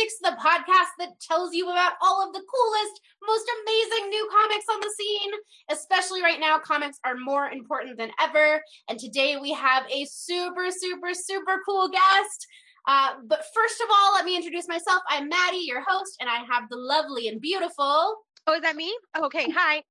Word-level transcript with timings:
Comics, 0.00 0.18
the 0.22 0.36
podcast 0.40 0.90
that 0.98 1.20
tells 1.20 1.54
you 1.54 1.68
about 1.68 1.92
all 2.02 2.26
of 2.26 2.32
the 2.32 2.40
coolest, 2.40 3.00
most 3.26 3.50
amazing 3.62 4.08
new 4.08 4.28
comics 4.30 4.64
on 4.72 4.80
the 4.80 4.94
scene. 4.96 5.30
Especially 5.70 6.22
right 6.22 6.40
now, 6.40 6.58
comics 6.58 6.98
are 7.04 7.16
more 7.16 7.50
important 7.50 7.98
than 7.98 8.10
ever. 8.20 8.62
And 8.88 8.98
today 8.98 9.36
we 9.36 9.52
have 9.52 9.84
a 9.90 10.06
super, 10.06 10.68
super, 10.70 11.12
super 11.12 11.60
cool 11.66 11.88
guest. 11.88 12.46
Uh, 12.86 13.14
but 13.26 13.44
first 13.54 13.80
of 13.80 13.88
all, 13.90 14.14
let 14.14 14.24
me 14.24 14.36
introduce 14.36 14.68
myself. 14.68 15.02
I'm 15.08 15.28
Maddie, 15.28 15.64
your 15.66 15.82
host, 15.86 16.16
and 16.20 16.30
I 16.30 16.44
have 16.50 16.68
the 16.70 16.76
lovely 16.76 17.28
and 17.28 17.40
beautiful. 17.40 18.16
Oh, 18.46 18.54
is 18.54 18.62
that 18.62 18.76
me? 18.76 18.94
Okay, 19.18 19.50
hi. 19.50 19.82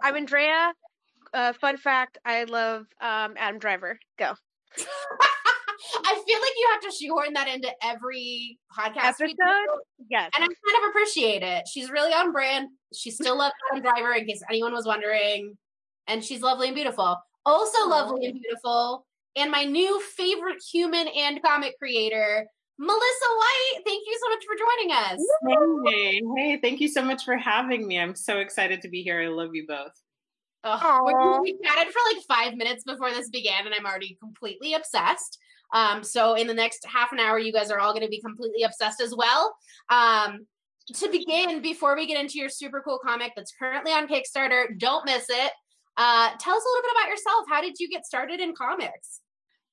I'm 0.00 0.16
Andrea. 0.16 0.72
Uh, 1.34 1.52
fun 1.54 1.76
fact: 1.76 2.18
I 2.24 2.44
love 2.44 2.86
um, 3.00 3.34
Adam 3.36 3.58
Driver. 3.58 3.98
Go. 4.16 4.34
I 6.04 6.14
feel 6.26 6.40
like 6.40 6.52
you 6.56 6.68
have 6.72 6.80
to 6.82 6.90
shoehorn 6.90 7.32
that 7.34 7.48
into 7.48 7.70
every 7.82 8.58
podcast 8.76 9.20
episode. 9.20 9.34
Yes, 10.10 10.30
and 10.34 10.44
I 10.44 10.46
kind 10.46 10.84
of 10.84 10.90
appreciate 10.90 11.42
it. 11.42 11.66
She's 11.72 11.90
really 11.90 12.12
on 12.12 12.32
brand. 12.32 12.68
She 12.94 13.10
still 13.10 13.36
loves 13.36 13.54
Adam 13.70 13.82
Driver, 13.82 14.12
in 14.12 14.26
case 14.26 14.42
anyone 14.48 14.72
was 14.72 14.86
wondering, 14.86 15.56
and 16.06 16.24
she's 16.24 16.40
lovely 16.42 16.68
and 16.68 16.74
beautiful. 16.74 17.16
Also 17.44 17.88
lovely 17.88 18.26
and 18.26 18.40
beautiful, 18.40 19.06
and 19.36 19.50
my 19.50 19.64
new 19.64 20.00
favorite 20.00 20.62
human 20.72 21.08
and 21.08 21.42
comic 21.42 21.78
creator, 21.78 22.46
Melissa 22.78 23.26
White. 23.36 23.82
Thank 23.86 24.02
you 24.06 24.18
so 24.20 24.28
much 24.30 24.44
for 24.44 24.56
joining 24.56 24.92
us. 24.92 25.20
Hey, 25.86 26.20
hey, 26.36 26.58
thank 26.60 26.80
you 26.80 26.88
so 26.88 27.02
much 27.02 27.24
for 27.24 27.36
having 27.36 27.86
me. 27.86 27.98
I'm 27.98 28.14
so 28.14 28.38
excited 28.38 28.82
to 28.82 28.88
be 28.88 29.02
here. 29.02 29.20
I 29.22 29.28
love 29.28 29.50
you 29.54 29.64
both. 29.68 29.92
Oh, 30.68 31.40
we 31.42 31.56
chatted 31.64 31.92
for 31.92 32.00
like 32.12 32.24
five 32.26 32.56
minutes 32.56 32.82
before 32.82 33.12
this 33.12 33.28
began, 33.30 33.66
and 33.66 33.74
I'm 33.74 33.86
already 33.86 34.18
completely 34.20 34.74
obsessed. 34.74 35.38
Um, 35.72 36.02
so 36.02 36.34
in 36.34 36.46
the 36.46 36.54
next 36.54 36.86
half 36.86 37.12
an 37.12 37.18
hour, 37.18 37.38
you 37.38 37.52
guys 37.52 37.70
are 37.70 37.78
all 37.78 37.92
going 37.92 38.04
to 38.04 38.10
be 38.10 38.20
completely 38.20 38.62
obsessed 38.62 39.00
as 39.00 39.14
well. 39.14 39.54
Um, 39.90 40.46
to 40.94 41.10
begin, 41.10 41.60
before 41.62 41.96
we 41.96 42.06
get 42.06 42.20
into 42.20 42.38
your 42.38 42.48
super 42.48 42.80
cool 42.80 42.98
comic 43.04 43.32
that's 43.34 43.52
currently 43.58 43.92
on 43.92 44.06
Kickstarter, 44.06 44.78
don't 44.78 45.04
miss 45.04 45.26
it. 45.28 45.52
Uh, 45.96 46.30
tell 46.38 46.54
us 46.54 46.64
a 46.64 46.68
little 46.68 46.82
bit 46.82 46.92
about 46.92 47.10
yourself. 47.10 47.44
How 47.48 47.60
did 47.60 47.76
you 47.80 47.88
get 47.88 48.06
started 48.06 48.40
in 48.40 48.54
comics? 48.54 49.20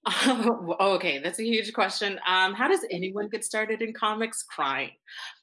Oh, 0.80 0.96
okay, 0.96 1.20
that's 1.20 1.40
a 1.40 1.44
huge 1.44 1.72
question. 1.73 2.20
Um, 2.28 2.54
how 2.54 2.68
does 2.68 2.86
anyone 2.92 3.30
get 3.30 3.46
started 3.46 3.82
in 3.82 3.94
comics? 3.94 4.44
Crying. 4.44 4.92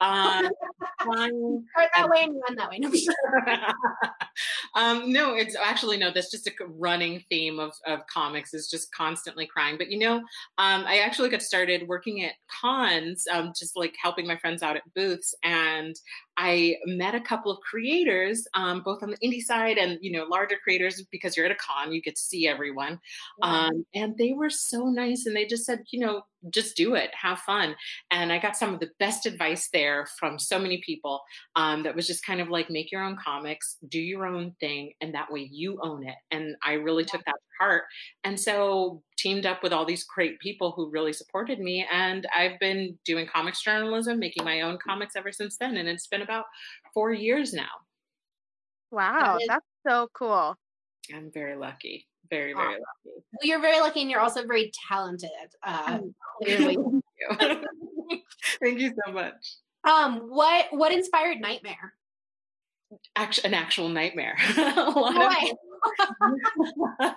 Um, 0.01 0.51
crying. 0.99 1.65
Start 1.71 1.91
that 1.97 2.09
way 2.11 2.25
and 2.25 2.35
run 2.47 2.57
that 2.57 2.71
way. 2.71 2.79
No, 2.79 2.91
um, 4.81 5.13
no, 5.13 5.35
it's 5.35 5.57
actually 5.57 5.97
no. 5.97 6.11
That's 6.13 6.31
just 6.31 6.47
a 6.47 6.53
running 6.67 7.25
theme 7.31 7.59
of, 7.59 7.73
of 7.87 8.01
comics 8.13 8.53
is 8.53 8.69
just 8.69 8.93
constantly 8.95 9.47
crying. 9.47 9.79
But 9.79 9.91
you 9.91 9.99
know, 9.99 10.17
um, 10.17 10.85
I 10.87 10.99
actually 10.99 11.31
got 11.31 11.43
started 11.43 11.89
working 11.89 12.25
at 12.25 12.33
cons, 12.61 13.25
um, 13.33 13.53
just 13.59 13.77
like 13.77 13.95
helping 14.03 14.27
my 14.27 14.37
friends 14.37 14.63
out 14.63 14.77
at 14.77 14.83
booths, 14.95 15.35
and 15.43 15.95
I 16.37 16.77
met 16.87 17.15
a 17.15 17.21
couple 17.21 17.53
of 17.53 17.61
creators, 17.61 18.47
um, 18.55 18.83
both 18.83 19.03
on 19.03 19.11
the 19.11 19.19
indie 19.19 19.43
side 19.43 19.79
and 19.79 19.99
you 20.01 20.13
know 20.13 20.25
larger 20.25 20.57
creators. 20.63 21.03
Because 21.11 21.37
you're 21.37 21.47
at 21.47 21.53
a 21.53 21.57
con, 21.57 21.93
you 21.93 22.01
get 22.01 22.17
to 22.17 22.23
see 22.23 22.47
everyone, 22.47 22.99
um, 23.43 23.85
and 23.95 24.17
they 24.17 24.33
were 24.33 24.51
so 24.51 24.87
nice. 24.87 25.27
And 25.27 25.37
they 25.37 25.47
just 25.47 25.65
said, 25.65 25.81
you 25.91 26.01
know, 26.01 26.23
just 26.49 26.77
do 26.77 26.95
it, 26.95 27.11
have 27.15 27.39
fun. 27.41 27.77
And 28.11 28.33
I 28.33 28.39
got 28.39 28.57
some 28.57 28.73
of 28.73 28.81
the 28.81 28.91
best 28.99 29.27
advice 29.27 29.69
there 29.73 30.07
from 30.19 30.39
so 30.39 30.59
many 30.59 30.81
people. 30.85 31.21
Um, 31.57 31.83
that 31.83 31.95
was 31.95 32.07
just 32.07 32.25
kind 32.25 32.41
of 32.41 32.49
like 32.49 32.71
make 32.71 32.91
your 32.91 33.03
own 33.03 33.17
comics, 33.23 33.77
do 33.89 34.01
your 34.01 34.27
own 34.27 34.55
thing, 34.61 34.95
and 35.01 35.15
that 35.15 35.31
way 35.31 35.49
you 35.51 35.79
own 35.83 36.07
it. 36.07 36.17
And 36.31 36.57
I 36.63 36.73
really 36.75 37.05
took 37.05 37.25
that 37.25 37.33
to 37.33 37.65
heart. 37.65 37.85
And 38.25 38.41
so 38.41 39.03
teamed 39.19 39.45
up 39.47 39.63
with 39.63 39.73
all 39.73 39.85
these 39.85 40.05
great 40.05 40.39
people 40.41 40.73
who 40.73 40.91
really 40.91 41.13
supported 41.13 41.59
me. 41.61 41.87
And 41.91 42.27
I've 42.35 42.59
been 42.59 42.99
doing 43.05 43.27
comics 43.27 43.63
journalism, 43.63 44.19
making 44.19 44.45
my 44.45 44.63
own 44.63 44.79
comics 44.83 45.17
ever 45.17 45.33
since 45.33 45.59
then. 45.59 45.77
And 45.77 45.89
it's 45.89 46.07
been 46.07 46.23
about 46.23 46.47
four 46.95 47.13
years 47.13 47.53
now. 47.53 47.69
Wow, 48.91 49.39
that 49.39 49.43
is- 49.43 49.49
that's 49.49 49.67
so 49.87 50.09
cool. 50.15 50.57
I'm 51.13 51.31
very 51.31 51.57
lucky. 51.57 52.09
Very, 52.31 52.53
very 52.53 52.75
lucky. 52.75 52.81
Well, 53.05 53.43
you're 53.43 53.61
very 53.61 53.81
lucky 53.81 54.03
and 54.03 54.11
you're 54.11 54.21
also 54.21 54.47
very 54.47 54.71
talented. 54.89 55.31
Uh, 55.63 55.99
Thank 56.47 56.79
you. 56.79 57.03
Thank 58.63 58.79
you 58.79 58.95
so 59.05 59.13
much. 59.13 59.35
Um, 59.89 60.21
what 60.29 60.67
what 60.71 60.93
inspired 60.93 61.41
Nightmare? 61.41 61.95
Actually, 63.15 63.49
an 63.49 63.55
actual 63.55 63.89
nightmare. 63.89 64.37
Why? 64.55 65.53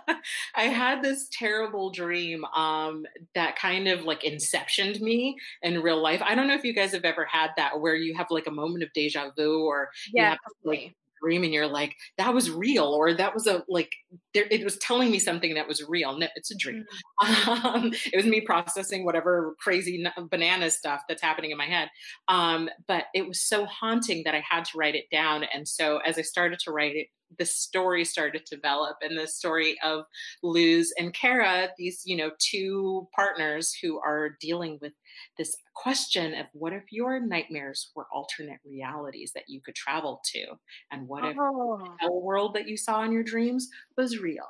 I 0.56 0.63
had 0.63 1.02
this 1.02 1.28
terrible 1.31 1.90
dream 1.90 2.46
um, 2.46 3.06
that 3.34 3.56
kind 3.56 3.88
of 3.88 4.03
like 4.03 4.22
inceptioned 4.22 5.02
me 5.02 5.35
in 5.63 5.81
real 5.81 6.02
life. 6.02 6.22
I 6.23 6.35
don't 6.35 6.47
know 6.47 6.53
if 6.53 6.63
you 6.63 6.73
guys 6.73 6.91
have 6.91 7.06
ever 7.06 7.25
had 7.25 7.52
that 7.57 7.81
where 7.81 7.96
you 7.96 8.16
have 8.16 8.28
like 8.29 8.46
a 8.47 8.52
moment 8.52 8.84
of 8.84 8.94
deja 8.94 9.31
vu 9.35 9.63
or 9.66 9.90
yeah, 10.13 10.23
you 10.23 10.29
have 10.29 10.40
like 10.63 10.96
dream 11.22 11.44
and 11.44 11.53
you're 11.53 11.68
like 11.68 11.96
that 12.18 12.34
was 12.34 12.52
real 12.52 12.85
or 12.85 13.13
that 13.13 13.34
was 13.34 13.47
a 13.47 13.63
like 13.68 13.94
there, 14.33 14.45
it 14.49 14.63
was 14.63 14.77
telling 14.77 15.11
me 15.11 15.19
something 15.19 15.53
that 15.53 15.67
was 15.67 15.83
real 15.88 16.17
no 16.17 16.27
it's 16.35 16.51
a 16.51 16.57
dream 16.57 16.85
mm-hmm. 17.21 17.66
um, 17.67 17.94
it 18.11 18.16
was 18.16 18.25
me 18.25 18.41
processing 18.41 19.05
whatever 19.05 19.55
crazy 19.59 20.05
banana 20.29 20.69
stuff 20.69 21.01
that's 21.07 21.21
happening 21.21 21.51
in 21.51 21.57
my 21.57 21.66
head 21.66 21.89
um, 22.27 22.69
but 22.88 23.05
it 23.13 23.27
was 23.27 23.41
so 23.41 23.66
haunting 23.66 24.23
that 24.23 24.35
i 24.35 24.43
had 24.47 24.66
to 24.66 24.77
write 24.77 24.95
it 24.95 25.05
down 25.11 25.43
and 25.53 25.67
so 25.67 25.97
as 25.99 26.17
i 26.17 26.22
started 26.22 26.59
to 26.59 26.72
write 26.72 26.95
it 26.95 27.07
the 27.38 27.45
story 27.45 28.05
started 28.05 28.45
to 28.45 28.55
develop 28.55 28.97
and 29.01 29.17
the 29.17 29.27
story 29.27 29.77
of 29.83 30.05
Luz 30.41 30.93
and 30.97 31.13
Kara, 31.13 31.69
these, 31.77 32.01
you 32.05 32.16
know, 32.16 32.31
two 32.39 33.07
partners 33.16 33.75
who 33.81 33.99
are 33.99 34.38
dealing 34.39 34.77
with 34.81 34.93
this 35.38 35.55
question 35.75 36.33
of 36.33 36.45
what 36.53 36.73
if 36.73 36.83
your 36.91 37.19
nightmares 37.19 37.91
were 37.95 38.07
alternate 38.13 38.59
realities 38.66 39.31
that 39.33 39.45
you 39.47 39.61
could 39.61 39.75
travel 39.75 40.22
to? 40.33 40.45
And 40.91 41.07
what 41.07 41.25
if 41.25 41.35
oh. 41.39 41.95
the 42.01 42.11
world 42.11 42.53
that 42.55 42.67
you 42.67 42.77
saw 42.77 43.03
in 43.03 43.11
your 43.11 43.23
dreams 43.23 43.69
was 43.97 44.19
real? 44.23 44.47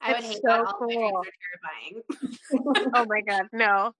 I 0.00 0.12
would 0.12 0.24
hate 0.24 0.36
so 0.36 0.40
that. 0.46 0.74
Cool. 0.78 1.22
terrifying. 1.52 2.90
oh 2.94 3.06
my 3.08 3.20
god, 3.20 3.46
no. 3.52 3.92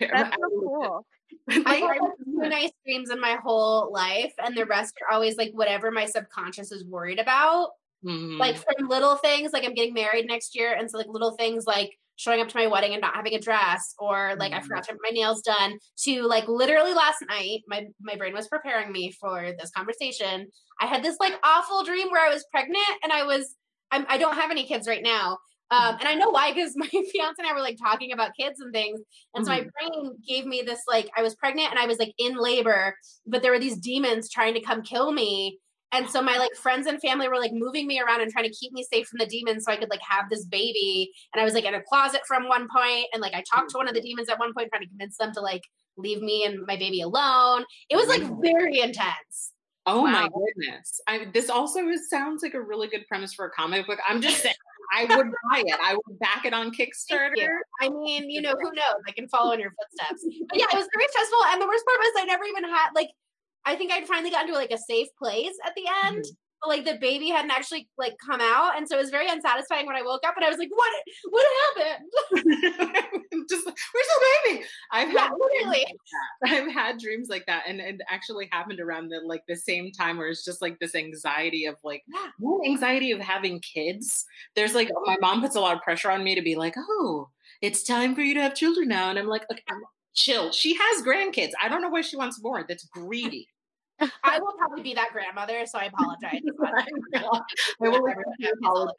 That's 0.00 0.36
so 0.36 0.60
cool. 0.60 1.06
I 1.66 1.74
have 1.76 1.96
two 2.24 2.48
nice 2.48 2.70
dreams 2.84 3.10
in 3.10 3.20
my 3.20 3.38
whole 3.42 3.92
life, 3.92 4.32
and 4.38 4.56
the 4.56 4.66
rest 4.66 4.94
are 5.02 5.14
always 5.14 5.36
like 5.36 5.50
whatever 5.52 5.90
my 5.90 6.06
subconscious 6.06 6.72
is 6.72 6.84
worried 6.84 7.18
about. 7.18 7.70
Mm-hmm. 8.04 8.38
Like 8.38 8.56
from 8.56 8.88
little 8.88 9.16
things, 9.16 9.52
like 9.52 9.64
I'm 9.64 9.74
getting 9.74 9.94
married 9.94 10.26
next 10.26 10.56
year, 10.56 10.74
and 10.74 10.90
so 10.90 10.98
like 10.98 11.08
little 11.08 11.32
things 11.32 11.64
like 11.66 11.90
showing 12.16 12.40
up 12.40 12.48
to 12.48 12.56
my 12.56 12.66
wedding 12.66 12.92
and 12.92 13.00
not 13.00 13.14
having 13.14 13.34
a 13.34 13.40
dress, 13.40 13.94
or 13.98 14.34
like 14.38 14.52
mm-hmm. 14.52 14.60
I 14.60 14.62
forgot 14.62 14.84
to 14.84 14.92
have 14.92 15.00
my 15.02 15.10
nails 15.10 15.42
done. 15.42 15.78
To 16.04 16.22
like 16.22 16.46
literally 16.46 16.94
last 16.94 17.24
night, 17.28 17.62
my 17.66 17.86
my 18.00 18.14
brain 18.14 18.34
was 18.34 18.46
preparing 18.46 18.92
me 18.92 19.10
for 19.10 19.52
this 19.58 19.70
conversation. 19.70 20.46
I 20.80 20.86
had 20.86 21.02
this 21.02 21.16
like 21.18 21.34
awful 21.42 21.82
dream 21.82 22.10
where 22.10 22.24
I 22.24 22.32
was 22.32 22.44
pregnant, 22.52 22.86
and 23.02 23.12
I 23.12 23.24
was 23.24 23.56
I'm, 23.90 24.06
I 24.08 24.18
do 24.18 24.24
not 24.24 24.36
have 24.36 24.50
any 24.50 24.64
kids 24.64 24.86
right 24.86 25.02
now, 25.02 25.38
um, 25.70 25.96
and 26.00 26.08
I 26.08 26.14
know 26.14 26.30
why, 26.30 26.52
because 26.52 26.72
my 26.76 26.88
fiance 26.88 27.34
and 27.38 27.46
I 27.46 27.52
were 27.52 27.60
like 27.60 27.78
talking 27.78 28.12
about 28.12 28.36
kids 28.38 28.60
and 28.60 28.72
things. 28.72 29.00
And 29.34 29.44
so 29.44 29.52
mm-hmm. 29.52 29.64
my 29.64 29.90
brain 29.90 30.16
gave 30.26 30.46
me 30.46 30.62
this 30.62 30.80
like, 30.88 31.10
I 31.16 31.22
was 31.22 31.34
pregnant 31.34 31.70
and 31.70 31.78
I 31.78 31.86
was 31.86 31.98
like 31.98 32.14
in 32.18 32.36
labor, 32.36 32.94
but 33.26 33.42
there 33.42 33.52
were 33.52 33.58
these 33.58 33.76
demons 33.76 34.30
trying 34.30 34.54
to 34.54 34.60
come 34.60 34.82
kill 34.82 35.12
me. 35.12 35.58
And 35.90 36.08
so 36.10 36.20
my 36.20 36.36
like 36.36 36.54
friends 36.54 36.86
and 36.86 37.00
family 37.00 37.28
were 37.28 37.38
like 37.38 37.52
moving 37.52 37.86
me 37.86 37.98
around 37.98 38.20
and 38.20 38.30
trying 38.30 38.44
to 38.44 38.54
keep 38.54 38.72
me 38.72 38.84
safe 38.92 39.06
from 39.06 39.18
the 39.18 39.26
demons 39.26 39.64
so 39.64 39.72
I 39.72 39.76
could 39.76 39.88
like 39.88 40.02
have 40.06 40.26
this 40.30 40.44
baby. 40.44 41.10
And 41.32 41.40
I 41.40 41.44
was 41.44 41.54
like 41.54 41.64
in 41.64 41.74
a 41.74 41.82
closet 41.82 42.20
from 42.26 42.46
one 42.46 42.68
point, 42.74 43.06
and 43.14 43.22
like 43.22 43.32
I 43.32 43.42
talked 43.50 43.70
to 43.70 43.78
one 43.78 43.88
of 43.88 43.94
the 43.94 44.02
demons 44.02 44.28
at 44.28 44.38
one 44.38 44.52
point, 44.52 44.68
trying 44.68 44.82
to 44.82 44.88
convince 44.88 45.16
them 45.16 45.32
to 45.32 45.40
like 45.40 45.62
leave 45.96 46.20
me 46.20 46.44
and 46.44 46.66
my 46.66 46.76
baby 46.76 47.00
alone. 47.00 47.64
It 47.88 47.96
was 47.96 48.06
like 48.06 48.22
very 48.42 48.80
intense. 48.80 49.52
Oh 49.88 50.02
wow. 50.02 50.10
my 50.10 50.28
goodness. 50.28 51.00
I, 51.06 51.26
this 51.32 51.48
also 51.48 51.88
is, 51.88 52.08
sounds 52.10 52.42
like 52.42 52.54
a 52.54 52.60
really 52.60 52.88
good 52.88 53.06
premise 53.08 53.32
for 53.32 53.46
a 53.46 53.50
comic 53.50 53.86
book. 53.86 53.98
I'm 54.08 54.20
just 54.20 54.42
saying, 54.42 54.54
I 54.94 55.04
would 55.04 55.26
buy 55.50 55.62
it. 55.66 55.78
I 55.82 55.94
would 55.94 56.18
back 56.18 56.44
it 56.44 56.54
on 56.54 56.72
Kickstarter. 56.72 57.58
I 57.80 57.88
mean, 57.88 58.30
you 58.30 58.40
know, 58.40 58.54
who 58.60 58.72
knows? 58.72 59.02
I 59.06 59.12
can 59.12 59.28
follow 59.28 59.52
in 59.52 59.60
your 59.60 59.72
footsteps. 59.72 60.24
But 60.48 60.58
yeah, 60.58 60.66
it 60.72 60.76
was 60.76 60.88
very 60.94 61.08
stressful. 61.08 61.38
And 61.52 61.60
the 61.60 61.66
worst 61.66 61.84
part 61.84 61.98
was 61.98 62.12
I 62.18 62.24
never 62.24 62.44
even 62.44 62.64
had 62.64 62.90
like 62.94 63.10
I 63.64 63.76
think 63.76 63.92
I'd 63.92 64.06
finally 64.06 64.30
gotten 64.30 64.48
to 64.48 64.54
like 64.54 64.70
a 64.70 64.78
safe 64.78 65.08
place 65.18 65.54
at 65.64 65.74
the 65.74 65.84
end. 66.04 66.24
Mm-hmm 66.24 66.47
but 66.60 66.68
like 66.68 66.84
the 66.84 66.98
baby 67.00 67.28
hadn't 67.28 67.50
actually 67.50 67.88
like 67.96 68.14
come 68.24 68.40
out 68.40 68.76
and 68.76 68.88
so 68.88 68.96
it 68.96 69.00
was 69.00 69.10
very 69.10 69.28
unsatisfying 69.28 69.86
when 69.86 69.96
i 69.96 70.02
woke 70.02 70.22
up 70.26 70.34
and 70.36 70.44
i 70.44 70.48
was 70.48 70.58
like 70.58 70.70
what 70.70 70.92
what 71.30 71.46
happened? 71.76 72.04
Just 73.48 73.64
where's 73.64 74.06
the 74.06 74.26
baby? 74.44 74.64
I've 74.92 75.12
yeah, 75.12 75.20
had 75.20 75.32
literally 75.38 75.86
i've 76.44 76.72
had 76.72 76.98
dreams 76.98 77.28
like 77.28 77.46
that 77.46 77.64
and 77.66 77.80
it 77.80 78.00
actually 78.08 78.48
happened 78.52 78.80
around 78.80 79.08
the 79.08 79.20
like 79.24 79.42
the 79.48 79.56
same 79.56 79.90
time 79.92 80.18
where 80.18 80.28
it's 80.28 80.44
just 80.44 80.60
like 80.60 80.78
this 80.78 80.94
anxiety 80.94 81.66
of 81.66 81.76
like 81.82 82.02
anxiety 82.66 83.12
of 83.12 83.20
having 83.20 83.60
kids? 83.60 84.26
There's 84.54 84.74
like 84.74 84.90
my 85.04 85.16
mom 85.20 85.40
puts 85.40 85.56
a 85.56 85.60
lot 85.60 85.76
of 85.76 85.82
pressure 85.82 86.10
on 86.10 86.24
me 86.24 86.34
to 86.34 86.42
be 86.42 86.56
like 86.56 86.74
oh 86.76 87.28
it's 87.62 87.82
time 87.82 88.14
for 88.14 88.20
you 88.20 88.34
to 88.34 88.42
have 88.42 88.54
children 88.54 88.88
now 88.88 89.10
and 89.10 89.18
i'm 89.18 89.26
like 89.26 89.44
okay, 89.50 89.62
chill. 90.14 90.52
She 90.52 90.74
has 90.74 91.02
grandkids. 91.02 91.52
I 91.62 91.68
don't 91.68 91.80
know 91.80 91.88
why 91.88 92.02
she 92.02 92.16
wants 92.16 92.42
more. 92.42 92.64
That's 92.68 92.84
greedy 92.86 93.48
I 94.24 94.38
will 94.38 94.52
probably 94.52 94.82
be 94.82 94.94
that 94.94 95.10
grandmother, 95.12 95.64
so 95.66 95.78
I 95.78 95.84
apologize. 95.84 96.40
I 97.82 97.88
will 97.88 97.96
apologize. 97.96 98.94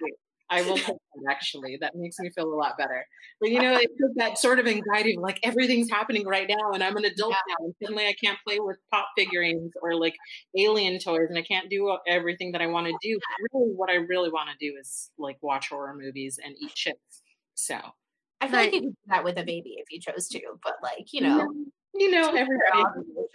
I 0.49 0.63
will 0.63 0.77
take 0.77 0.85
that 0.87 1.31
actually. 1.31 1.77
That 1.79 1.95
makes 1.95 2.17
me 2.19 2.29
feel 2.29 2.51
a 2.51 2.55
lot 2.55 2.77
better. 2.77 3.05
But 3.39 3.51
you 3.51 3.61
know, 3.61 3.77
it's 3.79 3.93
that 4.15 4.37
sort 4.37 4.59
of 4.59 4.67
anxiety 4.67 5.15
of 5.15 5.21
like 5.21 5.39
everything's 5.43 5.89
happening 5.91 6.25
right 6.25 6.47
now 6.49 6.71
and 6.73 6.83
I'm 6.83 6.97
an 6.97 7.05
adult 7.05 7.31
yeah. 7.33 7.53
now 7.55 7.65
and 7.65 7.75
suddenly 7.81 8.07
I 8.07 8.13
can't 8.21 8.37
play 8.45 8.59
with 8.59 8.77
pop 8.91 9.07
figurines 9.15 9.73
or 9.81 9.95
like 9.95 10.15
alien 10.57 10.99
toys 10.99 11.27
and 11.29 11.37
I 11.37 11.43
can't 11.43 11.69
do 11.69 11.95
everything 12.07 12.51
that 12.53 12.61
I 12.61 12.67
want 12.67 12.87
to 12.87 12.93
do. 13.01 13.19
But 13.19 13.59
really 13.59 13.73
what 13.75 13.89
I 13.89 13.95
really 13.95 14.29
want 14.31 14.49
to 14.49 14.55
do 14.59 14.75
is 14.79 15.11
like 15.19 15.37
watch 15.41 15.69
horror 15.69 15.95
movies 15.95 16.39
and 16.43 16.55
eat 16.59 16.73
chips. 16.73 17.21
So 17.53 17.77
I 18.41 18.47
feel 18.47 18.59
like 18.59 18.73
you 18.73 18.81
could 18.81 18.89
do 18.89 18.95
that 19.07 19.23
with 19.23 19.37
a 19.37 19.43
baby 19.43 19.75
if 19.77 19.91
you 19.91 19.99
chose 19.99 20.27
to, 20.29 20.39
but 20.63 20.75
like, 20.81 21.13
you 21.13 21.21
know, 21.21 21.47
you 21.93 22.11
know, 22.11 22.33
everybody 22.33 22.83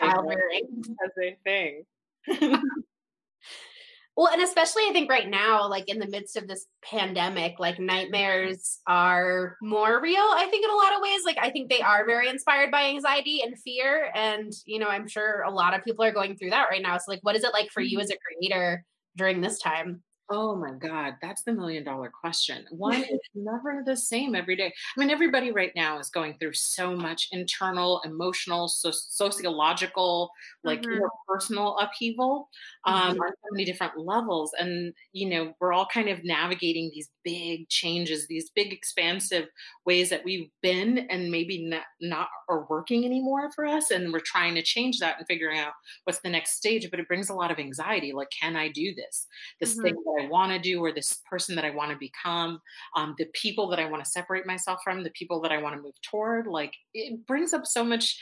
has 0.00 1.10
a 1.22 1.36
thing. 1.44 1.84
well, 4.16 4.32
and 4.32 4.42
especially 4.42 4.84
I 4.88 4.92
think 4.92 5.10
right 5.10 5.28
now, 5.28 5.68
like 5.68 5.88
in 5.88 5.98
the 5.98 6.06
midst 6.06 6.36
of 6.36 6.46
this 6.46 6.66
pandemic, 6.82 7.56
like 7.58 7.78
nightmares 7.78 8.80
are 8.86 9.56
more 9.60 10.00
real, 10.00 10.16
I 10.18 10.46
think, 10.50 10.64
in 10.64 10.70
a 10.70 10.74
lot 10.74 10.94
of 10.94 11.02
ways. 11.02 11.22
Like, 11.24 11.38
I 11.40 11.50
think 11.50 11.68
they 11.68 11.80
are 11.80 12.06
very 12.06 12.28
inspired 12.28 12.70
by 12.70 12.84
anxiety 12.84 13.42
and 13.42 13.58
fear. 13.58 14.10
And, 14.14 14.52
you 14.66 14.78
know, 14.78 14.88
I'm 14.88 15.08
sure 15.08 15.42
a 15.42 15.50
lot 15.50 15.74
of 15.74 15.84
people 15.84 16.04
are 16.04 16.12
going 16.12 16.36
through 16.36 16.50
that 16.50 16.68
right 16.70 16.82
now. 16.82 16.96
So, 16.98 17.04
like, 17.08 17.20
what 17.22 17.36
is 17.36 17.44
it 17.44 17.52
like 17.52 17.70
for 17.70 17.80
you 17.80 17.98
mm-hmm. 17.98 18.04
as 18.04 18.10
a 18.10 18.16
creator 18.18 18.84
during 19.16 19.40
this 19.40 19.58
time? 19.58 20.02
Oh 20.30 20.56
my 20.56 20.72
God, 20.72 21.14
that's 21.20 21.42
the 21.42 21.52
million 21.52 21.84
dollar 21.84 22.08
question. 22.08 22.64
One 22.70 22.94
is 23.02 23.20
never 23.34 23.82
the 23.84 23.96
same 23.96 24.34
every 24.34 24.56
day. 24.56 24.72
I 24.96 25.00
mean, 25.00 25.10
everybody 25.10 25.52
right 25.52 25.72
now 25.76 25.98
is 25.98 26.08
going 26.08 26.36
through 26.38 26.54
so 26.54 26.96
much 26.96 27.28
internal, 27.30 28.00
emotional, 28.06 28.68
so- 28.68 28.90
sociological, 28.90 30.30
like 30.62 30.80
mm-hmm. 30.80 31.04
personal 31.28 31.76
upheaval 31.76 32.48
um, 32.86 33.12
mm-hmm. 33.12 33.20
on 33.20 33.28
so 33.28 33.48
many 33.52 33.66
different 33.66 33.98
levels. 33.98 34.52
And, 34.58 34.94
you 35.12 35.28
know, 35.28 35.52
we're 35.60 35.74
all 35.74 35.86
kind 35.92 36.08
of 36.08 36.24
navigating 36.24 36.90
these 36.94 37.10
big 37.22 37.68
changes, 37.68 38.26
these 38.26 38.50
big, 38.54 38.72
expansive 38.72 39.48
ways 39.84 40.08
that 40.08 40.24
we've 40.24 40.48
been 40.62 41.06
and 41.10 41.30
maybe 41.30 41.66
not, 41.66 41.82
not 42.00 42.28
are 42.48 42.66
working 42.70 43.04
anymore 43.04 43.50
for 43.54 43.66
us. 43.66 43.90
And 43.90 44.10
we're 44.10 44.20
trying 44.20 44.54
to 44.54 44.62
change 44.62 45.00
that 45.00 45.18
and 45.18 45.26
figuring 45.26 45.58
out 45.58 45.72
what's 46.04 46.20
the 46.20 46.30
next 46.30 46.56
stage. 46.56 46.90
But 46.90 47.00
it 47.00 47.08
brings 47.08 47.28
a 47.28 47.34
lot 47.34 47.50
of 47.50 47.58
anxiety. 47.58 48.12
Like, 48.12 48.28
can 48.30 48.56
I 48.56 48.68
do 48.68 48.94
this? 48.94 49.26
This 49.60 49.74
mm-hmm. 49.74 49.82
thing 49.82 49.94
I 50.20 50.28
want 50.28 50.52
to 50.52 50.58
do 50.58 50.84
or 50.84 50.92
this 50.92 51.20
person 51.28 51.54
that 51.56 51.64
I 51.64 51.70
want 51.70 51.90
to 51.90 51.96
become, 51.96 52.60
um, 52.96 53.14
the 53.18 53.26
people 53.34 53.68
that 53.68 53.78
I 53.78 53.86
want 53.86 54.04
to 54.04 54.10
separate 54.10 54.46
myself 54.46 54.80
from, 54.82 55.02
the 55.02 55.10
people 55.10 55.40
that 55.42 55.52
I 55.52 55.58
want 55.58 55.76
to 55.76 55.82
move 55.82 56.00
toward. 56.02 56.46
Like 56.46 56.74
it 56.92 57.26
brings 57.26 57.52
up 57.52 57.66
so 57.66 57.84
much 57.84 58.18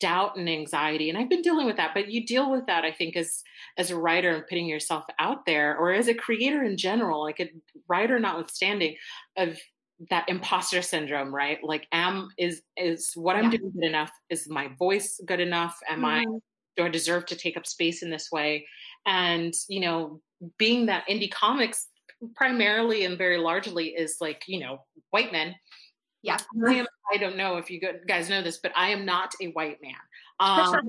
doubt 0.00 0.36
and 0.36 0.48
anxiety 0.48 1.08
and 1.08 1.18
i've 1.18 1.28
been 1.30 1.42
dealing 1.42 1.66
with 1.66 1.76
that 1.76 1.92
but 1.94 2.10
you 2.10 2.26
deal 2.26 2.50
with 2.50 2.66
that 2.66 2.84
i 2.84 2.92
think 2.92 3.16
as 3.16 3.42
as 3.78 3.90
a 3.90 3.96
writer 3.96 4.30
and 4.30 4.46
putting 4.46 4.66
yourself 4.66 5.04
out 5.18 5.46
there 5.46 5.76
or 5.78 5.92
as 5.92 6.08
a 6.08 6.14
creator 6.14 6.62
in 6.62 6.76
general 6.76 7.22
like 7.22 7.40
a 7.40 7.50
writer 7.88 8.18
notwithstanding 8.18 8.94
of 9.38 9.58
that 10.10 10.28
imposter 10.28 10.82
syndrome 10.82 11.34
right 11.34 11.58
like 11.62 11.86
am 11.92 12.28
is 12.36 12.60
is 12.76 13.12
what 13.14 13.36
i'm 13.36 13.44
yeah. 13.44 13.58
doing 13.58 13.72
good 13.72 13.84
enough 13.84 14.10
is 14.28 14.46
my 14.48 14.68
voice 14.78 15.18
good 15.24 15.40
enough 15.40 15.78
am 15.88 15.98
mm-hmm. 15.98 16.04
i 16.04 16.24
do 16.76 16.84
i 16.84 16.88
deserve 16.88 17.24
to 17.24 17.34
take 17.34 17.56
up 17.56 17.66
space 17.66 18.02
in 18.02 18.10
this 18.10 18.30
way 18.30 18.66
and 19.04 19.54
you 19.68 19.80
know 19.80 20.20
being 20.58 20.86
that 20.86 21.06
indie 21.08 21.30
comics 21.30 21.86
primarily 22.34 23.04
and 23.04 23.18
very 23.18 23.38
largely 23.38 23.88
is 23.88 24.16
like 24.20 24.42
you 24.46 24.60
know 24.60 24.84
white 25.10 25.32
men. 25.32 25.54
Yeah. 26.22 26.38
I, 26.66 26.74
am, 26.74 26.86
I 27.12 27.18
don't 27.18 27.36
know 27.36 27.56
if 27.56 27.70
you 27.70 27.80
guys 28.08 28.28
know 28.28 28.42
this 28.42 28.58
but 28.58 28.72
i 28.74 28.88
am 28.88 29.04
not 29.04 29.32
a 29.40 29.48
white 29.52 29.78
man. 29.80 29.94
Um, 30.40 30.80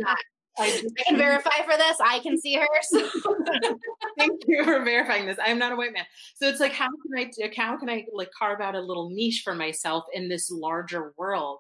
I, 0.60 0.84
can 1.08 1.18
verify 1.18 1.64
for 1.66 1.78
this. 1.78 1.98
I 2.04 2.20
can 2.20 2.40
see 2.40 2.56
her. 2.56 2.68
So. 2.84 3.10
Thank 4.18 4.42
you 4.48 4.64
for 4.64 4.84
verifying 4.84 5.26
this. 5.26 5.38
I 5.40 5.50
am 5.50 5.60
not 5.60 5.72
a 5.72 5.76
white 5.76 5.94
man. 5.94 6.06
So 6.36 6.48
it's 6.48 6.60
like, 6.60 6.74
how 6.74 6.88
can 6.88 7.18
I, 7.18 7.52
how 7.56 7.78
can 7.78 7.90
I 7.90 8.06
like 8.14 8.30
carve 8.38 8.62
out 8.62 8.76
a 8.76 8.82
little 8.82 9.10
niche 9.10 9.42
for 9.44 9.54
myself 9.54 10.06
in 10.14 10.30
this 10.30 10.50
larger 10.52 11.14
world? 11.18 11.60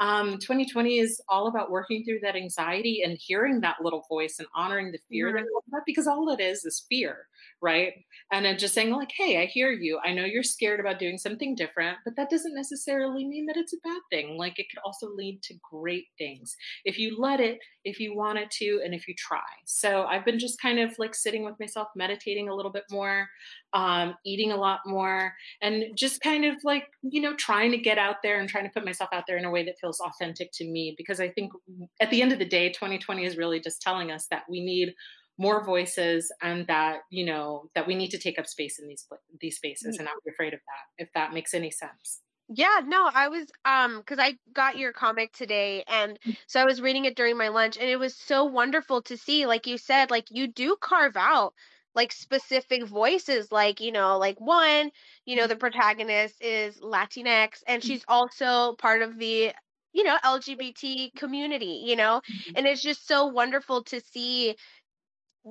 Um, 0.00 0.38
2020 0.38 0.98
is 0.98 1.20
all 1.28 1.48
about 1.48 1.70
working 1.70 2.04
through 2.04 2.20
that 2.22 2.36
anxiety 2.36 3.02
and 3.04 3.18
hearing 3.20 3.60
that 3.60 3.76
little 3.82 4.04
voice 4.08 4.36
and 4.38 4.48
honoring 4.54 4.92
the 4.92 4.98
fear 5.08 5.28
mm-hmm. 5.28 5.44
that 5.72 5.82
because 5.86 6.06
all 6.06 6.30
it 6.30 6.40
is 6.40 6.64
is 6.64 6.86
fear 6.88 7.26
right? 7.60 7.92
And 8.32 8.44
then 8.44 8.58
just 8.58 8.74
saying, 8.74 8.90
like, 8.90 9.12
hey, 9.16 9.42
I 9.42 9.46
hear 9.46 9.70
you. 9.70 9.98
I 10.04 10.12
know 10.12 10.24
you're 10.24 10.42
scared 10.42 10.80
about 10.80 10.98
doing 10.98 11.18
something 11.18 11.54
different, 11.54 11.98
but 12.04 12.14
that 12.16 12.30
doesn't 12.30 12.54
necessarily 12.54 13.26
mean 13.26 13.46
that 13.46 13.56
it's 13.56 13.72
a 13.72 13.78
bad 13.82 14.00
thing. 14.10 14.36
Like, 14.36 14.58
it 14.58 14.66
could 14.70 14.80
also 14.84 15.08
lead 15.14 15.42
to 15.44 15.54
great 15.70 16.06
things 16.18 16.54
if 16.84 16.98
you 16.98 17.16
let 17.18 17.40
it, 17.40 17.58
if 17.84 17.98
you 17.98 18.14
want 18.14 18.38
it 18.38 18.50
to, 18.52 18.80
and 18.84 18.94
if 18.94 19.08
you 19.08 19.14
try. 19.16 19.40
So 19.64 20.04
I've 20.04 20.24
been 20.24 20.38
just 20.38 20.60
kind 20.60 20.78
of 20.78 20.94
like 20.98 21.14
sitting 21.14 21.44
with 21.44 21.58
myself, 21.58 21.88
meditating 21.96 22.48
a 22.48 22.54
little 22.54 22.72
bit 22.72 22.84
more, 22.90 23.28
um, 23.72 24.14
eating 24.24 24.52
a 24.52 24.56
lot 24.56 24.80
more, 24.86 25.32
and 25.62 25.84
just 25.96 26.20
kind 26.20 26.44
of 26.44 26.56
like, 26.64 26.86
you 27.02 27.20
know, 27.20 27.34
trying 27.36 27.70
to 27.72 27.78
get 27.78 27.98
out 27.98 28.16
there 28.22 28.40
and 28.40 28.48
trying 28.48 28.64
to 28.64 28.70
put 28.70 28.84
myself 28.84 29.10
out 29.12 29.24
there 29.26 29.36
in 29.36 29.44
a 29.44 29.50
way 29.50 29.64
that 29.64 29.78
feels 29.80 30.00
authentic 30.00 30.50
to 30.54 30.64
me. 30.64 30.94
Because 30.96 31.20
I 31.20 31.28
think 31.28 31.52
at 32.00 32.10
the 32.10 32.22
end 32.22 32.32
of 32.32 32.38
the 32.38 32.44
day, 32.44 32.68
2020 32.70 33.24
is 33.24 33.36
really 33.36 33.60
just 33.60 33.82
telling 33.82 34.10
us 34.10 34.26
that 34.30 34.42
we 34.48 34.64
need 34.64 34.94
more 35.38 35.64
voices 35.64 36.32
and 36.42 36.66
that 36.66 36.98
you 37.10 37.24
know 37.24 37.70
that 37.74 37.86
we 37.86 37.94
need 37.94 38.10
to 38.10 38.18
take 38.18 38.38
up 38.38 38.46
space 38.46 38.78
in 38.78 38.88
these 38.88 39.06
these 39.40 39.56
spaces 39.56 39.96
and 39.96 40.04
not 40.04 40.14
be 40.24 40.30
afraid 40.30 40.52
of 40.52 40.60
that 40.60 41.02
if 41.02 41.08
that 41.14 41.32
makes 41.32 41.54
any 41.54 41.70
sense 41.70 42.20
yeah 42.48 42.80
no 42.84 43.08
i 43.14 43.28
was 43.28 43.46
um 43.64 43.98
because 43.98 44.18
i 44.18 44.36
got 44.52 44.76
your 44.76 44.92
comic 44.92 45.32
today 45.32 45.84
and 45.86 46.18
mm. 46.26 46.36
so 46.46 46.60
i 46.60 46.64
was 46.64 46.80
reading 46.80 47.04
it 47.04 47.16
during 47.16 47.36
my 47.36 47.48
lunch 47.48 47.76
and 47.76 47.88
it 47.88 47.98
was 47.98 48.14
so 48.14 48.44
wonderful 48.44 49.00
to 49.00 49.16
see 49.16 49.46
like 49.46 49.66
you 49.66 49.78
said 49.78 50.10
like 50.10 50.26
you 50.30 50.48
do 50.48 50.76
carve 50.80 51.16
out 51.16 51.54
like 51.94 52.12
specific 52.12 52.86
voices 52.86 53.52
like 53.52 53.80
you 53.80 53.92
know 53.92 54.18
like 54.18 54.40
one 54.40 54.90
you 55.24 55.36
know 55.36 55.46
the 55.46 55.56
protagonist 55.56 56.34
is 56.40 56.78
latinx 56.78 57.62
and 57.66 57.82
mm. 57.82 57.86
she's 57.86 58.04
also 58.08 58.74
part 58.74 59.02
of 59.02 59.18
the 59.18 59.52
you 59.92 60.04
know 60.04 60.16
lgbt 60.24 61.14
community 61.16 61.82
you 61.84 61.96
know 61.96 62.20
mm-hmm. 62.30 62.52
and 62.56 62.66
it's 62.66 62.82
just 62.82 63.06
so 63.06 63.26
wonderful 63.26 63.82
to 63.82 64.00
see 64.00 64.54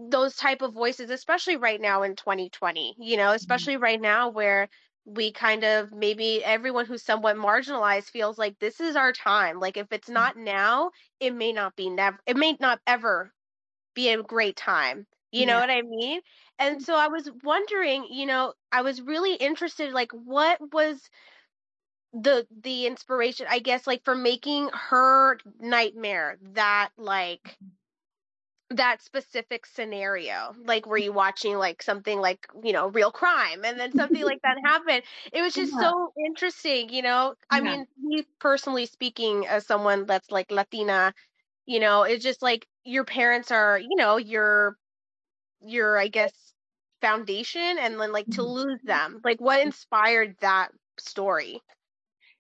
those 0.09 0.35
type 0.35 0.61
of 0.61 0.73
voices 0.73 1.09
especially 1.09 1.57
right 1.57 1.81
now 1.81 2.03
in 2.03 2.15
2020 2.15 2.95
you 2.99 3.17
know 3.17 3.23
mm-hmm. 3.23 3.35
especially 3.35 3.75
mm-hmm. 3.75 3.83
right 3.83 4.01
now 4.01 4.29
where 4.29 4.69
we 5.05 5.31
kind 5.31 5.63
of 5.63 5.91
maybe 5.93 6.43
everyone 6.43 6.85
who's 6.85 7.03
somewhat 7.03 7.37
marginalized 7.37 8.09
feels 8.09 8.37
like 8.37 8.57
this 8.59 8.79
is 8.79 8.95
our 8.95 9.13
time 9.13 9.59
like 9.59 9.77
if 9.77 9.87
it's 9.91 10.07
mm-hmm. 10.07 10.15
not 10.15 10.37
now 10.37 10.91
it 11.19 11.33
may 11.33 11.53
not 11.53 11.75
be 11.75 11.89
never 11.89 12.19
it 12.25 12.37
may 12.37 12.55
not 12.59 12.79
ever 12.85 13.31
be 13.95 14.09
a 14.09 14.21
great 14.21 14.55
time 14.55 15.07
you 15.31 15.41
yeah. 15.41 15.45
know 15.47 15.59
what 15.59 15.69
i 15.69 15.81
mean 15.81 16.19
and 16.59 16.81
so 16.81 16.95
i 16.95 17.07
was 17.07 17.29
wondering 17.43 18.05
you 18.11 18.25
know 18.25 18.53
i 18.71 18.81
was 18.81 19.01
really 19.01 19.35
interested 19.35 19.93
like 19.93 20.11
what 20.11 20.59
was 20.73 20.99
the 22.13 22.45
the 22.63 22.85
inspiration 22.85 23.45
i 23.49 23.59
guess 23.59 23.87
like 23.87 24.03
for 24.03 24.15
making 24.15 24.69
her 24.73 25.37
nightmare 25.59 26.37
that 26.53 26.89
like 26.97 27.41
mm-hmm 27.43 27.67
that 28.69 29.01
specific 29.01 29.65
scenario 29.65 30.53
like 30.65 30.85
were 30.85 30.97
you 30.97 31.13
watching 31.13 31.57
like 31.57 31.81
something 31.81 32.19
like 32.19 32.45
you 32.63 32.73
know 32.73 32.89
real 32.89 33.11
crime 33.11 33.63
and 33.63 33.79
then 33.79 33.95
something 33.95 34.23
like 34.23 34.41
that 34.41 34.57
happened 34.65 35.01
it 35.31 35.41
was 35.41 35.53
just 35.53 35.71
yeah. 35.73 35.89
so 35.89 36.11
interesting 36.25 36.89
you 36.89 37.01
know 37.01 37.33
i 37.49 37.61
mean 37.61 37.85
me 38.01 38.25
personally 38.39 38.85
speaking 38.85 39.47
as 39.47 39.65
someone 39.65 40.05
that's 40.05 40.31
like 40.31 40.51
latina 40.51 41.13
you 41.65 41.79
know 41.79 42.03
it's 42.03 42.23
just 42.23 42.41
like 42.41 42.67
your 42.83 43.05
parents 43.05 43.51
are 43.51 43.79
you 43.79 43.95
know 43.95 44.17
your 44.17 44.75
your 45.61 45.97
i 45.97 46.09
guess 46.09 46.33
foundation 47.01 47.77
and 47.79 47.99
then 47.99 48.11
like 48.11 48.25
to 48.25 48.41
mm-hmm. 48.41 48.51
lose 48.51 48.79
them 48.83 49.21
like 49.23 49.39
what 49.39 49.61
inspired 49.61 50.35
that 50.41 50.69
story 50.99 51.61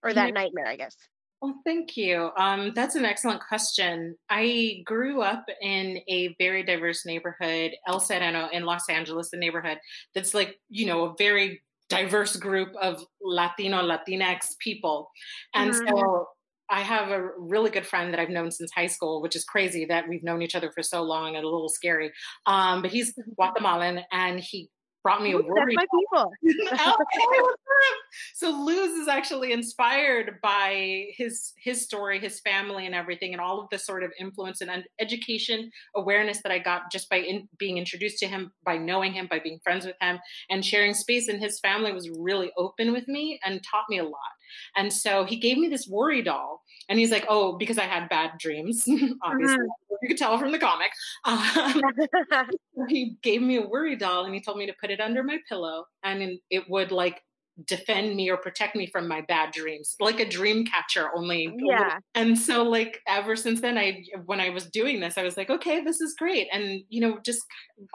or 0.03 0.13
that 0.13 0.27
yeah. 0.27 0.33
nightmare 0.33 0.67
i 0.67 0.75
guess 0.75 0.97
well, 1.41 1.55
thank 1.65 1.95
you. 1.95 2.31
Um, 2.37 2.71
that's 2.73 2.95
an 2.95 3.05
excellent 3.05 3.41
question. 3.47 4.15
I 4.29 4.81
grew 4.85 5.21
up 5.21 5.45
in 5.61 5.99
a 6.09 6.35
very 6.39 6.63
diverse 6.63 7.05
neighborhood, 7.05 7.71
El 7.87 7.99
Sereno 7.99 8.49
in 8.51 8.65
Los 8.65 8.89
Angeles, 8.89 9.29
a 9.33 9.37
neighborhood 9.37 9.77
that's 10.15 10.33
like, 10.33 10.55
you 10.69 10.87
know, 10.87 11.05
a 11.05 11.15
very 11.17 11.61
diverse 11.89 12.35
group 12.37 12.69
of 12.81 13.03
Latino, 13.21 13.81
Latinx 13.81 14.57
people. 14.59 15.11
And 15.53 15.71
mm-hmm. 15.71 15.87
so 15.87 16.27
I 16.69 16.81
have 16.81 17.11
a 17.11 17.29
really 17.37 17.69
good 17.69 17.85
friend 17.85 18.11
that 18.13 18.19
I've 18.19 18.29
known 18.29 18.51
since 18.51 18.71
high 18.75 18.87
school, 18.87 19.21
which 19.21 19.35
is 19.35 19.45
crazy 19.45 19.85
that 19.85 20.07
we've 20.07 20.23
known 20.23 20.41
each 20.41 20.55
other 20.55 20.71
for 20.71 20.83
so 20.83 21.03
long 21.03 21.35
and 21.35 21.45
a 21.45 21.49
little 21.49 21.69
scary. 21.69 22.11
Um, 22.45 22.81
but 22.81 22.91
he's 22.91 23.13
Guatemalan 23.35 24.01
and 24.11 24.39
he 24.39 24.69
brought 25.07 25.21
me 25.21 25.31
a 25.31 25.37
worry. 25.37 25.73
That's 25.73 25.87
my 25.87 26.01
people. 26.11 26.33
so 28.33 28.49
Luz 28.49 28.91
is 28.91 29.07
actually 29.07 29.53
inspired 29.53 30.39
by 30.43 31.05
his 31.15 31.53
his 31.63 31.81
story, 31.81 32.19
his 32.19 32.41
family, 32.41 32.85
and 32.85 32.93
everything, 32.93 33.31
and 33.31 33.39
all 33.39 33.61
of 33.61 33.69
the 33.69 33.79
sort 33.79 34.03
of 34.03 34.11
influence 34.19 34.59
and 34.59 34.83
education 34.99 35.71
awareness 35.95 36.41
that 36.41 36.51
I 36.51 36.59
got 36.59 36.91
just 36.91 37.09
by 37.09 37.19
in, 37.19 37.47
being 37.57 37.77
introduced 37.77 38.19
to 38.19 38.27
him, 38.27 38.51
by 38.65 38.77
knowing 38.77 39.13
him, 39.13 39.27
by 39.29 39.39
being 39.39 39.59
friends 39.63 39.85
with 39.85 39.95
him, 40.01 40.19
and 40.49 40.65
sharing 40.65 40.93
space. 40.93 41.29
And 41.29 41.39
his 41.41 41.57
family 41.61 41.93
was 41.93 42.09
really 42.09 42.51
open 42.57 42.91
with 42.91 43.07
me 43.07 43.39
and 43.45 43.63
taught 43.63 43.85
me 43.89 43.99
a 43.99 44.03
lot. 44.03 44.33
And 44.75 44.91
so 44.91 45.23
he 45.23 45.37
gave 45.37 45.57
me 45.57 45.69
this 45.69 45.87
worry 45.87 46.21
doll 46.21 46.63
And 46.89 46.97
he's 46.99 47.11
like, 47.11 47.25
oh, 47.27 47.57
because 47.57 47.77
I 47.77 47.83
had 47.83 48.09
bad 48.09 48.37
dreams, 48.39 48.87
obviously. 49.23 49.57
Mm-hmm. 49.57 49.95
You 50.01 50.07
could 50.07 50.17
tell 50.17 50.37
from 50.37 50.51
the 50.51 50.59
comic. 50.59 50.91
Um, 51.25 51.81
he 52.87 53.17
gave 53.21 53.41
me 53.41 53.57
a 53.57 53.67
worry 53.67 53.95
doll 53.95 54.25
and 54.25 54.33
he 54.33 54.41
told 54.41 54.57
me 54.57 54.67
to 54.67 54.73
put 54.79 54.91
it 54.91 54.99
under 55.01 55.23
my 55.23 55.39
pillow 55.49 55.85
and 56.03 56.39
it 56.49 56.69
would 56.69 56.91
like 56.91 57.21
defend 57.65 58.15
me 58.15 58.29
or 58.29 58.37
protect 58.37 58.75
me 58.75 58.85
from 58.85 59.07
my 59.07 59.21
bad 59.21 59.51
dreams 59.51 59.95
like 59.99 60.19
a 60.19 60.29
dream 60.29 60.63
catcher 60.63 61.09
only 61.15 61.51
yeah 61.57 61.97
and 62.13 62.37
so 62.37 62.61
like 62.61 63.01
ever 63.07 63.35
since 63.35 63.61
then 63.61 63.79
i 63.79 64.03
when 64.25 64.39
i 64.39 64.49
was 64.49 64.67
doing 64.67 64.99
this 64.99 65.17
i 65.17 65.23
was 65.23 65.37
like 65.37 65.49
okay 65.49 65.83
this 65.83 65.99
is 65.99 66.13
great 66.19 66.47
and 66.51 66.81
you 66.89 67.01
know 67.01 67.17
just 67.25 67.41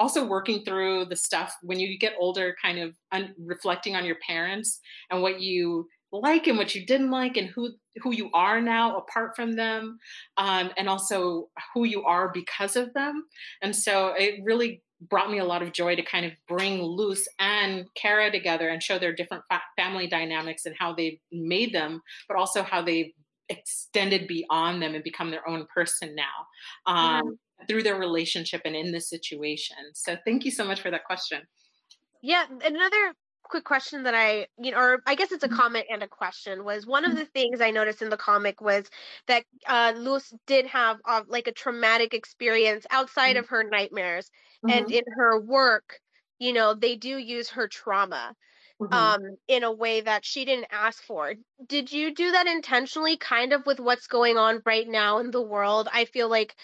also 0.00 0.26
working 0.26 0.64
through 0.64 1.04
the 1.04 1.14
stuff 1.14 1.54
when 1.62 1.78
you 1.78 1.96
get 1.96 2.12
older 2.18 2.56
kind 2.60 2.80
of 2.80 2.92
un- 3.12 3.34
reflecting 3.38 3.94
on 3.94 4.04
your 4.04 4.16
parents 4.26 4.80
and 5.10 5.22
what 5.22 5.40
you 5.40 5.86
like 6.12 6.46
and 6.46 6.58
what 6.58 6.74
you 6.74 6.84
didn't 6.84 7.10
like 7.10 7.36
and 7.36 7.48
who 7.48 7.70
who 8.02 8.12
you 8.12 8.30
are 8.32 8.60
now 8.60 8.96
apart 8.98 9.34
from 9.34 9.52
them 9.52 9.98
um, 10.36 10.70
and 10.76 10.88
also 10.88 11.48
who 11.74 11.84
you 11.84 12.02
are 12.04 12.30
because 12.32 12.76
of 12.76 12.92
them 12.94 13.24
and 13.62 13.74
so 13.74 14.14
it 14.16 14.40
really 14.44 14.82
brought 15.08 15.30
me 15.30 15.38
a 15.38 15.44
lot 15.44 15.62
of 15.62 15.72
joy 15.72 15.96
to 15.96 16.02
kind 16.02 16.24
of 16.24 16.32
bring 16.46 16.80
Luz 16.80 17.26
and 17.38 17.86
Kara 17.94 18.30
together 18.30 18.68
and 18.68 18.82
show 18.82 18.98
their 18.98 19.14
different 19.14 19.42
fa- 19.50 19.62
family 19.76 20.06
dynamics 20.06 20.64
and 20.64 20.76
how 20.78 20.94
they've 20.94 21.18
made 21.32 21.72
them, 21.72 22.00
but 22.28 22.36
also 22.36 22.62
how 22.62 22.82
they've 22.82 23.12
extended 23.48 24.26
beyond 24.28 24.82
them 24.82 24.94
and 24.94 25.04
become 25.04 25.30
their 25.30 25.46
own 25.48 25.66
person 25.74 26.14
now 26.14 26.92
um, 26.92 27.38
through 27.68 27.82
their 27.82 27.96
relationship 27.96 28.62
and 28.64 28.76
in 28.76 28.92
this 28.92 29.08
situation. 29.08 29.76
So 29.94 30.16
thank 30.24 30.44
you 30.44 30.50
so 30.50 30.64
much 30.64 30.80
for 30.80 30.90
that 30.90 31.04
question. 31.04 31.42
Yeah, 32.22 32.44
another 32.64 33.14
quick 33.52 33.64
question 33.64 34.04
that 34.04 34.14
I, 34.14 34.46
you 34.58 34.70
know, 34.70 34.78
or 34.78 35.02
I 35.06 35.14
guess 35.14 35.30
it's 35.30 35.44
a 35.44 35.46
mm-hmm. 35.46 35.58
comment 35.58 35.84
and 35.90 36.02
a 36.02 36.08
question 36.08 36.64
was 36.64 36.86
one 36.86 37.04
of 37.04 37.10
mm-hmm. 37.10 37.18
the 37.18 37.26
things 37.26 37.60
I 37.60 37.70
noticed 37.70 38.00
in 38.00 38.08
the 38.08 38.16
comic 38.16 38.62
was 38.62 38.86
that 39.28 39.44
uh, 39.68 39.92
Luz 39.94 40.32
did 40.46 40.66
have 40.68 40.96
uh, 41.04 41.20
like 41.28 41.48
a 41.48 41.52
traumatic 41.52 42.14
experience 42.14 42.86
outside 42.90 43.36
mm-hmm. 43.36 43.40
of 43.40 43.50
her 43.50 43.62
nightmares, 43.62 44.30
mm-hmm. 44.64 44.78
and 44.78 44.90
in 44.90 45.04
her 45.18 45.38
work, 45.38 46.00
you 46.38 46.54
know, 46.54 46.72
they 46.72 46.96
do 46.96 47.18
use 47.18 47.50
her 47.50 47.68
trauma. 47.68 48.34
Mm-hmm. 48.80 48.94
Um, 48.94 49.20
in 49.46 49.62
a 49.62 49.70
way 49.70 50.00
that 50.00 50.24
she 50.24 50.44
didn't 50.44 50.66
ask 50.72 51.00
for. 51.04 51.34
Did 51.68 51.92
you 51.92 52.12
do 52.12 52.32
that 52.32 52.48
intentionally, 52.48 53.16
kind 53.16 53.52
of 53.52 53.64
with 53.64 53.78
what's 53.78 54.08
going 54.08 54.38
on 54.38 54.60
right 54.66 54.88
now 54.88 55.18
in 55.18 55.30
the 55.30 55.42
world? 55.42 55.88
I 55.92 56.06
feel 56.06 56.28
like 56.28 56.56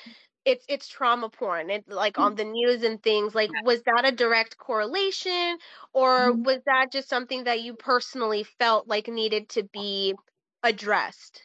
it's 0.49 0.64
it's 0.67 0.88
trauma 0.88 1.28
porn 1.28 1.69
it 1.69 1.85
like 1.88 2.14
mm. 2.14 2.23
on 2.23 2.35
the 2.35 2.45
news 2.45 2.83
and 2.83 3.02
things 3.02 3.35
like 3.35 3.50
was 3.64 3.83
that 3.83 4.05
a 4.07 4.11
direct 4.11 4.57
correlation 4.57 5.59
or 5.93 6.33
mm-hmm. 6.33 6.43
was 6.43 6.61
that 6.64 6.90
just 6.90 7.09
something 7.09 7.45
that 7.45 7.61
you 7.61 7.75
personally 7.75 8.45
felt 8.59 8.88
like 8.88 9.09
needed 9.09 9.49
to 9.50 9.62
be 9.73 10.14
addressed 10.62 11.43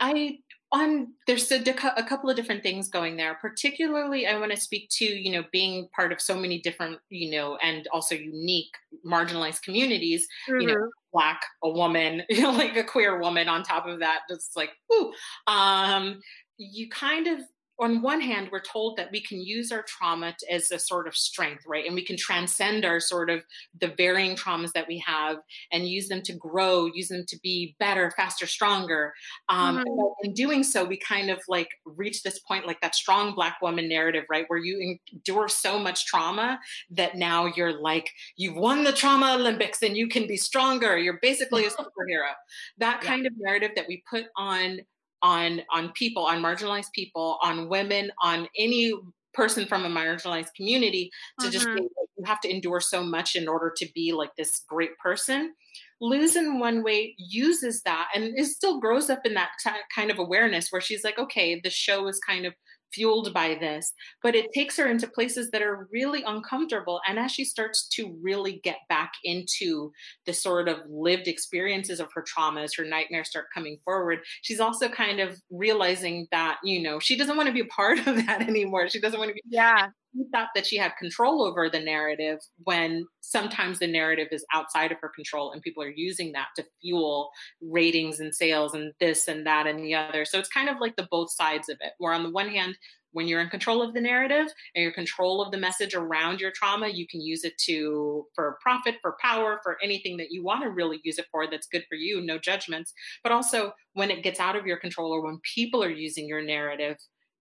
i 0.00 0.38
on 0.72 1.08
there's 1.26 1.50
a, 1.52 1.62
a, 1.96 2.02
couple 2.02 2.28
of 2.28 2.34
different 2.34 2.62
things 2.62 2.88
going 2.88 3.16
there 3.16 3.38
particularly 3.40 4.26
i 4.26 4.36
want 4.38 4.50
to 4.50 4.60
speak 4.60 4.88
to 4.90 5.04
you 5.04 5.30
know 5.30 5.44
being 5.52 5.88
part 5.94 6.12
of 6.12 6.20
so 6.20 6.36
many 6.36 6.60
different 6.60 6.98
you 7.08 7.30
know 7.30 7.56
and 7.62 7.86
also 7.92 8.14
unique 8.14 8.74
marginalized 9.06 9.62
communities 9.62 10.26
mm-hmm. 10.48 10.60
you 10.60 10.66
know 10.66 10.74
mm-hmm. 10.74 10.88
black 11.12 11.40
a 11.62 11.70
woman 11.70 12.22
you 12.28 12.42
know 12.42 12.50
like 12.50 12.76
a 12.76 12.84
queer 12.84 13.20
woman 13.20 13.48
on 13.48 13.62
top 13.62 13.86
of 13.86 14.00
that 14.00 14.20
just 14.28 14.56
like 14.56 14.70
ooh 14.92 15.12
um 15.46 16.20
you 16.58 16.88
kind 16.88 17.26
of 17.26 17.40
on 17.78 18.00
one 18.00 18.20
hand, 18.20 18.48
we're 18.50 18.60
told 18.60 18.96
that 18.96 19.10
we 19.12 19.20
can 19.20 19.40
use 19.40 19.70
our 19.70 19.82
trauma 19.82 20.34
as 20.50 20.70
a 20.70 20.78
sort 20.78 21.06
of 21.06 21.14
strength, 21.14 21.64
right? 21.66 21.84
And 21.84 21.94
we 21.94 22.04
can 22.04 22.16
transcend 22.16 22.84
our 22.84 23.00
sort 23.00 23.28
of 23.28 23.42
the 23.78 23.88
varying 23.96 24.34
traumas 24.34 24.72
that 24.72 24.88
we 24.88 25.02
have 25.06 25.36
and 25.70 25.86
use 25.86 26.08
them 26.08 26.22
to 26.22 26.32
grow, 26.34 26.86
use 26.86 27.08
them 27.08 27.24
to 27.28 27.38
be 27.42 27.76
better, 27.78 28.10
faster, 28.16 28.46
stronger. 28.46 29.12
Um, 29.48 29.78
mm-hmm. 29.78 30.26
In 30.26 30.32
doing 30.32 30.62
so, 30.62 30.84
we 30.84 30.96
kind 30.96 31.30
of 31.30 31.40
like 31.48 31.68
reach 31.84 32.22
this 32.22 32.38
point, 32.38 32.66
like 32.66 32.80
that 32.80 32.94
strong 32.94 33.34
Black 33.34 33.58
woman 33.60 33.88
narrative, 33.88 34.24
right? 34.30 34.46
Where 34.48 34.58
you 34.58 34.98
endure 35.12 35.48
so 35.48 35.78
much 35.78 36.06
trauma 36.06 36.58
that 36.90 37.16
now 37.16 37.46
you're 37.56 37.78
like, 37.78 38.08
you've 38.36 38.56
won 38.56 38.84
the 38.84 38.92
trauma 38.92 39.34
Olympics 39.34 39.82
and 39.82 39.96
you 39.96 40.08
can 40.08 40.26
be 40.26 40.38
stronger. 40.38 40.96
You're 40.96 41.18
basically 41.20 41.66
a 41.66 41.70
superhero. 41.70 42.32
That 42.78 43.02
kind 43.02 43.24
yeah. 43.24 43.28
of 43.28 43.34
narrative 43.38 43.72
that 43.76 43.86
we 43.86 44.02
put 44.08 44.24
on 44.34 44.80
on 45.22 45.62
on 45.72 45.92
people 45.92 46.24
on 46.24 46.42
marginalized 46.42 46.92
people 46.92 47.38
on 47.42 47.68
women 47.68 48.10
on 48.22 48.48
any 48.58 48.92
person 49.34 49.66
from 49.66 49.84
a 49.84 49.88
marginalized 49.88 50.54
community 50.54 51.10
to 51.40 51.46
mm-hmm. 51.46 51.52
just 51.52 51.66
you 51.66 52.24
have 52.24 52.40
to 52.40 52.50
endure 52.50 52.80
so 52.80 53.02
much 53.02 53.36
in 53.36 53.46
order 53.46 53.72
to 53.76 53.86
be 53.94 54.12
like 54.12 54.34
this 54.36 54.62
great 54.68 54.96
person 54.98 55.54
Luz 56.00 56.36
in 56.36 56.58
one 56.58 56.82
way 56.82 57.14
uses 57.18 57.82
that 57.82 58.08
and 58.14 58.38
it 58.38 58.46
still 58.46 58.80
grows 58.80 59.08
up 59.10 59.20
in 59.24 59.34
that 59.34 59.50
t- 59.62 59.70
kind 59.94 60.10
of 60.10 60.18
awareness 60.18 60.70
where 60.70 60.80
she's 60.80 61.04
like 61.04 61.18
okay 61.18 61.60
the 61.62 61.70
show 61.70 62.06
is 62.08 62.18
kind 62.18 62.46
of 62.46 62.54
fueled 62.92 63.32
by 63.32 63.56
this, 63.60 63.92
but 64.22 64.34
it 64.34 64.52
takes 64.52 64.76
her 64.76 64.86
into 64.86 65.06
places 65.06 65.50
that 65.50 65.62
are 65.62 65.88
really 65.92 66.22
uncomfortable. 66.22 67.00
And 67.08 67.18
as 67.18 67.32
she 67.32 67.44
starts 67.44 67.88
to 67.90 68.16
really 68.22 68.60
get 68.64 68.78
back 68.88 69.12
into 69.24 69.92
the 70.24 70.32
sort 70.32 70.68
of 70.68 70.78
lived 70.88 71.28
experiences 71.28 72.00
of 72.00 72.08
her 72.14 72.24
traumas, 72.24 72.76
her 72.76 72.84
nightmares 72.84 73.30
start 73.30 73.46
coming 73.54 73.78
forward, 73.84 74.20
she's 74.42 74.60
also 74.60 74.88
kind 74.88 75.20
of 75.20 75.40
realizing 75.50 76.26
that, 76.30 76.58
you 76.64 76.82
know, 76.82 76.98
she 76.98 77.16
doesn't 77.16 77.36
want 77.36 77.48
to 77.48 77.52
be 77.52 77.60
a 77.60 77.66
part 77.66 77.98
of 78.06 78.26
that 78.26 78.42
anymore. 78.42 78.88
She 78.88 79.00
doesn't 79.00 79.18
want 79.18 79.30
to 79.30 79.34
be. 79.34 79.42
Yeah. 79.48 79.88
She 80.14 80.24
thought 80.32 80.48
that 80.54 80.66
she 80.66 80.76
had 80.76 80.96
control 80.98 81.42
over 81.42 81.68
the 81.68 81.80
narrative 81.80 82.38
when 82.64 83.06
sometimes 83.20 83.78
the 83.78 83.86
narrative 83.86 84.28
is 84.30 84.46
outside 84.54 84.92
of 84.92 84.98
her 85.00 85.10
control 85.14 85.52
and 85.52 85.60
people 85.60 85.82
are 85.82 85.92
using 85.94 86.32
that 86.32 86.48
to 86.56 86.64
fuel 86.80 87.30
ratings 87.60 88.20
and 88.20 88.34
sales 88.34 88.74
and 88.74 88.92
this 88.98 89.28
and 89.28 89.46
that 89.46 89.66
and 89.66 89.80
the 89.80 89.94
other. 89.94 90.24
So 90.24 90.38
it's 90.38 90.48
kind 90.48 90.68
of 90.68 90.76
like 90.80 90.96
the 90.96 91.08
both 91.10 91.30
sides 91.30 91.68
of 91.68 91.76
it, 91.80 91.92
where 91.98 92.14
on 92.14 92.22
the 92.22 92.30
one 92.30 92.48
hand, 92.48 92.76
when 93.12 93.26
you're 93.26 93.40
in 93.40 93.48
control 93.48 93.80
of 93.80 93.94
the 93.94 94.00
narrative 94.00 94.46
and 94.74 94.82
you're 94.82 94.92
control 94.92 95.40
of 95.40 95.50
the 95.50 95.56
message 95.56 95.94
around 95.94 96.38
your 96.38 96.50
trauma, 96.54 96.88
you 96.88 97.06
can 97.06 97.22
use 97.22 97.44
it 97.44 97.56
to 97.56 98.26
for 98.34 98.58
profit, 98.60 98.96
for 99.00 99.16
power, 99.22 99.58
for 99.62 99.78
anything 99.82 100.18
that 100.18 100.30
you 100.30 100.44
want 100.44 100.62
to 100.62 100.68
really 100.68 101.00
use 101.02 101.18
it 101.18 101.24
for 101.32 101.50
that's 101.50 101.66
good 101.66 101.84
for 101.88 101.94
you, 101.94 102.20
no 102.20 102.38
judgments. 102.38 102.92
But 103.22 103.32
also 103.32 103.72
when 103.94 104.10
it 104.10 104.22
gets 104.22 104.38
out 104.38 104.54
of 104.54 104.66
your 104.66 104.76
control 104.76 105.12
or 105.12 105.24
when 105.24 105.40
people 105.54 105.82
are 105.82 105.90
using 105.90 106.28
your 106.28 106.42
narrative 106.42 106.98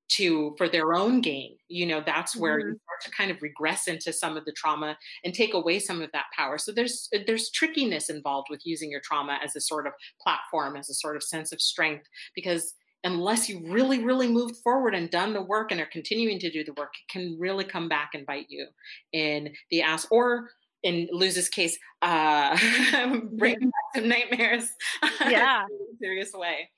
to 0.07 0.53
for 0.57 0.69
their 0.69 0.93
own 0.93 1.19
gain 1.19 1.55
you 1.67 1.85
know 1.85 2.01
that's 2.05 2.35
where 2.35 2.59
mm-hmm. 2.59 2.69
you 2.69 2.79
start 2.83 3.01
to 3.03 3.11
kind 3.11 3.31
of 3.31 3.41
regress 3.41 3.87
into 3.87 4.13
some 4.13 4.37
of 4.37 4.45
the 4.45 4.51
trauma 4.51 4.95
and 5.23 5.33
take 5.33 5.53
away 5.53 5.79
some 5.79 6.01
of 6.01 6.11
that 6.11 6.25
power 6.35 6.57
so 6.57 6.71
there's 6.71 7.09
there's 7.25 7.49
trickiness 7.51 8.09
involved 8.09 8.47
with 8.49 8.61
using 8.65 8.91
your 8.91 9.01
trauma 9.03 9.39
as 9.43 9.55
a 9.55 9.61
sort 9.61 9.87
of 9.87 9.93
platform 10.21 10.75
as 10.75 10.89
a 10.89 10.93
sort 10.93 11.15
of 11.15 11.23
sense 11.23 11.51
of 11.51 11.59
strength 11.59 12.05
because 12.35 12.75
unless 13.03 13.49
you 13.49 13.61
really 13.67 14.03
really 14.03 14.27
moved 14.27 14.57
forward 14.57 14.93
and 14.93 15.09
done 15.09 15.33
the 15.33 15.41
work 15.41 15.71
and 15.71 15.81
are 15.81 15.89
continuing 15.91 16.37
to 16.37 16.51
do 16.51 16.63
the 16.63 16.73
work 16.77 16.91
it 16.93 17.11
can 17.11 17.35
really 17.39 17.65
come 17.65 17.89
back 17.89 18.11
and 18.13 18.25
bite 18.27 18.47
you 18.47 18.67
in 19.11 19.51
the 19.71 19.81
ass 19.81 20.05
or 20.11 20.49
in 20.83 21.09
Luz's 21.11 21.49
case, 21.49 21.79
uh, 22.03 22.55
bring 23.31 23.55
back 23.55 23.71
some 23.95 24.07
nightmares. 24.07 24.69
Yeah, 25.27 25.65
serious 25.99 26.31
way. 26.33 26.69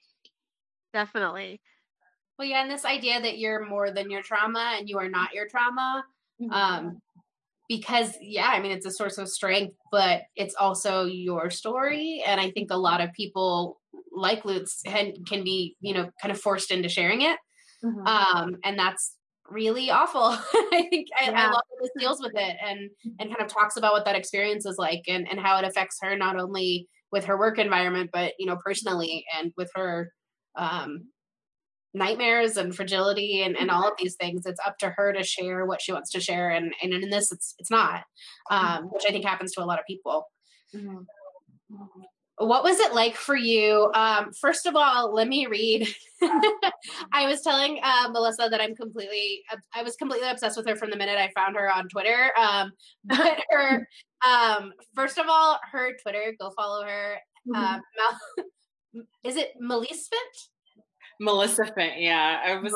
Definitely. 0.94 1.60
Well, 2.38 2.48
yeah, 2.48 2.62
and 2.62 2.72
this 2.72 2.86
idea 2.86 3.20
that 3.20 3.40
you're 3.40 3.66
more 3.66 3.92
than 3.92 4.12
your 4.12 4.22
trauma 4.22 4.76
and 4.78 4.88
you 4.88 5.00
are 5.00 5.10
not 5.10 5.34
your 5.34 5.48
trauma. 5.48 6.04
Mm-hmm. 6.42 6.52
Um, 6.52 7.02
because 7.68 8.14
yeah, 8.22 8.48
I 8.48 8.62
mean 8.62 8.72
it's 8.72 8.86
a 8.86 8.92
source 8.92 9.18
of 9.18 9.28
strength, 9.28 9.76
but 9.92 10.22
it's 10.36 10.56
also 10.56 11.06
your 11.06 11.50
story. 11.50 12.24
And 12.26 12.40
I 12.40 12.52
think 12.52 12.72
a 12.72 12.78
lot 12.78 13.02
of 13.02 13.12
people 13.14 13.82
like 14.14 14.46
Luz 14.46 14.82
can, 14.86 15.14
can 15.28 15.44
be, 15.44 15.76
you 15.82 15.94
know, 15.94 16.10
kind 16.22 16.32
of 16.32 16.40
forced 16.40 16.72
into 16.72 16.90
sharing 16.90 17.22
it. 17.22 17.38
Mm-hmm. 17.84 18.08
Um, 18.08 18.56
and 18.64 18.80
that's 18.80 19.16
really 19.50 19.90
awful. 19.90 20.22
I 20.54 20.88
think 20.90 21.08
I, 21.20 21.30
yeah. 21.30 21.48
I 21.48 21.52
love 21.52 21.64
that 21.70 21.82
this 21.82 21.92
deals 22.00 22.22
with 22.22 22.34
it 22.36 22.58
and 22.66 22.90
and 23.20 23.30
kind 23.30 23.42
of 23.42 23.48
talks 23.48 23.78
about 23.78 23.94
what 23.94 24.06
that 24.06 24.16
experience 24.16 24.66
is 24.66 24.78
like 24.78 25.04
and, 25.08 25.28
and 25.30 25.40
how 25.40 25.58
it 25.58 25.66
affects 25.66 25.98
her 26.02 26.16
not 26.16 26.40
only 26.40 26.88
with 27.12 27.26
her 27.26 27.38
work 27.38 27.58
environment, 27.60 28.10
but 28.14 28.34
you 28.40 28.46
know, 28.46 28.58
personally 28.64 29.26
and 29.38 29.52
with 29.58 29.72
her 29.76 30.12
um 30.58 31.04
nightmares 31.98 32.58
and 32.58 32.76
fragility 32.76 33.42
and, 33.42 33.58
and 33.58 33.72
all 33.72 33.88
of 33.88 33.94
these 33.98 34.16
things 34.16 34.46
it's 34.46 34.60
up 34.66 34.78
to 34.78 34.90
her 34.90 35.14
to 35.14 35.24
share 35.24 35.66
what 35.66 35.82
she 35.82 35.92
wants 35.92 36.12
to 36.12 36.20
share 36.20 36.50
and, 36.50 36.74
and 36.82 36.94
in 36.94 37.10
this 37.10 37.32
it's 37.32 37.56
it's 37.60 37.72
not 37.72 38.04
um, 38.50 38.60
mm-hmm. 38.60 38.86
which 38.88 39.04
i 39.08 39.12
think 39.12 39.26
happens 39.26 39.54
to 39.54 39.64
a 39.64 39.66
lot 39.66 39.80
of 39.80 39.86
people. 39.86 40.28
Mm-hmm. 40.76 40.98
what 42.40 42.64
was 42.64 42.80
it 42.80 42.94
like 42.94 43.16
for 43.16 43.36
you? 43.36 43.90
Um, 43.94 44.32
first 44.40 44.66
of 44.66 44.76
all 44.76 45.14
let 45.14 45.28
me 45.28 45.46
read. 45.48 45.88
I 47.14 47.26
was 47.26 47.42
telling 47.42 47.80
uh, 47.84 48.10
melissa 48.10 48.48
that 48.50 48.62
i'm 48.62 48.76
completely 48.76 49.44
i 49.74 49.84
was 49.84 49.96
completely 49.96 50.30
obsessed 50.30 50.58
with 50.58 50.68
her 50.68 50.76
from 50.76 50.90
the 50.90 50.98
minute 50.98 51.18
i 51.18 51.30
found 51.36 51.56
her 51.56 51.72
on 51.72 51.88
twitter. 51.90 52.32
Um, 52.40 52.72
but 53.06 53.40
her 53.50 53.88
um, 54.28 54.74
first 54.96 55.18
of 55.18 55.26
all 55.30 55.60
her 55.72 55.92
twitter 56.02 56.34
go 56.40 56.52
follow 56.52 56.84
her. 56.84 57.18
Mm-hmm. 57.48 57.64
uh, 57.64 58.44
is 59.24 59.36
it 59.36 59.52
Melissa 59.60 60.16
Malissifent, 61.22 61.94
yeah. 61.98 62.42
I 62.46 62.58
was 62.58 62.74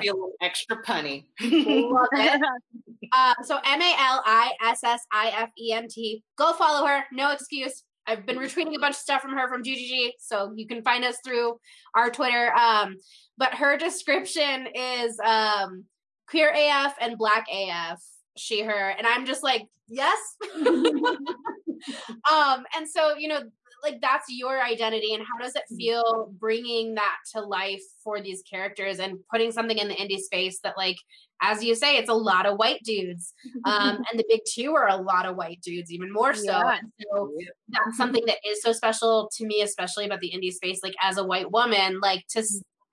feeling 0.00 0.32
extra 0.40 0.82
punny. 0.82 1.24
Love 1.40 2.06
it. 2.12 2.42
Uh, 3.12 3.34
so 3.42 3.56
M 3.64 3.82
A 3.82 3.94
L 3.98 4.22
I 4.24 4.52
S 4.62 4.84
S 4.84 5.04
I 5.12 5.32
F 5.36 5.50
E 5.58 5.72
N 5.72 5.88
T. 5.88 6.22
Go 6.36 6.52
follow 6.52 6.86
her. 6.86 7.02
No 7.10 7.32
excuse. 7.32 7.82
I've 8.06 8.24
been 8.24 8.36
retweeting 8.36 8.76
a 8.76 8.78
bunch 8.78 8.94
of 8.94 9.00
stuff 9.00 9.22
from 9.22 9.36
her 9.36 9.48
from 9.48 9.64
GGG, 9.64 10.10
so 10.18 10.52
you 10.54 10.66
can 10.66 10.82
find 10.82 11.04
us 11.04 11.16
through 11.24 11.58
our 11.94 12.10
Twitter. 12.10 12.52
Um, 12.54 12.98
but 13.36 13.54
her 13.54 13.76
description 13.76 14.68
is 14.74 15.18
um, 15.20 15.86
queer 16.28 16.52
AF 16.54 16.94
and 17.00 17.18
black 17.18 17.46
AF, 17.52 18.00
she, 18.36 18.62
her, 18.62 18.90
and 18.90 19.06
I'm 19.06 19.26
just 19.26 19.42
like, 19.42 19.66
yes. 19.88 20.18
um, 20.66 22.64
and 22.76 22.88
so 22.88 23.16
you 23.16 23.28
know, 23.28 23.42
like 23.82 24.00
that's 24.00 24.26
your 24.28 24.62
identity, 24.62 25.14
and 25.14 25.22
how 25.22 25.42
does 25.42 25.54
it 25.54 25.62
mm. 25.72 25.76
feel 25.76 26.32
bringing 26.38 26.94
that 26.94 27.16
to 27.32 27.40
life 27.40 27.82
for 28.02 28.20
these 28.20 28.42
characters 28.42 28.98
and 28.98 29.18
putting 29.30 29.52
something 29.52 29.78
in 29.78 29.88
the 29.88 29.94
indie 29.94 30.18
space 30.18 30.60
that 30.64 30.76
like 30.76 30.96
as 31.42 31.64
you 31.64 31.74
say, 31.74 31.96
it's 31.96 32.10
a 32.10 32.14
lot 32.14 32.44
of 32.44 32.58
white 32.58 32.82
dudes. 32.84 33.32
Um, 33.64 33.96
and 34.10 34.18
the 34.18 34.24
big 34.28 34.40
two 34.46 34.74
are 34.74 34.88
a 34.88 34.96
lot 34.96 35.26
of 35.26 35.36
white 35.36 35.60
dudes, 35.62 35.90
even 35.90 36.12
more 36.12 36.34
so. 36.34 36.44
Yeah. 36.44 36.78
so 37.12 37.32
that's 37.68 37.96
something 37.96 38.22
that 38.26 38.36
is 38.46 38.62
so 38.62 38.72
special 38.72 39.30
to 39.36 39.46
me, 39.46 39.62
especially 39.62 40.04
about 40.04 40.20
the 40.20 40.32
indie 40.34 40.52
space. 40.52 40.80
Like 40.82 40.94
as 41.02 41.16
a 41.16 41.24
white 41.24 41.50
woman, 41.50 41.98
like 42.00 42.26
to 42.30 42.44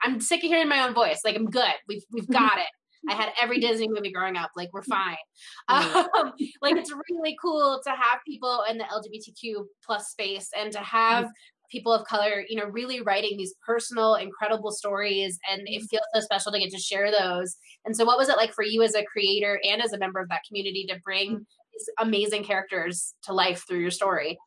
I'm 0.04 0.22
sick 0.22 0.44
of 0.44 0.50
hearing 0.50 0.70
my 0.70 0.88
own 0.88 0.94
voice. 0.94 1.22
Like 1.26 1.36
I'm 1.36 1.50
good. 1.50 1.74
We've 1.88 2.04
we've 2.12 2.28
got 2.32 2.58
it. 2.58 2.68
I 3.10 3.14
had 3.14 3.30
every 3.42 3.60
Disney 3.60 3.88
movie 3.88 4.12
growing 4.12 4.38
up. 4.38 4.52
Like 4.56 4.70
we're 4.74 4.84
fine. 4.84 5.18
Um, 5.70 6.34
like 6.62 6.76
it's 6.76 6.92
really 7.10 7.36
cool 7.42 7.82
to 7.84 7.90
have 7.90 8.20
people 8.26 8.64
in 8.70 8.78
the 8.78 8.86
LGBTQ 8.86 9.66
plus 9.86 10.10
space 10.10 10.50
and 10.58 10.72
to 10.72 10.80
have 10.80 11.30
people 11.70 11.92
of 11.92 12.06
color, 12.06 12.44
you 12.48 12.56
know, 12.56 12.66
really 12.66 13.02
writing 13.02 13.38
these 13.38 13.54
personal, 13.66 14.16
incredible 14.16 14.72
stories. 14.72 15.38
And 15.52 15.62
it 15.68 15.80
mm-hmm. 15.80 15.86
feels 15.86 16.04
so 16.14 16.22
special 16.22 16.52
to 16.54 16.60
get 16.60 16.72
to 16.72 16.80
share 16.80 17.12
those. 17.12 17.58
And 17.86 17.96
so, 17.96 18.06
what 18.06 18.18
was 18.18 18.30
it 18.30 18.38
like 18.38 18.54
for 18.54 18.64
you 18.64 18.82
as 18.84 18.96
a 18.96 19.04
creator 19.04 19.60
and 19.64 19.82
as 19.82 19.94
a 19.94 19.98
member 19.98 20.20
of 20.20 20.30
that 20.30 20.42
community 20.48 20.86
to 20.90 21.00
bring 21.04 21.32
mm-hmm. 21.32 21.44
these 21.74 21.90
amazing 22.00 22.44
characters 22.44 23.14
to 23.24 23.34
life 23.34 23.66
through 23.68 23.80
your 23.80 23.92
story? 23.92 24.38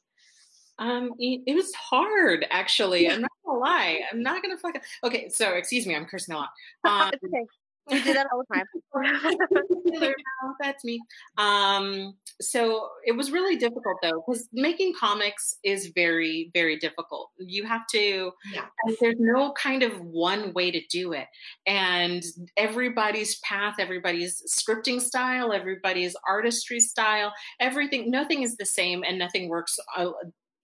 Um, 0.79 1.13
it, 1.19 1.55
was 1.55 1.73
hard, 1.75 2.47
actually. 2.51 3.09
I'm 3.11 3.21
not 3.21 3.31
gonna 3.45 3.59
lie. 3.59 4.01
I'm 4.11 4.23
not 4.23 4.43
gonna 4.43 4.57
fuck. 4.57 4.77
Okay, 5.05 5.29
so 5.29 5.51
excuse 5.53 5.87
me, 5.87 5.95
I'm 5.95 6.07
cursing 6.07 6.35
a 6.35 6.39
lot. 6.39 6.49
Um, 6.85 7.11
okay. 7.23 7.47
We 7.91 8.03
do 8.03 8.13
that 8.15 8.27
all 8.33 8.43
the 8.49 8.55
time. 8.55 10.15
That's 10.61 10.85
me. 10.85 11.01
Um, 11.39 12.15
so 12.41 12.89
it 13.05 13.13
was 13.13 13.31
really 13.31 13.57
difficult 13.57 13.97
though, 14.03 14.23
because 14.27 14.49
making 14.53 14.95
comics 14.99 15.57
is 15.65 15.93
very, 15.95 16.51
very 16.55 16.79
difficult. 16.79 17.31
You 17.39 17.65
have 17.67 17.87
to, 17.93 18.33
yeah. 18.53 18.67
there's 19.01 19.17
no 19.19 19.53
kind 19.53 19.83
of 19.83 20.01
one 20.01 20.53
way 20.53 20.71
to 20.71 20.81
do 20.91 21.13
it. 21.13 21.27
And 21.67 22.23
everybody's 22.57 23.39
path, 23.41 23.77
everybody's 23.79 24.43
scripting 24.49 25.01
style, 25.01 25.53
everybody's 25.53 26.15
artistry 26.29 26.81
style, 26.81 27.33
everything, 27.61 28.11
nothing 28.11 28.43
is 28.43 28.57
the 28.57 28.67
same 28.67 29.05
and 29.07 29.19
nothing 29.19 29.49
works 29.49 29.79
uh, 29.97 30.11